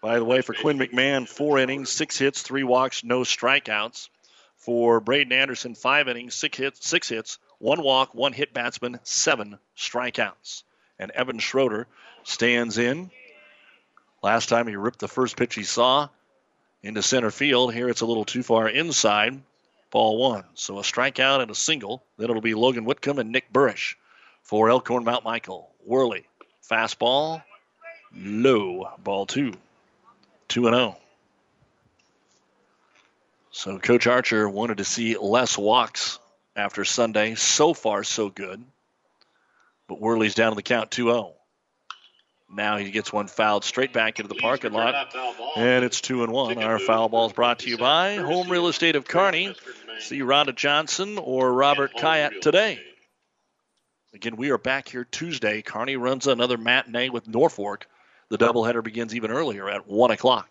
[0.00, 4.08] By the way, for Quinn McMahon, four innings, six hits, three walks, no strikeouts.
[4.56, 9.58] For Braden Anderson, five innings, six hits, six hits, one walk, one hit batsman, seven
[9.76, 10.64] strikeouts.
[10.98, 11.86] And Evan Schroeder
[12.24, 13.10] stands in.
[14.22, 16.08] Last time he ripped the first pitch he saw
[16.82, 17.72] into center field.
[17.72, 19.40] Here it's a little too far inside.
[19.92, 20.44] Ball one.
[20.54, 22.02] So a strikeout and a single.
[22.16, 23.94] Then it'll be Logan Whitcomb and Nick Burrish
[24.42, 25.70] for Elkhorn Mount Michael.
[25.84, 26.26] Worley.
[26.68, 27.44] Fastball.
[28.16, 28.88] Low.
[29.04, 29.52] Ball two.
[30.48, 30.96] 2 and 0.
[33.50, 36.18] So Coach Archer wanted to see less walks
[36.56, 37.34] after Sunday.
[37.34, 38.62] So far, so good.
[39.88, 41.34] But Worley's down to the count 2 0.
[42.54, 45.14] Now he gets one fouled straight back into the parking lot.
[45.56, 46.62] And it's 2 and 1.
[46.62, 49.54] Our foul ball is brought to you by Home Real Estate of Kearney.
[50.02, 52.80] See Rhonda Johnson or Robert Kayat today.
[54.12, 55.62] Again, we are back here Tuesday.
[55.62, 57.86] Kearney runs another matinee with Norfolk.
[58.28, 60.48] The doubleheader begins even earlier at 1 o'clock.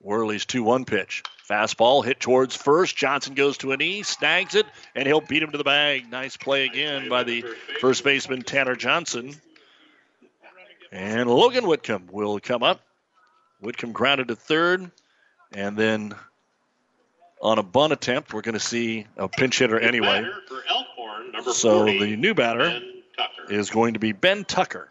[0.00, 1.22] Worley's 2 1 pitch.
[1.48, 2.96] Fastball hit towards first.
[2.96, 6.10] Johnson goes to a knee, snags it, and he'll beat him to the bag.
[6.10, 7.44] Nice play again by the
[7.80, 9.32] first baseman, Tanner Johnson.
[10.90, 12.80] And Logan Whitcomb will come up.
[13.60, 14.90] Whitcomb grounded to third.
[15.52, 16.16] And then
[17.40, 20.26] on a bunt attempt, we're going to see a pinch hitter anyway.
[21.52, 22.80] So the new batter
[23.48, 24.90] is going to be Ben Tucker.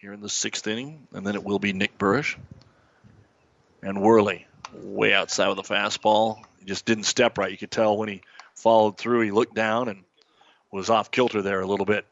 [0.00, 2.36] Here in the sixth inning, and then it will be Nick Burrish
[3.82, 6.38] and Worley way outside with the fastball.
[6.60, 7.50] He just didn't step right.
[7.50, 8.22] You could tell when he
[8.54, 10.04] followed through, he looked down and
[10.70, 12.04] was off kilter there a little bit.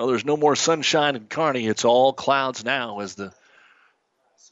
[0.00, 1.66] Well, there's no more sunshine in Kearney.
[1.66, 3.34] It's all clouds now as the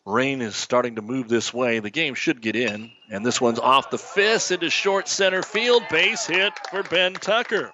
[0.05, 1.79] rain is starting to move this way.
[1.79, 5.85] The game should get in, and this one's off the fist into short center field.
[5.91, 7.73] Base hit for Ben Tucker.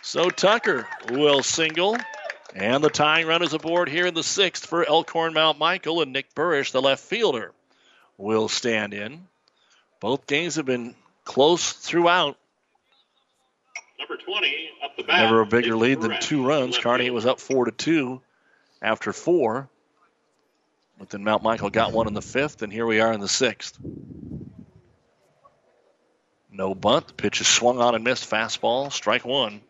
[0.00, 1.98] So Tucker will single,
[2.54, 6.14] and the tying run is aboard here in the sixth for Elkhorn Mount Michael, and
[6.14, 7.52] Nick Burrish, the left fielder,
[8.16, 9.26] will stand in.
[10.00, 10.94] Both games have been
[11.26, 12.38] close throughout.
[13.98, 15.22] Number 20 up the bat.
[15.22, 16.78] Never a bigger lead than two runs.
[16.78, 18.20] Kearney was up four to two
[18.80, 19.68] after four.
[20.98, 23.28] But then Mount Michael got one in the fifth, and here we are in the
[23.28, 23.78] sixth.
[26.50, 27.06] No bunt.
[27.06, 28.28] The pitch is swung on and missed.
[28.28, 29.60] Fastball, strike one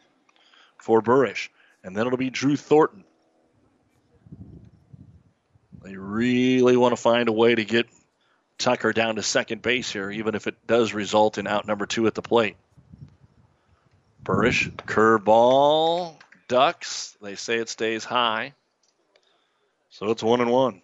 [0.79, 1.49] for Burrish.
[1.85, 3.05] And then it'll be Drew Thornton.
[5.83, 7.87] They really want to find a way to get
[8.57, 12.07] Tucker down to second base here, even if it does result in out number two
[12.07, 12.57] at the plate.
[14.29, 16.15] Burrish, curveball,
[16.49, 17.17] ducks.
[17.23, 18.53] They say it stays high.
[19.89, 20.83] So it's one and one.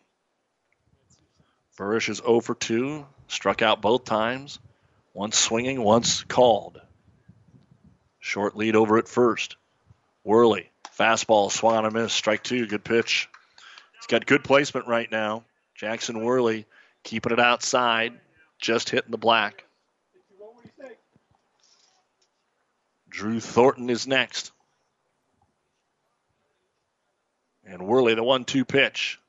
[1.79, 4.59] Burrish is 0 for 2, struck out both times.
[5.13, 6.81] Once swinging, once called.
[8.19, 9.57] Short lead over at first.
[10.25, 13.29] Worley, fastball, swung on a miss, strike two, good pitch.
[13.97, 15.45] He's got good placement right now.
[15.75, 16.65] Jackson Worley
[17.03, 18.15] keeping it outside,
[18.59, 19.65] just hitting the black.
[23.15, 24.51] Drew Thornton is next.
[27.65, 29.21] And Worley, the one two pitch.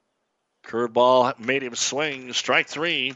[0.64, 2.34] Curveball made him swing.
[2.34, 3.16] Strike three.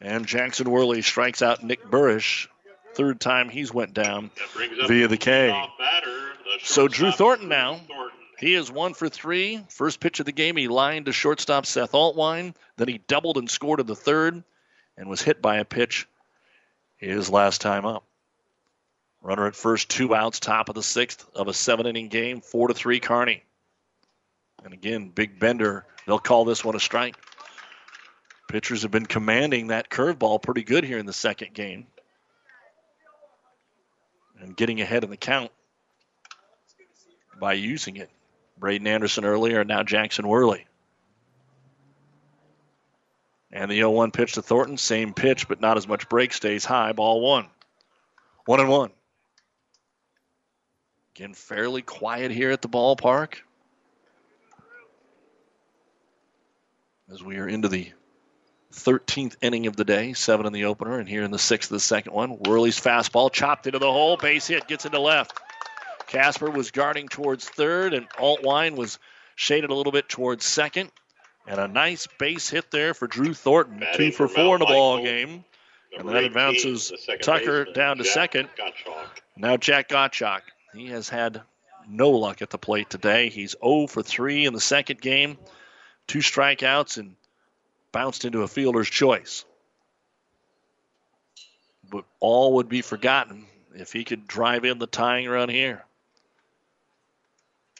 [0.00, 2.46] And Jackson Worley strikes out Nick Burrish.
[2.94, 4.30] Third time he's went down
[4.86, 5.68] via the K.
[6.62, 7.80] So Drew Thornton now.
[8.38, 9.64] He is one for three.
[9.68, 12.54] First pitch of the game, he lined to shortstop Seth Altwine.
[12.76, 14.44] Then he doubled and scored in the third
[14.96, 16.06] and was hit by a pitch
[16.98, 18.07] his last time up.
[19.22, 22.68] Runner at first, two outs, top of the sixth of a seven inning game, four
[22.68, 23.42] to three, Kearney.
[24.64, 27.16] And again, Big Bender, they'll call this one a strike.
[28.48, 31.86] Pitchers have been commanding that curveball pretty good here in the second game.
[34.40, 35.50] And getting ahead in the count
[37.38, 38.10] by using it.
[38.56, 40.66] Braden Anderson earlier, and now Jackson Worley.
[43.52, 46.64] And the 0 1 pitch to Thornton, same pitch, but not as much break, stays
[46.64, 47.46] high, ball one.
[48.46, 48.90] One and one.
[51.18, 53.38] Again, fairly quiet here at the ballpark.
[57.12, 57.90] As we are into the
[58.72, 61.74] 13th inning of the day, seven in the opener, and here in the sixth of
[61.74, 62.38] the second one.
[62.38, 65.36] Worley's fastball chopped into the hole, base hit, gets into left.
[66.06, 69.00] Casper was guarding towards third, and Altwine was
[69.34, 70.92] shaded a little bit towards second.
[71.48, 75.02] And a nice base hit there for Drew Thornton, two for four in the ball
[75.02, 75.44] game.
[75.98, 76.92] And that advances
[77.22, 78.48] Tucker down to second.
[79.36, 80.42] Now Jack Gottschalk.
[80.74, 81.42] He has had
[81.88, 83.30] no luck at the plate today.
[83.30, 85.38] He's 0 for 3 in the second game,
[86.06, 87.16] two strikeouts, and
[87.92, 89.44] bounced into a fielder's choice.
[91.90, 95.84] But all would be forgotten if he could drive in the tying run here.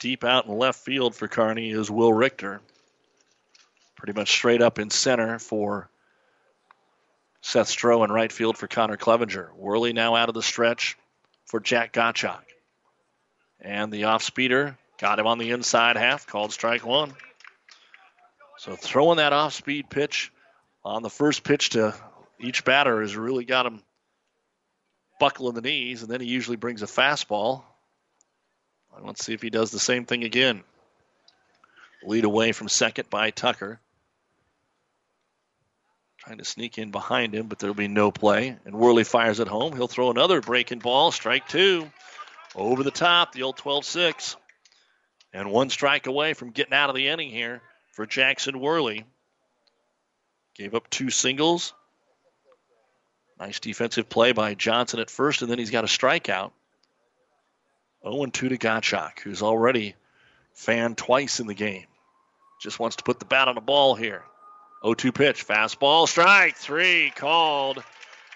[0.01, 2.61] Deep out in left field for Kearney is Will Richter.
[3.97, 5.91] Pretty much straight up in center for
[7.43, 9.51] Seth Stroh in right field for Connor Clevenger.
[9.57, 10.97] Worley now out of the stretch
[11.47, 12.43] for Jack Gottschalk.
[13.61, 17.13] And the off speeder got him on the inside half, called strike one.
[18.59, 20.33] So throwing that off speed pitch
[20.85, 21.95] on the first pitch to
[22.41, 23.83] each batter has really got him
[25.21, 27.63] buckling the knees, and then he usually brings a fastball.
[29.01, 30.63] Let's see if he does the same thing again.
[32.05, 33.81] Lead away from second by Tucker.
[36.19, 38.57] Trying to sneak in behind him, but there'll be no play.
[38.65, 39.77] And Worley fires at home.
[39.77, 41.13] He'll throw another breaking ball.
[41.13, 41.91] Strike two.
[42.59, 44.37] Over the top, the old 12 6.
[45.33, 47.63] And one strike away from getting out of the inning here
[47.93, 49.05] for Jackson Worley.
[50.57, 51.73] Gave up two singles.
[53.39, 56.51] Nice defensive play by Johnson at first, and then he's got a strikeout.
[58.03, 59.95] 0 2 to Gottschalk, who's already
[60.53, 61.87] fanned twice in the game.
[62.61, 64.25] Just wants to put the bat on the ball here.
[64.83, 67.85] 0 2 pitch, fastball, strike three called.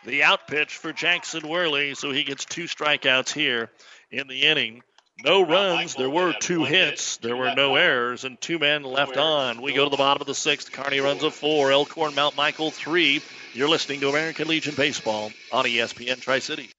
[0.04, 3.70] The out pitch for Jackson Worley, so he gets two strikeouts here
[4.12, 4.82] in the inning.
[5.24, 5.94] No runs.
[5.94, 7.16] There were two hits.
[7.18, 9.62] There were no errors, and two men left on.
[9.62, 10.72] We go to the bottom of the sixth.
[10.72, 11.70] Kearney Runza four.
[11.72, 13.22] Elkhorn Mount Michael three.
[13.54, 16.70] You're listening to American Legion Baseball on ESPN Tri City.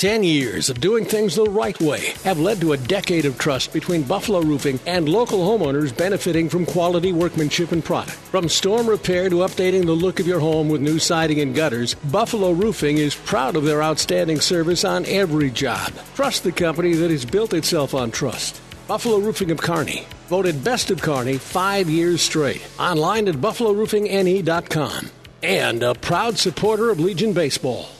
[0.00, 3.70] Ten years of doing things the right way have led to a decade of trust
[3.70, 8.16] between Buffalo Roofing and local homeowners benefiting from quality workmanship and product.
[8.16, 11.92] From storm repair to updating the look of your home with new siding and gutters,
[11.96, 15.92] Buffalo Roofing is proud of their outstanding service on every job.
[16.14, 18.58] Trust the company that has built itself on trust.
[18.88, 22.66] Buffalo Roofing of Kearney, voted best of Kearney five years straight.
[22.78, 25.10] Online at buffaloroofingne.com.
[25.42, 27.90] And a proud supporter of Legion Baseball.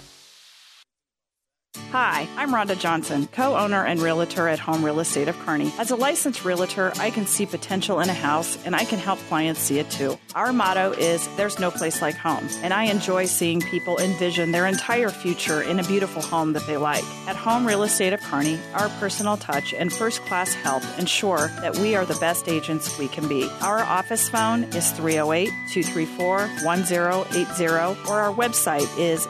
[1.92, 5.72] Hi, I'm Rhonda Johnson, co owner and realtor at Home Real Estate of Kearney.
[5.76, 9.18] As a licensed realtor, I can see potential in a house and I can help
[9.28, 10.16] clients see it too.
[10.36, 14.68] Our motto is There's no place like home, and I enjoy seeing people envision their
[14.68, 17.02] entire future in a beautiful home that they like.
[17.26, 21.76] At Home Real Estate of Kearney, our personal touch and first class help ensure that
[21.78, 23.50] we are the best agents we can be.
[23.62, 29.26] Our office phone is 308 234 1080, or our website is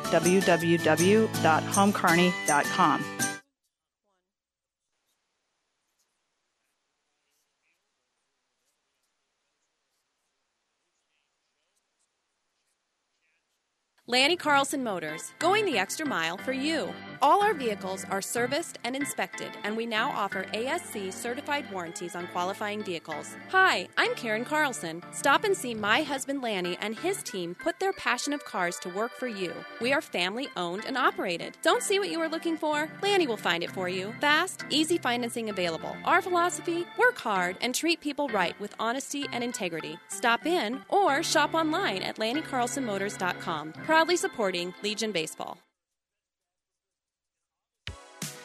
[14.07, 16.93] Lanny Carlson Motors, going the extra mile for you.
[17.23, 22.27] All our vehicles are serviced and inspected, and we now offer ASC certified warranties on
[22.29, 23.37] qualifying vehicles.
[23.51, 25.03] Hi, I'm Karen Carlson.
[25.13, 28.89] Stop and see my husband Lanny and his team put their passion of cars to
[28.89, 29.53] work for you.
[29.83, 31.59] We are family owned and operated.
[31.61, 32.89] Don't see what you are looking for?
[33.03, 34.15] Lanny will find it for you.
[34.23, 35.95] Fast, easy financing available.
[36.07, 39.99] Our philosophy work hard and treat people right with honesty and integrity.
[40.09, 43.73] Stop in or shop online at LannyCarlsonMotors.com.
[43.75, 45.59] Proudly supporting Legion Baseball.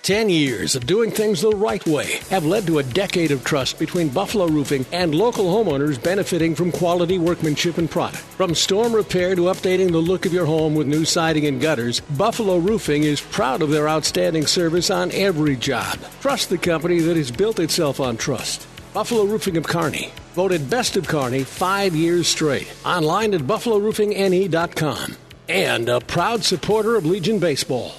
[0.05, 3.79] Ten years of doing things the right way have led to a decade of trust
[3.79, 8.21] between Buffalo Roofing and local homeowners benefiting from quality workmanship and product.
[8.37, 12.01] From storm repair to updating the look of your home with new siding and gutters,
[12.01, 15.97] Buffalo Roofing is proud of their outstanding service on every job.
[16.21, 18.67] Trust the company that has built itself on trust.
[18.93, 22.71] Buffalo Roofing of Kearney, voted best of Kearney five years straight.
[22.85, 25.15] Online at buffaloroofingne.com.
[25.49, 27.95] And a proud supporter of Legion Baseball.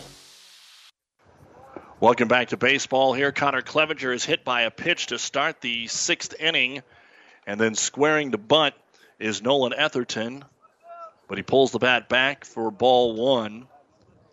[1.99, 3.33] Welcome back to baseball here.
[3.33, 6.83] Connor Clevenger is hit by a pitch to start the sixth inning,
[7.47, 8.75] and then squaring to bunt
[9.19, 10.43] is Nolan Etherton,
[11.27, 13.67] but he pulls the bat back for ball one.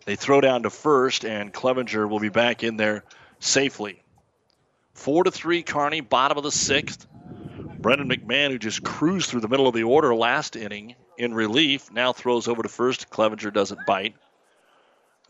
[0.04, 3.02] They throw down to first, and Clevenger will be back in there
[3.38, 4.02] safely.
[4.92, 7.06] Four to three, Kearney, bottom of the sixth.
[7.78, 11.90] Brendan McMahon, who just cruised through the middle of the order last inning in relief,
[11.90, 13.08] now throws over to first.
[13.08, 14.16] Clevenger doesn't bite.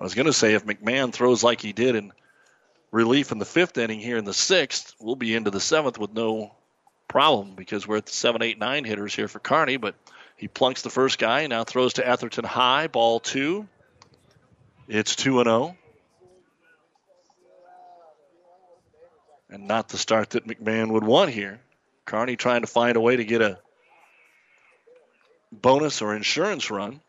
[0.01, 2.11] I was going to say if McMahon throws like he did in
[2.95, 6.13] relief in the fifth inning here in the sixth, we'll be into the seventh with
[6.13, 6.55] no
[7.09, 9.77] problem because we're at the seven, eight, nine hitters here for Kearney.
[9.77, 9.97] But
[10.37, 13.69] he plunks the first guy, and now throws to Atherton high, ball two.
[14.87, 15.77] It's 2 and 0.
[19.51, 21.61] And not the start that McMahon would want here.
[22.05, 23.59] Kearney trying to find a way to get a
[25.51, 27.01] bonus or insurance run.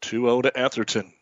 [0.00, 1.12] 2 0 to Etherton.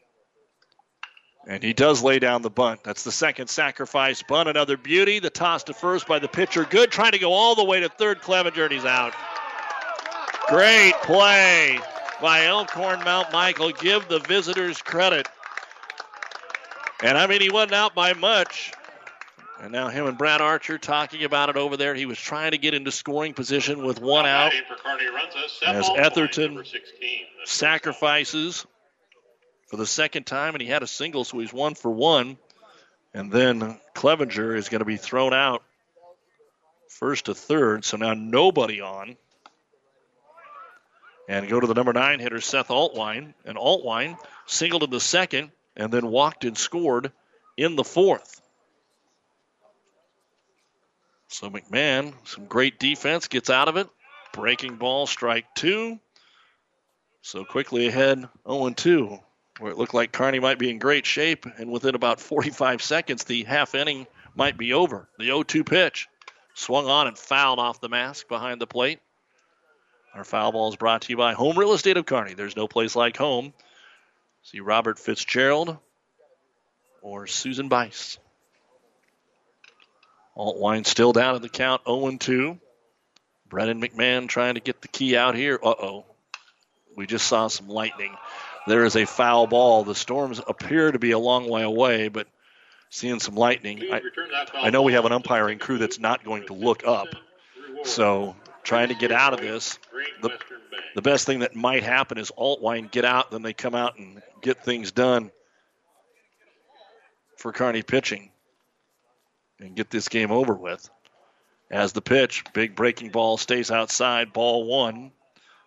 [1.47, 2.85] And he does lay down the bunt.
[2.85, 4.49] That's the second sacrifice bunt.
[4.49, 5.19] Another beauty.
[5.19, 6.65] The toss to first by the pitcher.
[6.65, 6.91] Good.
[6.91, 8.23] Trying to go all the way to third.
[8.23, 9.13] Clevenger, and he's out.
[10.49, 11.79] Great play
[12.21, 13.73] by Elkhorn Mount Michael.
[13.73, 15.29] Give the visitors credit.
[17.03, 18.73] And I mean, he wasn't out by much.
[19.61, 21.95] And now him and Brad Archer talking about it over there.
[21.95, 24.53] He was trying to get into scoring position with one out.
[25.67, 26.67] As Etherton
[27.45, 28.67] sacrifices
[29.75, 32.37] for the second time, and he had a single, so he's one for one.
[33.13, 35.65] And then Clevenger is going to be thrown out
[36.89, 39.17] first to third, so now nobody on.
[41.29, 43.35] And go to the number nine hitter, Seth Altwine.
[43.45, 47.11] And Altwine singled in the second and then walked and scored
[47.57, 48.41] in the fourth.
[51.27, 53.89] So McMahon, some great defense, gets out of it.
[54.33, 55.99] Breaking ball, strike two.
[57.23, 59.19] So quickly ahead, 0 2
[59.59, 63.25] where it looked like Kearney might be in great shape, and within about 45 seconds,
[63.25, 65.09] the half inning might be over.
[65.19, 66.09] The 0 2 pitch
[66.55, 69.01] swung on and fouled off the mask behind the plate.
[70.15, 72.35] Our foul ball is brought to you by Home Real Estate of Kearney.
[72.35, 73.53] There's no place like home.
[74.43, 75.77] See Robert Fitzgerald
[77.03, 78.19] or Susan Bice.
[80.37, 82.59] Altwine still down in the count 0 2.
[83.49, 85.59] Brennan McMahon trying to get the key out here.
[85.63, 86.05] Uh oh.
[86.97, 88.17] We just saw some lightning
[88.67, 89.85] there is a foul ball.
[89.85, 92.27] The Storms appear to be a long way away, but
[92.91, 93.83] seeing some lightning.
[93.93, 94.01] I,
[94.55, 97.09] I know we have an umpiring crew that's not going to look up.
[97.85, 99.79] So trying to get out of this.
[100.23, 100.31] The,
[100.95, 104.23] the best thing that might happen is Altwine get out, then they come out and
[104.41, 105.31] get things done
[107.37, 108.31] for Kearney pitching
[109.61, 110.89] and get this game over with.
[111.71, 115.13] As the pitch, big breaking ball stays outside, ball one,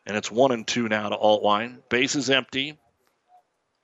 [0.05, 1.79] and it's one and two now to Altwine.
[1.89, 2.77] Base is empty.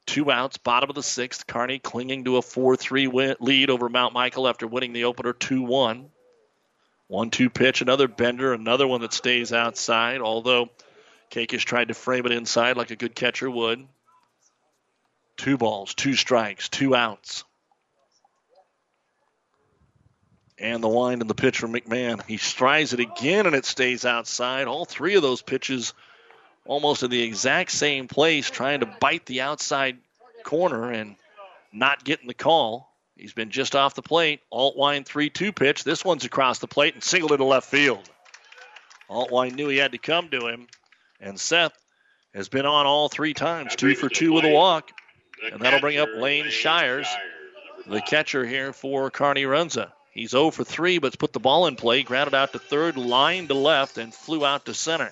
[0.05, 1.47] Two outs, bottom of the sixth.
[1.47, 5.61] Kearney clinging to a 4 3 lead over Mount Michael after winning the opener 2
[5.61, 6.09] 1.
[7.07, 10.69] 1 2 pitch, another bender, another one that stays outside, although
[11.29, 13.87] Kakish tried to frame it inside like a good catcher would.
[15.37, 17.43] Two balls, two strikes, two outs.
[20.59, 22.23] And the wind and the pitch from McMahon.
[22.25, 24.67] He strides it again and it stays outside.
[24.67, 25.93] All three of those pitches
[26.65, 29.97] almost in the exact same place, trying to bite the outside
[30.43, 31.15] corner and
[31.71, 32.89] not getting the call.
[33.15, 34.41] He's been just off the plate.
[34.51, 35.83] Altwine 3 2 pitch.
[35.83, 38.09] This one's across the plate and singled into left field.
[39.09, 40.67] Altwine knew he had to come to him,
[41.19, 41.77] and Seth
[42.33, 44.91] has been on all three times, two for two with a walk.
[45.51, 47.07] And that'll bring up Lane Shires,
[47.85, 49.91] the catcher here for Kearney Runza.
[50.11, 53.47] He's 0 for 3, but's put the ball in play, grounded out to third, line
[53.47, 55.11] to left, and flew out to center.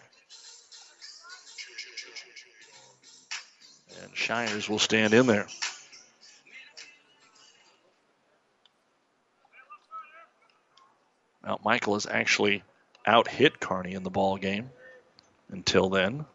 [4.12, 5.48] And Shires will stand in there.
[11.46, 12.62] Mount Michael has actually
[13.06, 14.70] out hit Kearney in the ball game
[15.50, 16.26] until then.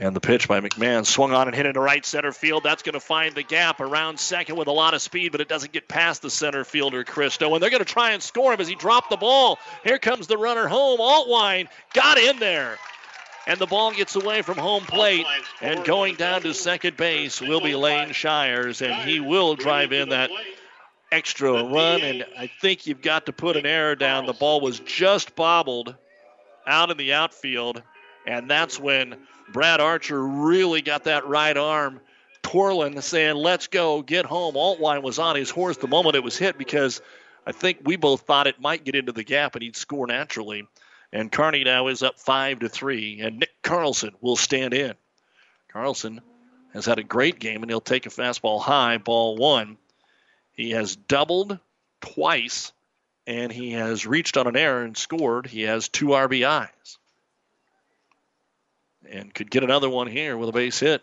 [0.00, 2.64] And the pitch by McMahon swung on and hit into right center field.
[2.64, 5.48] That's going to find the gap around second with a lot of speed, but it
[5.48, 7.54] doesn't get past the center fielder, Christo.
[7.54, 9.58] And they're going to try and score him as he dropped the ball.
[9.84, 10.98] Here comes the runner home.
[10.98, 12.76] Altwine got in there
[13.48, 15.26] and the ball gets away from home plate.
[15.60, 20.10] And going down to second base will be Lane Shires, and he will drive in
[20.10, 20.30] that
[21.10, 22.02] extra run.
[22.02, 24.26] And I think you've got to put an error down.
[24.26, 25.96] The ball was just bobbled
[26.66, 27.82] out in the outfield,
[28.26, 29.16] and that's when
[29.50, 32.00] Brad Archer really got that right arm
[32.42, 34.54] twirling, saying, Let's go, get home.
[34.54, 37.00] Altwine was on his horse the moment it was hit because
[37.46, 40.68] I think we both thought it might get into the gap and he'd score naturally.
[41.12, 44.94] And Kearney now is up five to three, and Nick Carlson will stand in.
[45.68, 46.20] Carlson
[46.74, 49.78] has had a great game, and he'll take a fastball high, ball one.
[50.52, 51.58] He has doubled
[52.00, 52.72] twice,
[53.26, 55.46] and he has reached on an error and scored.
[55.46, 56.98] He has two RBIs,
[59.08, 61.02] and could get another one here with a base hit.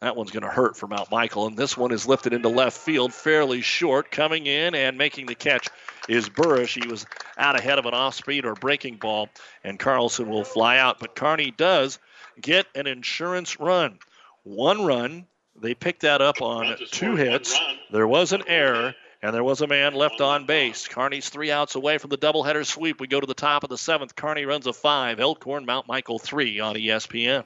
[0.00, 2.78] That one's going to hurt for Mount Michael, and this one is lifted into left
[2.78, 4.10] field fairly short.
[4.10, 5.68] Coming in and making the catch
[6.08, 6.82] is Burrish.
[6.82, 7.06] He was
[7.38, 9.28] out ahead of an off speed or breaking ball,
[9.64, 10.98] and Carlson will fly out.
[10.98, 11.98] But Kearney does
[12.40, 13.98] get an insurance run.
[14.44, 15.26] One run.
[15.60, 17.58] They picked that up on two hits.
[17.92, 20.88] There was an error, and there was a man left on base.
[20.88, 23.00] Kearney's three outs away from the doubleheader sweep.
[23.00, 24.16] We go to the top of the seventh.
[24.16, 25.20] Kearney Runza five.
[25.20, 27.44] Elkhorn, Mount Michael three on ESPN.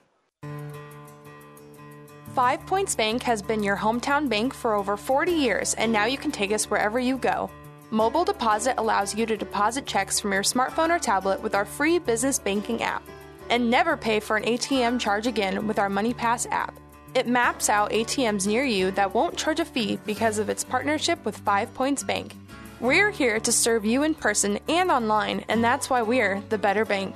[2.35, 6.19] Five Points Bank has been your hometown bank for over 40 years, and now you
[6.19, 7.51] can take us wherever you go.
[7.91, 12.01] Mobile Deposit allows you to deposit checks from your smartphone or tablet with our free
[12.01, 13.03] business banking app.
[13.49, 16.75] And never pay for an ATM charge again with our MoneyPass app.
[17.15, 21.25] It maps out ATMs near you that won't charge a fee because of its partnership
[21.25, 22.35] with Five Points Bank.
[22.81, 26.85] We're here to serve you in person and online, and that's why we're the better
[26.85, 27.15] bank.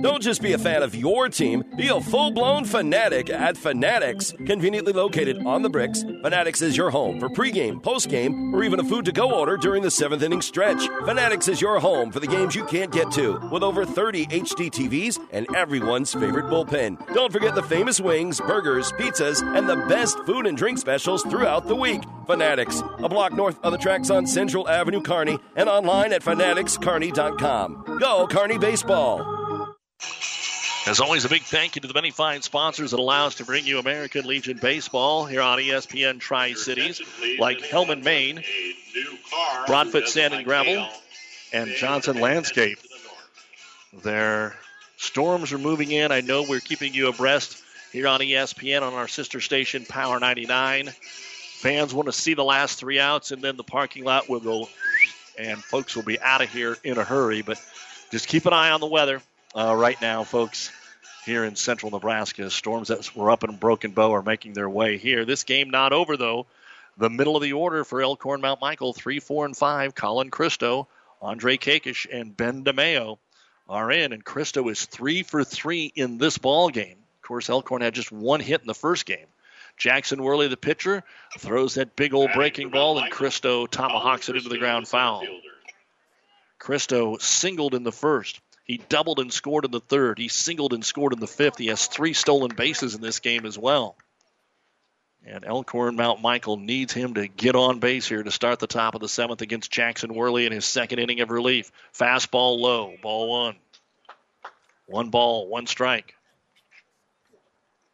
[0.00, 4.32] Don't just be a fan of your team, be a full blown fanatic at Fanatics.
[4.46, 8.84] Conveniently located on the bricks, Fanatics is your home for pregame, postgame, or even a
[8.84, 10.86] food to go order during the seventh inning stretch.
[11.04, 14.70] Fanatics is your home for the games you can't get to, with over 30 HD
[14.70, 16.96] TVs and everyone's favorite bullpen.
[17.12, 21.66] Don't forget the famous wings, burgers, pizzas, and the best food and drink specials throughout
[21.66, 22.02] the week.
[22.26, 27.98] Fanatics, a block north of the tracks on Central Avenue, Kearney, and online at fanaticskearney.com.
[27.98, 29.57] Go, Kearney Baseball!
[30.88, 33.44] As always, a big thank you to the many fine sponsors that allow us to
[33.44, 37.02] bring you American Legion Baseball here on ESPN Tri Cities,
[37.38, 38.42] like Hellman Maine,
[39.66, 40.88] Broadfoot Sand and Gravel,
[41.52, 42.78] and Johnson Landscape.
[44.02, 44.56] Their
[44.96, 46.10] storms are moving in.
[46.10, 47.62] I know we're keeping you abreast
[47.92, 50.88] here on ESPN on our sister station, Power 99.
[50.88, 54.70] Fans want to see the last three outs, and then the parking lot will go,
[55.38, 57.42] and folks will be out of here in a hurry.
[57.42, 57.60] But
[58.10, 59.20] just keep an eye on the weather
[59.58, 60.70] uh, right now, folks
[61.24, 62.48] here in central Nebraska.
[62.48, 65.24] Storms that were up in Broken Bow are making their way here.
[65.24, 66.46] This game not over, though.
[66.96, 69.94] The middle of the order for Elkhorn Mount Michael, 3, 4, and 5.
[69.96, 70.86] Colin Christo,
[71.20, 73.18] Andre Kakish, and Ben DeMeo
[73.68, 76.96] are in, and Christo is 3 for 3 in this ball game.
[77.16, 79.26] Of course, Elkhorn had just one hit in the first game.
[79.76, 81.02] Jackson Worley, the pitcher,
[81.36, 85.24] throws that big old breaking ball, and Christo tomahawks it into the ground foul.
[86.58, 88.40] Christo singled in the first.
[88.68, 90.18] He doubled and scored in the third.
[90.18, 91.56] He singled and scored in the fifth.
[91.56, 93.96] He has three stolen bases in this game as well.
[95.26, 98.94] And Elkhorn Mount Michael needs him to get on base here to start the top
[98.94, 101.72] of the seventh against Jackson Worley in his second inning of relief.
[101.94, 103.56] Fastball low, ball one.
[104.86, 106.14] One ball, one strike.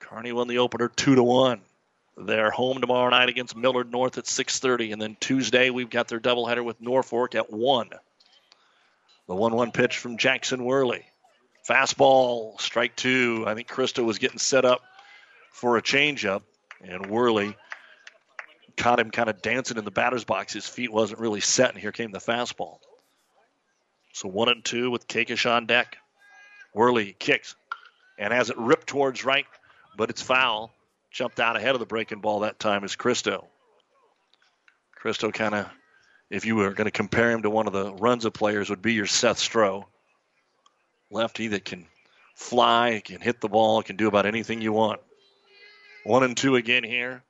[0.00, 1.60] Kearney won the opener two to one.
[2.16, 6.20] They're home tomorrow night against Millard North at 6:30, and then Tuesday we've got their
[6.20, 7.90] doubleheader with Norfolk at one.
[9.26, 11.04] The 1 1 pitch from Jackson Worley.
[11.68, 13.44] Fastball, strike two.
[13.46, 14.82] I think Christo was getting set up
[15.50, 16.42] for a changeup,
[16.82, 17.56] and Worley
[18.76, 20.52] caught him kind of dancing in the batter's box.
[20.52, 22.78] His feet wasn't really set, and here came the fastball.
[24.12, 25.96] So one and two with Kakish on deck.
[26.74, 27.56] Worley kicks
[28.18, 29.46] and has it ripped towards right,
[29.96, 30.72] but it's foul.
[31.10, 33.46] Jumped out ahead of the breaking ball that time is Christo.
[34.96, 35.66] Christo kind of
[36.34, 38.94] if you were going to compare him to one of the Runza players, would be
[38.94, 39.84] your Seth Stroh.
[41.08, 41.86] Lefty that can
[42.34, 45.00] fly, can hit the ball, can do about anything you want.
[46.02, 47.22] One and two again here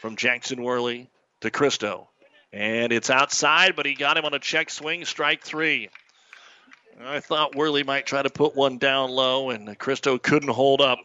[0.00, 2.08] from Jackson Worley to Christo.
[2.52, 5.88] And it's outside, but he got him on a check swing, strike three.
[7.04, 10.98] I thought Worley might try to put one down low, and Christo couldn't hold up.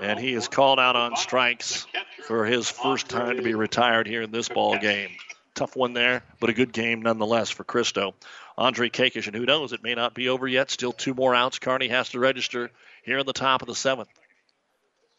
[0.00, 1.86] And he is called out on strikes
[2.28, 5.10] for his first time to be retired here in this ball game.
[5.54, 8.14] Tough one there, but a good game nonetheless for Christo.
[8.56, 10.70] Andre Kakish, and who knows, it may not be over yet.
[10.70, 11.58] Still two more outs.
[11.58, 12.70] Kearney has to register
[13.04, 14.08] here in the top of the seventh.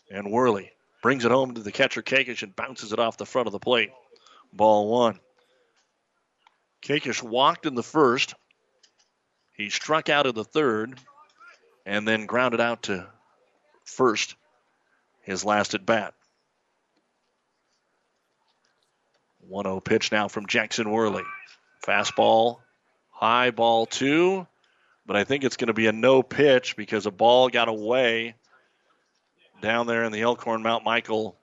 [0.10, 0.72] And Worley
[1.04, 3.60] brings it home to the catcher Kakish and bounces it off the front of the
[3.60, 3.92] plate.
[4.52, 5.20] Ball one.
[6.82, 8.34] Kakish walked in the first.
[9.56, 11.00] He struck out in the third
[11.86, 13.08] and then grounded out to
[13.86, 14.36] first
[15.22, 16.14] his last at bat.
[19.48, 21.24] 1 0 pitch now from Jackson Worley.
[21.86, 22.60] Fastball,
[23.10, 24.48] high ball two,
[25.06, 28.36] but I think it's going to be a no pitch because a ball got away
[29.62, 31.38] down there in the Elkhorn Mount Michael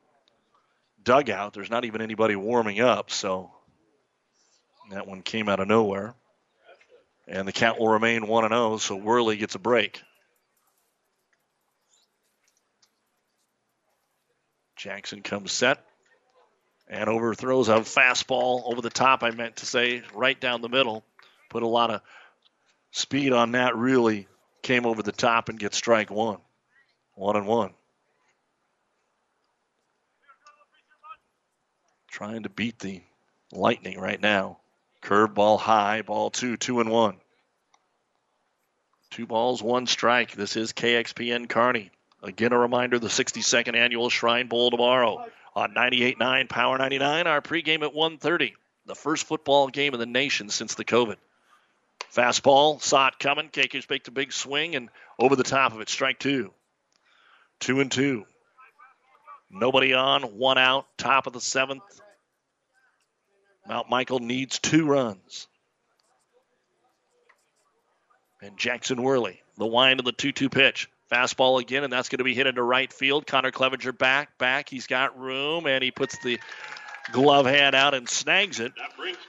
[1.03, 1.53] dugout.
[1.53, 3.51] There's not even anybody warming up, so
[4.91, 6.15] that one came out of nowhere.
[7.29, 10.03] And the count will remain 1 0, so Worley gets a break.
[14.77, 15.85] Jackson comes set
[16.91, 21.05] and overthrows a fastball over the top, I meant to say, right down the middle.
[21.49, 22.03] Put a lot of
[22.91, 24.27] speed on that, really
[24.63, 26.39] came over the top and gets strike one.
[27.15, 27.71] One and one.
[32.09, 33.03] Trying to beat the
[33.53, 34.59] Lightning right now.
[35.03, 37.17] Curveball high, ball two, two and one.
[39.11, 40.33] Two balls, one strike.
[40.33, 41.91] This is KXPN Kearney.
[42.23, 47.27] Again, a reminder the 62nd annual Shrine Bowl tomorrow on 98.9 Power 99.
[47.27, 48.55] Our pregame at 1:30.
[48.87, 51.17] The first football game in the nation since the COVID.
[52.15, 53.49] Fastball, saw it coming.
[53.49, 55.89] Kakish makes a big swing and over the top of it.
[55.89, 56.53] Strike two.
[57.61, 58.25] Two and two.
[59.51, 61.83] Nobody on, one out, top of the seventh.
[63.69, 65.49] Mount Michael needs two runs.
[68.43, 70.89] And Jackson Worley, the wind of the 2 2 pitch.
[71.11, 73.27] Fastball again, and that's going to be hit into right field.
[73.27, 74.69] Connor Clevenger back, back.
[74.69, 76.39] He's got room, and he puts the
[77.13, 78.73] glove hand out and snags it.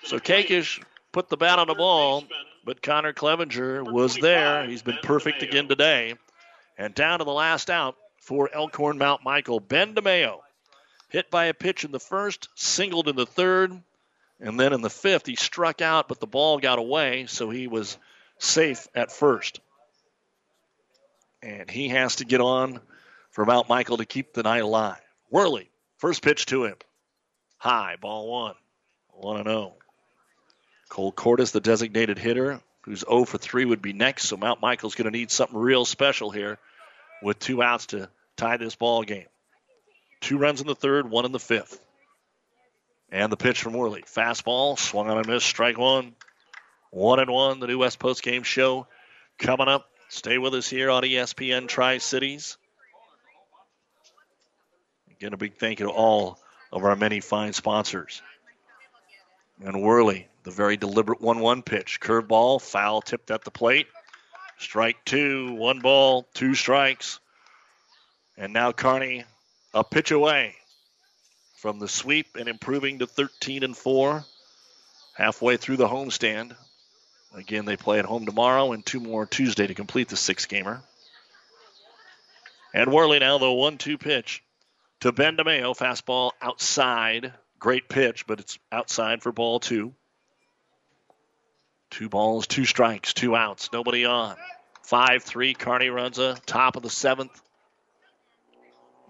[0.03, 0.81] So Kakish
[1.11, 2.23] put the bat on the ball,
[2.63, 4.65] but Connor Clevenger was there.
[4.65, 6.15] He's been perfect again today.
[6.77, 9.59] And down to the last out for Elkhorn Mount Michael.
[9.59, 10.39] Ben DeMeo
[11.09, 13.81] hit by a pitch in the first, singled in the third,
[14.39, 17.67] and then in the fifth he struck out, but the ball got away, so he
[17.67, 17.97] was
[18.39, 19.59] safe at first.
[21.43, 22.79] And he has to get on
[23.31, 25.01] for Mount Michael to keep the night alive.
[25.29, 26.75] Worley, first pitch to him.
[27.57, 28.55] High, ball one.
[29.13, 29.75] 1 0.
[30.89, 34.25] Cole Cordes, the designated hitter, who's 0 for 3, would be next.
[34.25, 36.57] So Mount Michael's going to need something real special here
[37.21, 39.27] with two outs to tie this ball game.
[40.21, 41.79] Two runs in the third, one in the fifth.
[43.11, 44.03] And the pitch from Worley.
[44.03, 46.15] Fastball, swung on a miss, strike one.
[46.91, 48.87] One and one, the new West Post Game Show
[49.37, 49.87] coming up.
[50.11, 52.57] Stay with us here on ESPN Tri Cities.
[55.09, 56.37] Again, a big thank you to all
[56.69, 58.21] of our many fine sponsors.
[59.63, 62.01] And Worley, the very deliberate 1 1 pitch.
[62.01, 63.87] Curveball, foul tipped at the plate.
[64.59, 67.21] Strike two, one ball, two strikes.
[68.35, 69.23] And now Kearney
[69.73, 70.55] a pitch away
[71.55, 74.25] from the sweep and improving to 13 and 4
[75.13, 76.53] halfway through the homestand.
[77.33, 80.81] Again, they play at home tomorrow and two more Tuesday to complete the six gamer.
[82.73, 84.43] And Worley now the one-two pitch
[85.01, 85.77] to Ben DeMeo.
[85.77, 87.33] Fastball outside.
[87.59, 89.93] Great pitch, but it's outside for ball two.
[91.89, 94.35] Two balls, two strikes, two outs, nobody on.
[94.83, 97.41] 5 3, Kearney Runza top of the seventh.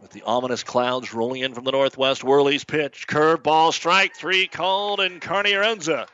[0.02, 4.48] With the ominous clouds rolling in from the northwest, Worley's pitch, curve ball, strike three
[4.48, 6.08] called, and Kearney Runza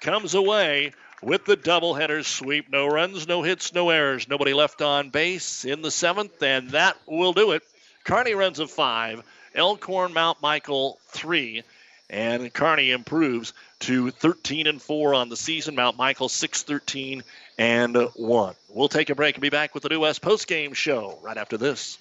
[0.00, 2.70] comes away with the doubleheader sweep.
[2.70, 4.28] No runs, no hits, no errors.
[4.28, 7.62] Nobody left on base in the seventh, and that will do it.
[8.04, 9.22] Kearney Runza five,
[9.54, 11.62] Elkhorn Mount Michael three,
[12.08, 15.74] and Kearney improves to 13 and 4 on the season.
[15.74, 17.22] Mount Michael 6 13
[17.58, 18.54] and 1.
[18.68, 21.36] We'll take a break and be back with the New West Post Game Show right
[21.36, 21.98] after this.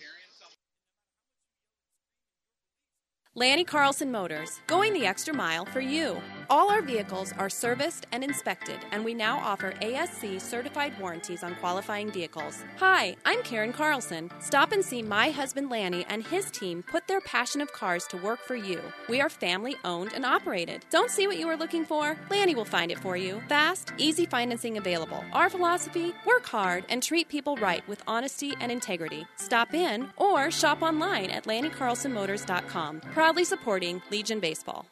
[3.35, 6.19] Lanny Carlson Motors, going the extra mile for you.
[6.51, 11.53] All our vehicles are serviced and inspected, and we now offer ASC certified warranties on
[11.57, 12.63] qualifying vehicles.
[12.77, 14.31] Hi, I'm Karen Carlson.
[14.39, 18.17] Stop and see my husband Lanny and his team put their passion of cars to
[18.17, 18.81] work for you.
[19.07, 20.85] We are family owned and operated.
[20.89, 22.17] Don't see what you are looking for?
[22.31, 23.43] Lanny will find it for you.
[23.47, 25.23] Fast, easy financing available.
[25.33, 29.27] Our philosophy work hard and treat people right with honesty and integrity.
[29.35, 33.01] Stop in or shop online at LannyCarlsonMotors.com.
[33.01, 34.87] Proudly supporting Legion Baseball.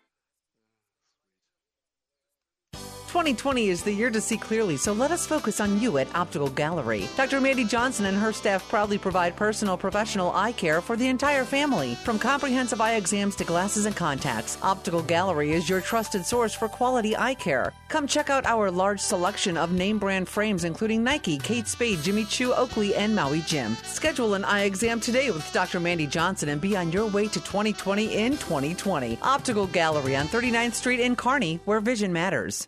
[3.18, 6.50] 2020 is the year to see clearly, so let us focus on you at Optical
[6.50, 7.10] Gallery.
[7.18, 7.42] Dr.
[7.42, 11.96] Mandy Johnson and her staff proudly provide personal professional eye care for the entire family.
[11.96, 16.68] From comprehensive eye exams to glasses and contacts, Optical Gallery is your trusted source for
[16.68, 17.74] quality eye care.
[17.88, 22.24] Come check out our large selection of name brand frames, including Nike, Kate Spade, Jimmy
[22.24, 23.76] Choo, Oakley, and Maui Jim.
[23.84, 25.80] Schedule an eye exam today with Dr.
[25.80, 29.18] Mandy Johnson and be on your way to 2020 in 2020.
[29.24, 32.68] Optical Gallery on 39th Street in Kearney, where vision matters.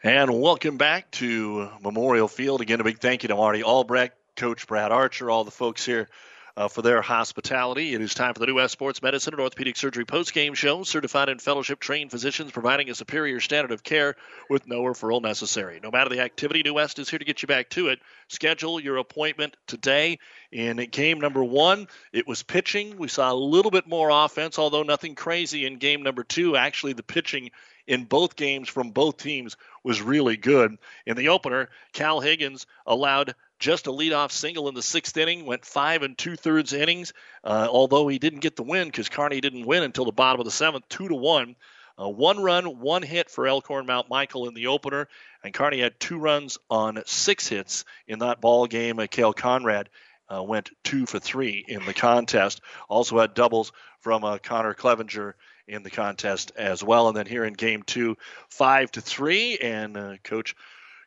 [0.00, 2.60] And welcome back to Memorial Field.
[2.60, 6.08] Again, a big thank you to Marty Albrecht, Coach Brad Archer, all the folks here
[6.56, 7.94] uh, for their hospitality.
[7.94, 10.84] It is time for the New West Sports Medicine and Orthopedic Surgery post-game show.
[10.84, 14.14] Certified and fellowship trained physicians providing a superior standard of care
[14.48, 15.80] with no referral necessary.
[15.82, 17.98] No matter the activity, New West is here to get you back to it.
[18.28, 20.20] Schedule your appointment today.
[20.52, 22.98] In game number one, it was pitching.
[22.98, 26.56] We saw a little bit more offense, although nothing crazy in game number two.
[26.56, 27.50] Actually, the pitching
[27.88, 30.76] in both games from both teams was really good.
[31.06, 35.64] In the opener, Cal Higgins allowed just a leadoff single in the sixth inning, went
[35.64, 37.12] five and two thirds innings,
[37.42, 40.44] uh, although he didn't get the win because Kearney didn't win until the bottom of
[40.44, 41.56] the seventh, two to one.
[42.00, 45.08] Uh, one run, one hit for Elkhorn Mount Michael in the opener,
[45.42, 49.00] and Kearney had two runs on six hits in that ball game.
[49.00, 49.88] Uh, Kale Conrad
[50.32, 52.60] uh, went two for three in the contest.
[52.88, 55.34] Also had doubles from uh, Connor Clevenger
[55.68, 57.08] in the contest as well.
[57.08, 58.16] And then here in game two,
[58.48, 60.54] five to three, and uh, Coach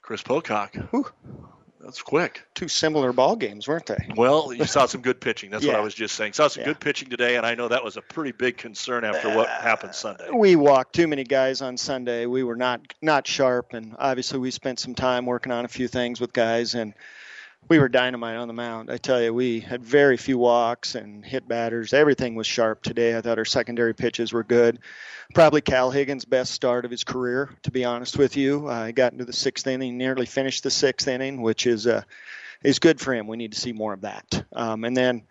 [0.01, 0.75] Chris Pocock.
[0.91, 1.07] Whew,
[1.79, 2.43] that's quick.
[2.53, 4.07] Two similar ball games, weren't they?
[4.15, 5.49] Well, you saw some good pitching.
[5.49, 5.71] That's Yeah.
[5.73, 6.33] what I was just saying.
[6.33, 6.67] Saw some Yeah.
[6.67, 9.95] good pitching today, and I know that was a pretty big concern after what happened
[9.95, 10.29] Sunday.
[10.31, 12.25] We walked too many guys on Sunday.
[12.27, 15.87] We were not not sharp, and obviously we spent some time working on a few
[15.87, 16.93] things with guys, and
[17.69, 18.91] we were dynamite on the mound.
[18.91, 21.93] I tell you, we had very few walks and hit batters.
[21.93, 23.15] Everything was sharp today.
[23.15, 24.79] I thought our secondary pitches were good.
[25.33, 28.67] Probably Cal Higgins' best start of his career, to be honest with you.
[28.67, 32.01] Uh, he got into the sixth inning, nearly finished the sixth inning, which is uh,
[32.63, 33.27] is good for him.
[33.27, 34.45] We need to see more of that.
[34.51, 35.23] Um, and then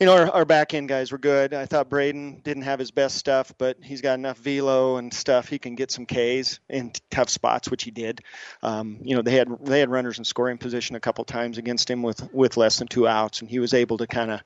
[0.00, 1.54] you know, our, our back end guys were good.
[1.54, 5.48] I thought Braden didn't have his best stuff, but he's got enough velo and stuff.
[5.48, 8.20] He can get some Ks in tough spots, which he did.
[8.60, 11.88] Um, you know, they had they had runners in scoring position a couple times against
[11.88, 14.40] him with with less than two outs, and he was able to kind of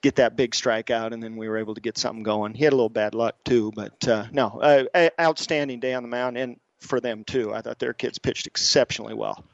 [0.00, 2.54] get that big strikeout, and then we were able to get something going.
[2.54, 4.88] He had a little bad luck too, but uh, no,
[5.20, 7.52] outstanding day on the mound, and for them too.
[7.52, 9.44] I thought their kids pitched exceptionally well.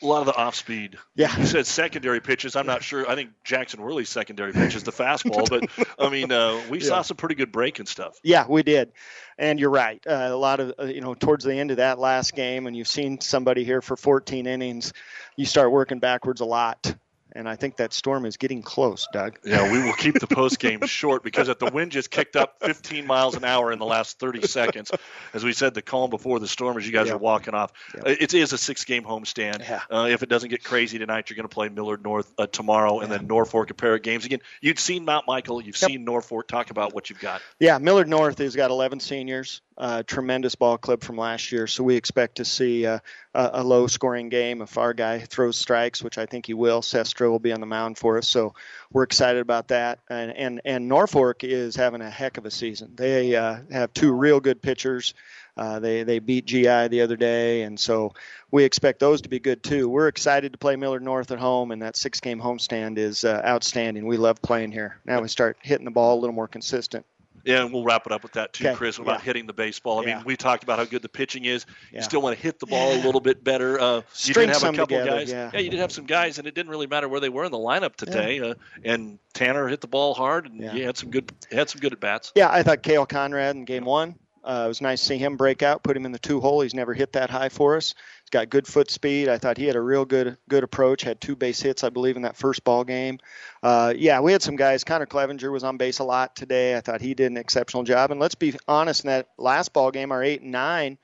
[0.00, 0.96] A lot of the off speed.
[1.16, 1.36] Yeah.
[1.36, 2.54] You said secondary pitches.
[2.54, 3.08] I'm not sure.
[3.08, 7.02] I think Jackson Worley's secondary pitch is the fastball, but I mean, uh, we saw
[7.02, 8.18] some pretty good breaking stuff.
[8.22, 8.92] Yeah, we did,
[9.38, 10.00] and you're right.
[10.06, 12.76] Uh, a lot of uh, you know towards the end of that last game, and
[12.76, 14.92] you've seen somebody here for 14 innings,
[15.36, 16.94] you start working backwards a lot,
[17.38, 19.38] and I think that storm is getting close, Doug.
[19.44, 22.56] Yeah, we will keep the post game short because if the wind just kicked up
[22.60, 24.90] 15 miles an hour in the last 30 seconds,
[25.32, 27.14] as we said, the calm before the storm as you guys Yeah.
[27.14, 27.72] are walking off.
[27.94, 28.12] Yeah.
[28.20, 29.60] It is a six game homestand.
[29.60, 29.80] Yeah.
[29.90, 33.00] Uh, if it doesn't get crazy tonight, you're going to play Millard North uh, tomorrow
[33.00, 34.24] and then Norfolk a pair of games.
[34.24, 35.90] Again, you've seen Mount Michael, you've Yep.
[35.90, 36.48] seen Norfolk.
[36.48, 37.40] Talk about what you've got.
[37.60, 41.68] Yeah, Millard North has got 11 seniors, uh, tremendous ball club from last year.
[41.68, 42.98] So we expect to see uh,
[43.32, 46.82] a, low scoring game if our guy throws strikes, which I think he will.
[46.82, 48.26] Seth Stroh will be on the mound for us.
[48.26, 48.54] So
[48.92, 50.00] we're excited about that.
[50.10, 52.94] And, and, and Norfolk is having a heck of a season.
[52.96, 55.14] They uh, have two real good pitchers.
[55.56, 58.12] Uh, they they beat GI the other day, and so
[58.52, 59.88] we expect those to be good too.
[59.88, 63.42] We're excited to play Millard North at home, and that six game homestand is uh,
[63.44, 64.06] outstanding.
[64.06, 65.00] We love playing here.
[65.04, 67.04] Now we start hitting the ball a little more consistent.
[67.48, 69.24] Yeah, and we'll wrap it up with that too, Okay, Chris, about yeah.
[69.24, 70.00] hitting the baseball.
[70.00, 70.16] I Yeah.
[70.16, 71.64] mean, we talked about how good the pitching is.
[71.90, 72.00] Yeah.
[72.00, 73.80] You still want to hit the ball a little bit better.
[73.80, 75.30] Uh, you did have some a couple together, guys.
[75.30, 75.56] yeah.
[75.58, 77.56] you did have some guys, and it didn't really matter where they were in the
[77.58, 78.38] lineup today.
[78.40, 78.52] Uh,
[78.84, 80.74] and Tanner hit the ball hard, and Yeah.
[80.74, 82.32] you had some good had some good at bats.
[82.34, 84.16] Yeah, I thought Kale Conrad in game one.
[84.48, 86.62] Uh, it was nice to see him break out, put him in the two hole.
[86.62, 87.94] He's never hit that high for us.
[88.22, 89.28] He's got good foot speed.
[89.28, 91.02] I thought he had a real good good approach.
[91.02, 93.18] Had two base hits, I believe, in that first ball game.
[93.62, 94.84] Uh, yeah, we had some guys.
[94.84, 96.74] Connor Clevenger was on base a lot today.
[96.74, 98.10] I thought he did an exceptional job.
[98.10, 100.96] And let's be honest, in that last ball game, our eight and nine,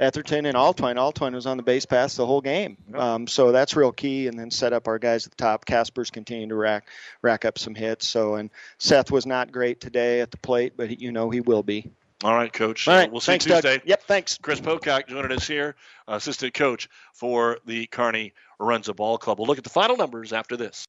[0.00, 0.96] Etherton and Altwine.
[0.96, 2.78] Altwine was on the base pass the whole game.
[2.94, 4.26] Um, so that's real key.
[4.26, 5.64] And then set up our guys at the top.
[5.66, 6.88] Casper's continuing to rack
[7.22, 8.08] rack up some hits.
[8.08, 11.40] So and Seth was not great today at the plate, but he, you know he
[11.40, 11.92] will be.
[12.24, 12.88] All right, Coach.
[12.88, 13.10] All right.
[13.10, 13.78] We'll see thanks, you Tuesday.
[13.78, 13.86] Doug.
[13.86, 14.38] Yep, thanks.
[14.38, 15.76] Chris Pocock joining us here,
[16.08, 19.38] assistant coach for the Kearney Runza Ball Club.
[19.38, 20.84] We'll look at the final numbers after this.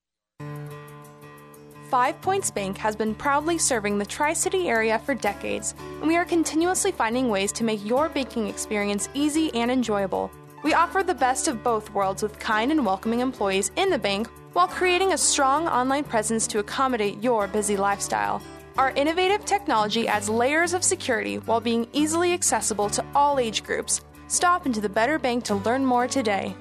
[1.89, 6.15] Five Points Bank has been proudly serving the Tri City area for decades, and we
[6.15, 10.31] are continuously finding ways to make your banking experience easy and enjoyable.
[10.64, 14.27] We offer the best of both worlds with kind and welcoming employees in the bank
[14.53, 18.41] while creating a strong online presence to accommodate your busy lifestyle.
[18.80, 23.99] Our innovative technology adds layers of security while being easily accessible to all age groups.
[24.30, 26.56] Stop into the Better Bank to learn more today.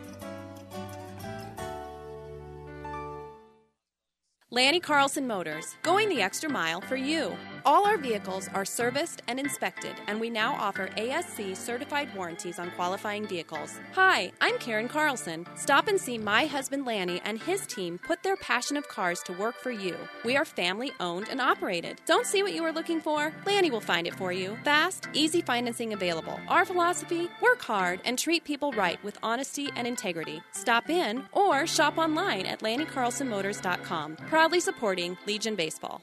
[4.51, 7.36] Lanny Carlson Motors, going the extra mile for you.
[7.65, 12.71] All our vehicles are serviced and inspected, and we now offer ASC certified warranties on
[12.73, 13.79] qualifying vehicles.
[13.95, 15.47] Hi, I'm Karen Carlson.
[15.57, 19.33] Stop and see my husband Lanny and his team put their passion of cars to
[19.33, 19.97] work for you.
[20.25, 22.01] We are family owned and operated.
[22.07, 23.33] Don't see what you are looking for?
[23.47, 24.57] Lanny will find it for you.
[24.65, 26.39] Fast, easy financing available.
[26.49, 30.43] Our philosophy work hard and treat people right with honesty and integrity.
[30.53, 34.17] Stop in or shop online at LannyCarlsonMotors.com.
[34.29, 36.03] Proudly supporting Legion Baseball.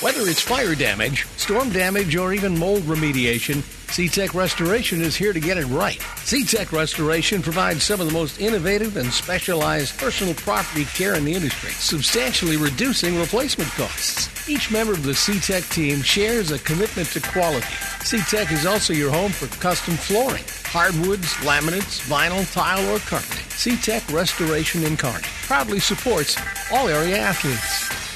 [0.00, 5.40] Whether it's fire damage, storm damage, or even mold remediation, SeaTech Restoration is here to
[5.40, 5.98] get it right.
[5.98, 11.34] SeaTech Restoration provides some of the most innovative and specialized personal property care in the
[11.34, 14.48] industry, substantially reducing replacement costs.
[14.48, 17.66] Each member of the SeaTech team shares a commitment to quality.
[18.06, 23.46] SeaTech is also your home for custom flooring, hardwoods, laminates, vinyl, tile, or carpeting.
[23.46, 28.07] SeaTech Restoration in proudly supports all area athletes.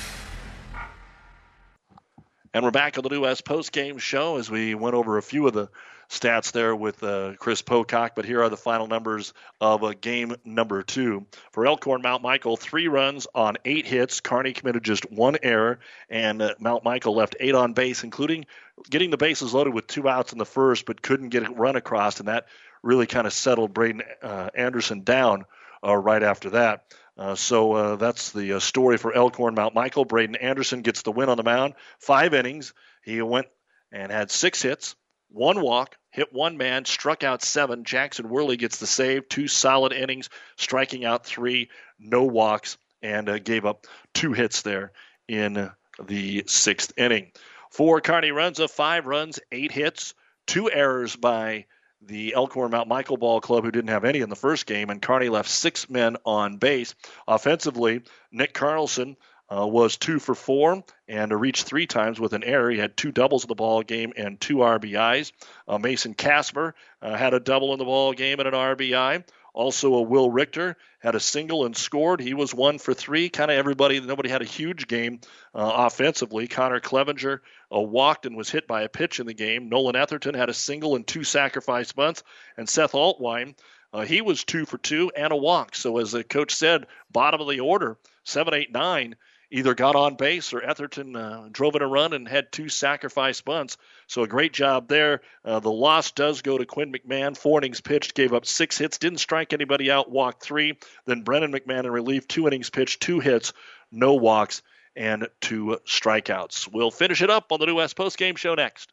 [2.55, 5.23] And we're back on the New West post game show as we went over a
[5.23, 5.71] few of the
[6.11, 8.15] stats there with uh, Chris Pocock.
[8.15, 11.25] But here are the final numbers of uh, game number two.
[11.53, 14.21] For Elkhorn Mount Michael, three runs on eight hits.
[14.21, 15.81] Kearney committed just one error,
[16.11, 18.45] and uh, Mount Michael left eight on base, including
[18.91, 21.77] getting the bases loaded with two outs in the first, but couldn't get a run
[21.77, 22.49] across, and that
[22.83, 25.47] really kind of settled Braden uh, Anderson down
[25.83, 26.85] uh, right after that.
[27.17, 30.05] Uh, so uh, that's the uh, story for Elkhorn Mount Michael.
[30.05, 31.75] Braden Anderson gets the win on the mound.
[31.99, 32.73] Five innings.
[33.05, 33.49] He went
[33.93, 34.97] and had six hits,
[35.29, 37.85] one walk, hit one man, struck out seven.
[37.85, 39.29] Jackson Worley gets the save.
[39.29, 41.69] Two solid innings, striking out three,
[41.99, 44.93] no walks, and uh, gave up two hits there
[45.29, 45.71] in
[46.03, 47.33] the sixth inning.
[47.71, 50.15] For Kearney of five runs, eight hits,
[50.47, 51.67] two errors by
[52.07, 55.01] the Elkhorn Mount Michael Ball Club, who didn't have any in the first game, and
[55.01, 56.95] Kearney left six men on base.
[57.27, 59.17] Offensively, Nick Carlson
[59.53, 62.71] uh, was two for four and reached three times with an error.
[62.71, 65.33] He had two doubles in the ball game and two RBIs.
[65.69, 69.25] Uh, Mason Casper uh, had a double in the ball game and an RBI.
[69.55, 72.21] Also, a Will Richter had a single and scored.
[72.21, 73.29] He was one for three.
[73.29, 75.21] Kind of everybody, nobody had a huge game
[75.55, 76.49] uh, offensively.
[76.49, 77.43] Connor Clevenger
[77.75, 79.69] uh, walked and was hit by a pitch in the game.
[79.69, 82.23] Nolan Etherton had a single and two sacrifice bunts.
[82.57, 83.55] And Seth Altwine,
[83.93, 85.75] uh, he was two for two and a walk.
[85.75, 89.17] So, as the coach said, bottom of the order, seven, eight, nine
[89.53, 93.43] either got on base or Etherton uh, drove in a run and had two sacrifice
[93.43, 93.77] bunts.
[94.07, 95.21] So a great job there.
[95.45, 97.37] Uh, the loss does go to Quinn McMahon.
[97.37, 100.79] Four innings pitched, gave up six hits, didn't strike anybody out, walked three.
[101.05, 103.53] Then Brennan McMahon in relief, two innings pitched, two hits,
[103.93, 104.63] no walks,
[104.97, 106.73] and two strikeouts.
[106.73, 108.91] We'll finish it up on the New West Post Game Show next.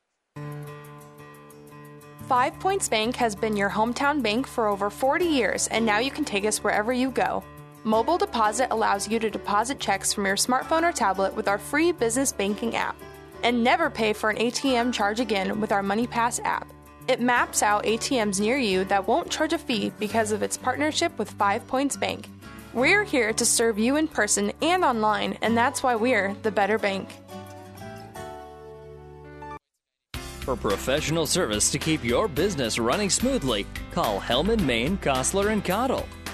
[2.28, 6.12] Five Points Bank has been your hometown bank for over 40 years, and now you
[6.12, 7.44] can take us wherever you go.
[7.90, 11.92] Mobile Deposit allows you to deposit checks from your smartphone or tablet with our free
[11.92, 12.96] business banking app.
[13.42, 16.72] And never pay for an ATM charge again with our MoneyPass app.
[17.08, 21.18] It maps out ATMs near you that won't charge a fee because of its partnership
[21.18, 22.28] with Five Points Bank.
[22.76, 26.78] We're here to serve you in person and online, and that's why we're the better
[26.78, 27.10] bank.
[30.42, 36.08] For professional service to keep your business running smoothly, call Hellman, Maine, Kostler, and Cottle.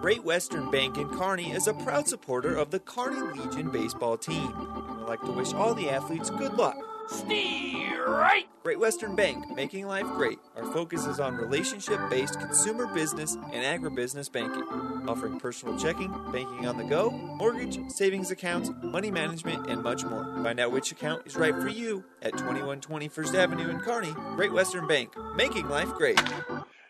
[0.00, 4.52] Great Western Bank in Kearney is a proud supporter of the Kearney Legion baseball team.
[4.58, 6.76] We would like to wish all the athletes good luck.
[7.08, 8.46] Steer right!
[8.62, 10.38] Great Western Bank, making life great.
[10.56, 14.64] Our focus is on relationship based consumer business and agribusiness banking,
[15.08, 20.24] offering personal checking, banking on the go, mortgage, savings accounts, money management, and much more.
[20.42, 24.12] Find out which account is right for you at 2120 First Avenue in Kearney.
[24.34, 26.20] Great Western Bank, making life great.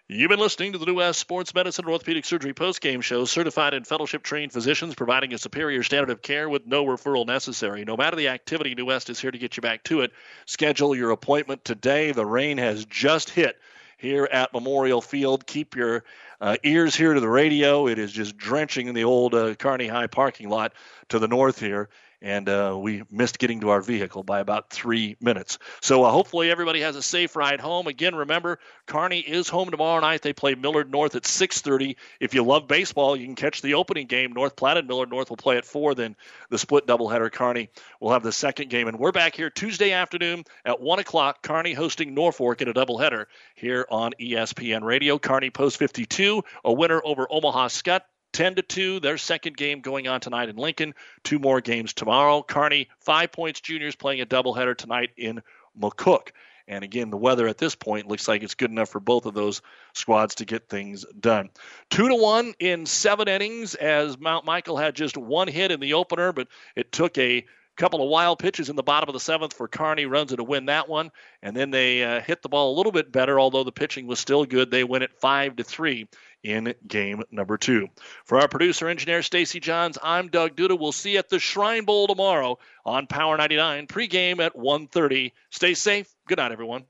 [0.08, 3.24] You've been listening to the New West Sports Medicine and Orthopedic Surgery postgame show.
[3.24, 7.84] Certified and fellowship trained physicians providing a superior standard of care with no referral necessary.
[7.84, 10.12] No matter the activity, New West is here to get you back to it.
[10.44, 12.12] Schedule your appointment today.
[12.12, 13.56] The rain has just hit
[13.98, 15.44] here at Memorial Field.
[15.44, 16.04] Keep your
[16.40, 17.88] uh, ears here to the radio.
[17.88, 20.72] It is just drenching in the old uh, Kearney High parking lot
[21.08, 21.88] to the north here
[22.22, 25.58] and uh, we missed getting to our vehicle by about three minutes.
[25.80, 27.86] So uh, hopefully everybody has a safe ride home.
[27.86, 30.22] Again, remember Kearney is home tomorrow night.
[30.22, 31.96] They play Millard North at 6:30.
[32.20, 34.32] If you love baseball, you can catch the opening game.
[34.32, 35.94] North Platte and Millard North will play at four.
[35.94, 36.16] Then
[36.50, 37.30] the split doubleheader.
[37.30, 37.70] Kearney
[38.00, 41.42] will have the second game, and we're back here Tuesday afternoon at one o'clock.
[41.42, 45.18] Kearney hosting Norfolk in a doubleheader here on ESPN Radio.
[45.18, 48.02] Kearney Post 52, a winner over Omaha Skutt.
[48.32, 50.94] 10 to 2, their second game going on tonight in Lincoln.
[51.24, 52.42] Two more games tomorrow.
[52.42, 55.42] Kearney Five Points Juniors playing a doubleheader tonight in
[55.80, 56.30] McCook.
[56.68, 59.34] And again, the weather at this point looks like it's good enough for both of
[59.34, 59.62] those
[59.94, 61.50] squads to get things done.
[61.90, 65.94] Two to one in seven innings, as Mount Michael had just one hit in the
[65.94, 67.46] opener, but it took a
[67.76, 70.66] couple of wild pitches in the bottom of the seventh for Kearney Runza to win
[70.66, 71.12] that one,
[71.42, 74.18] and then they uh, hit the ball a little bit better, although the pitching was
[74.18, 74.70] still good.
[74.70, 76.08] They win it five to three
[76.42, 77.88] in game number two.
[78.24, 80.78] For our producer engineer Stacy Johns, I'm Doug Duda.
[80.78, 85.32] We'll see you at the Shrine Bowl tomorrow on Power 99 pregame at 1:30.
[85.50, 86.08] Stay safe.
[86.28, 86.84] Good night, everyone.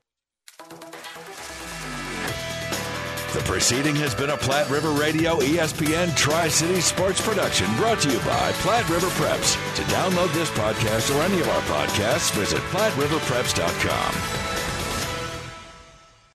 [3.33, 8.09] The proceeding has been a Platte River Radio ESPN Tri City Sports production brought to
[8.09, 9.53] you by Platte River Preps.
[9.75, 14.46] To download this podcast or any of our podcasts, visit PlatteRiverPreps.com.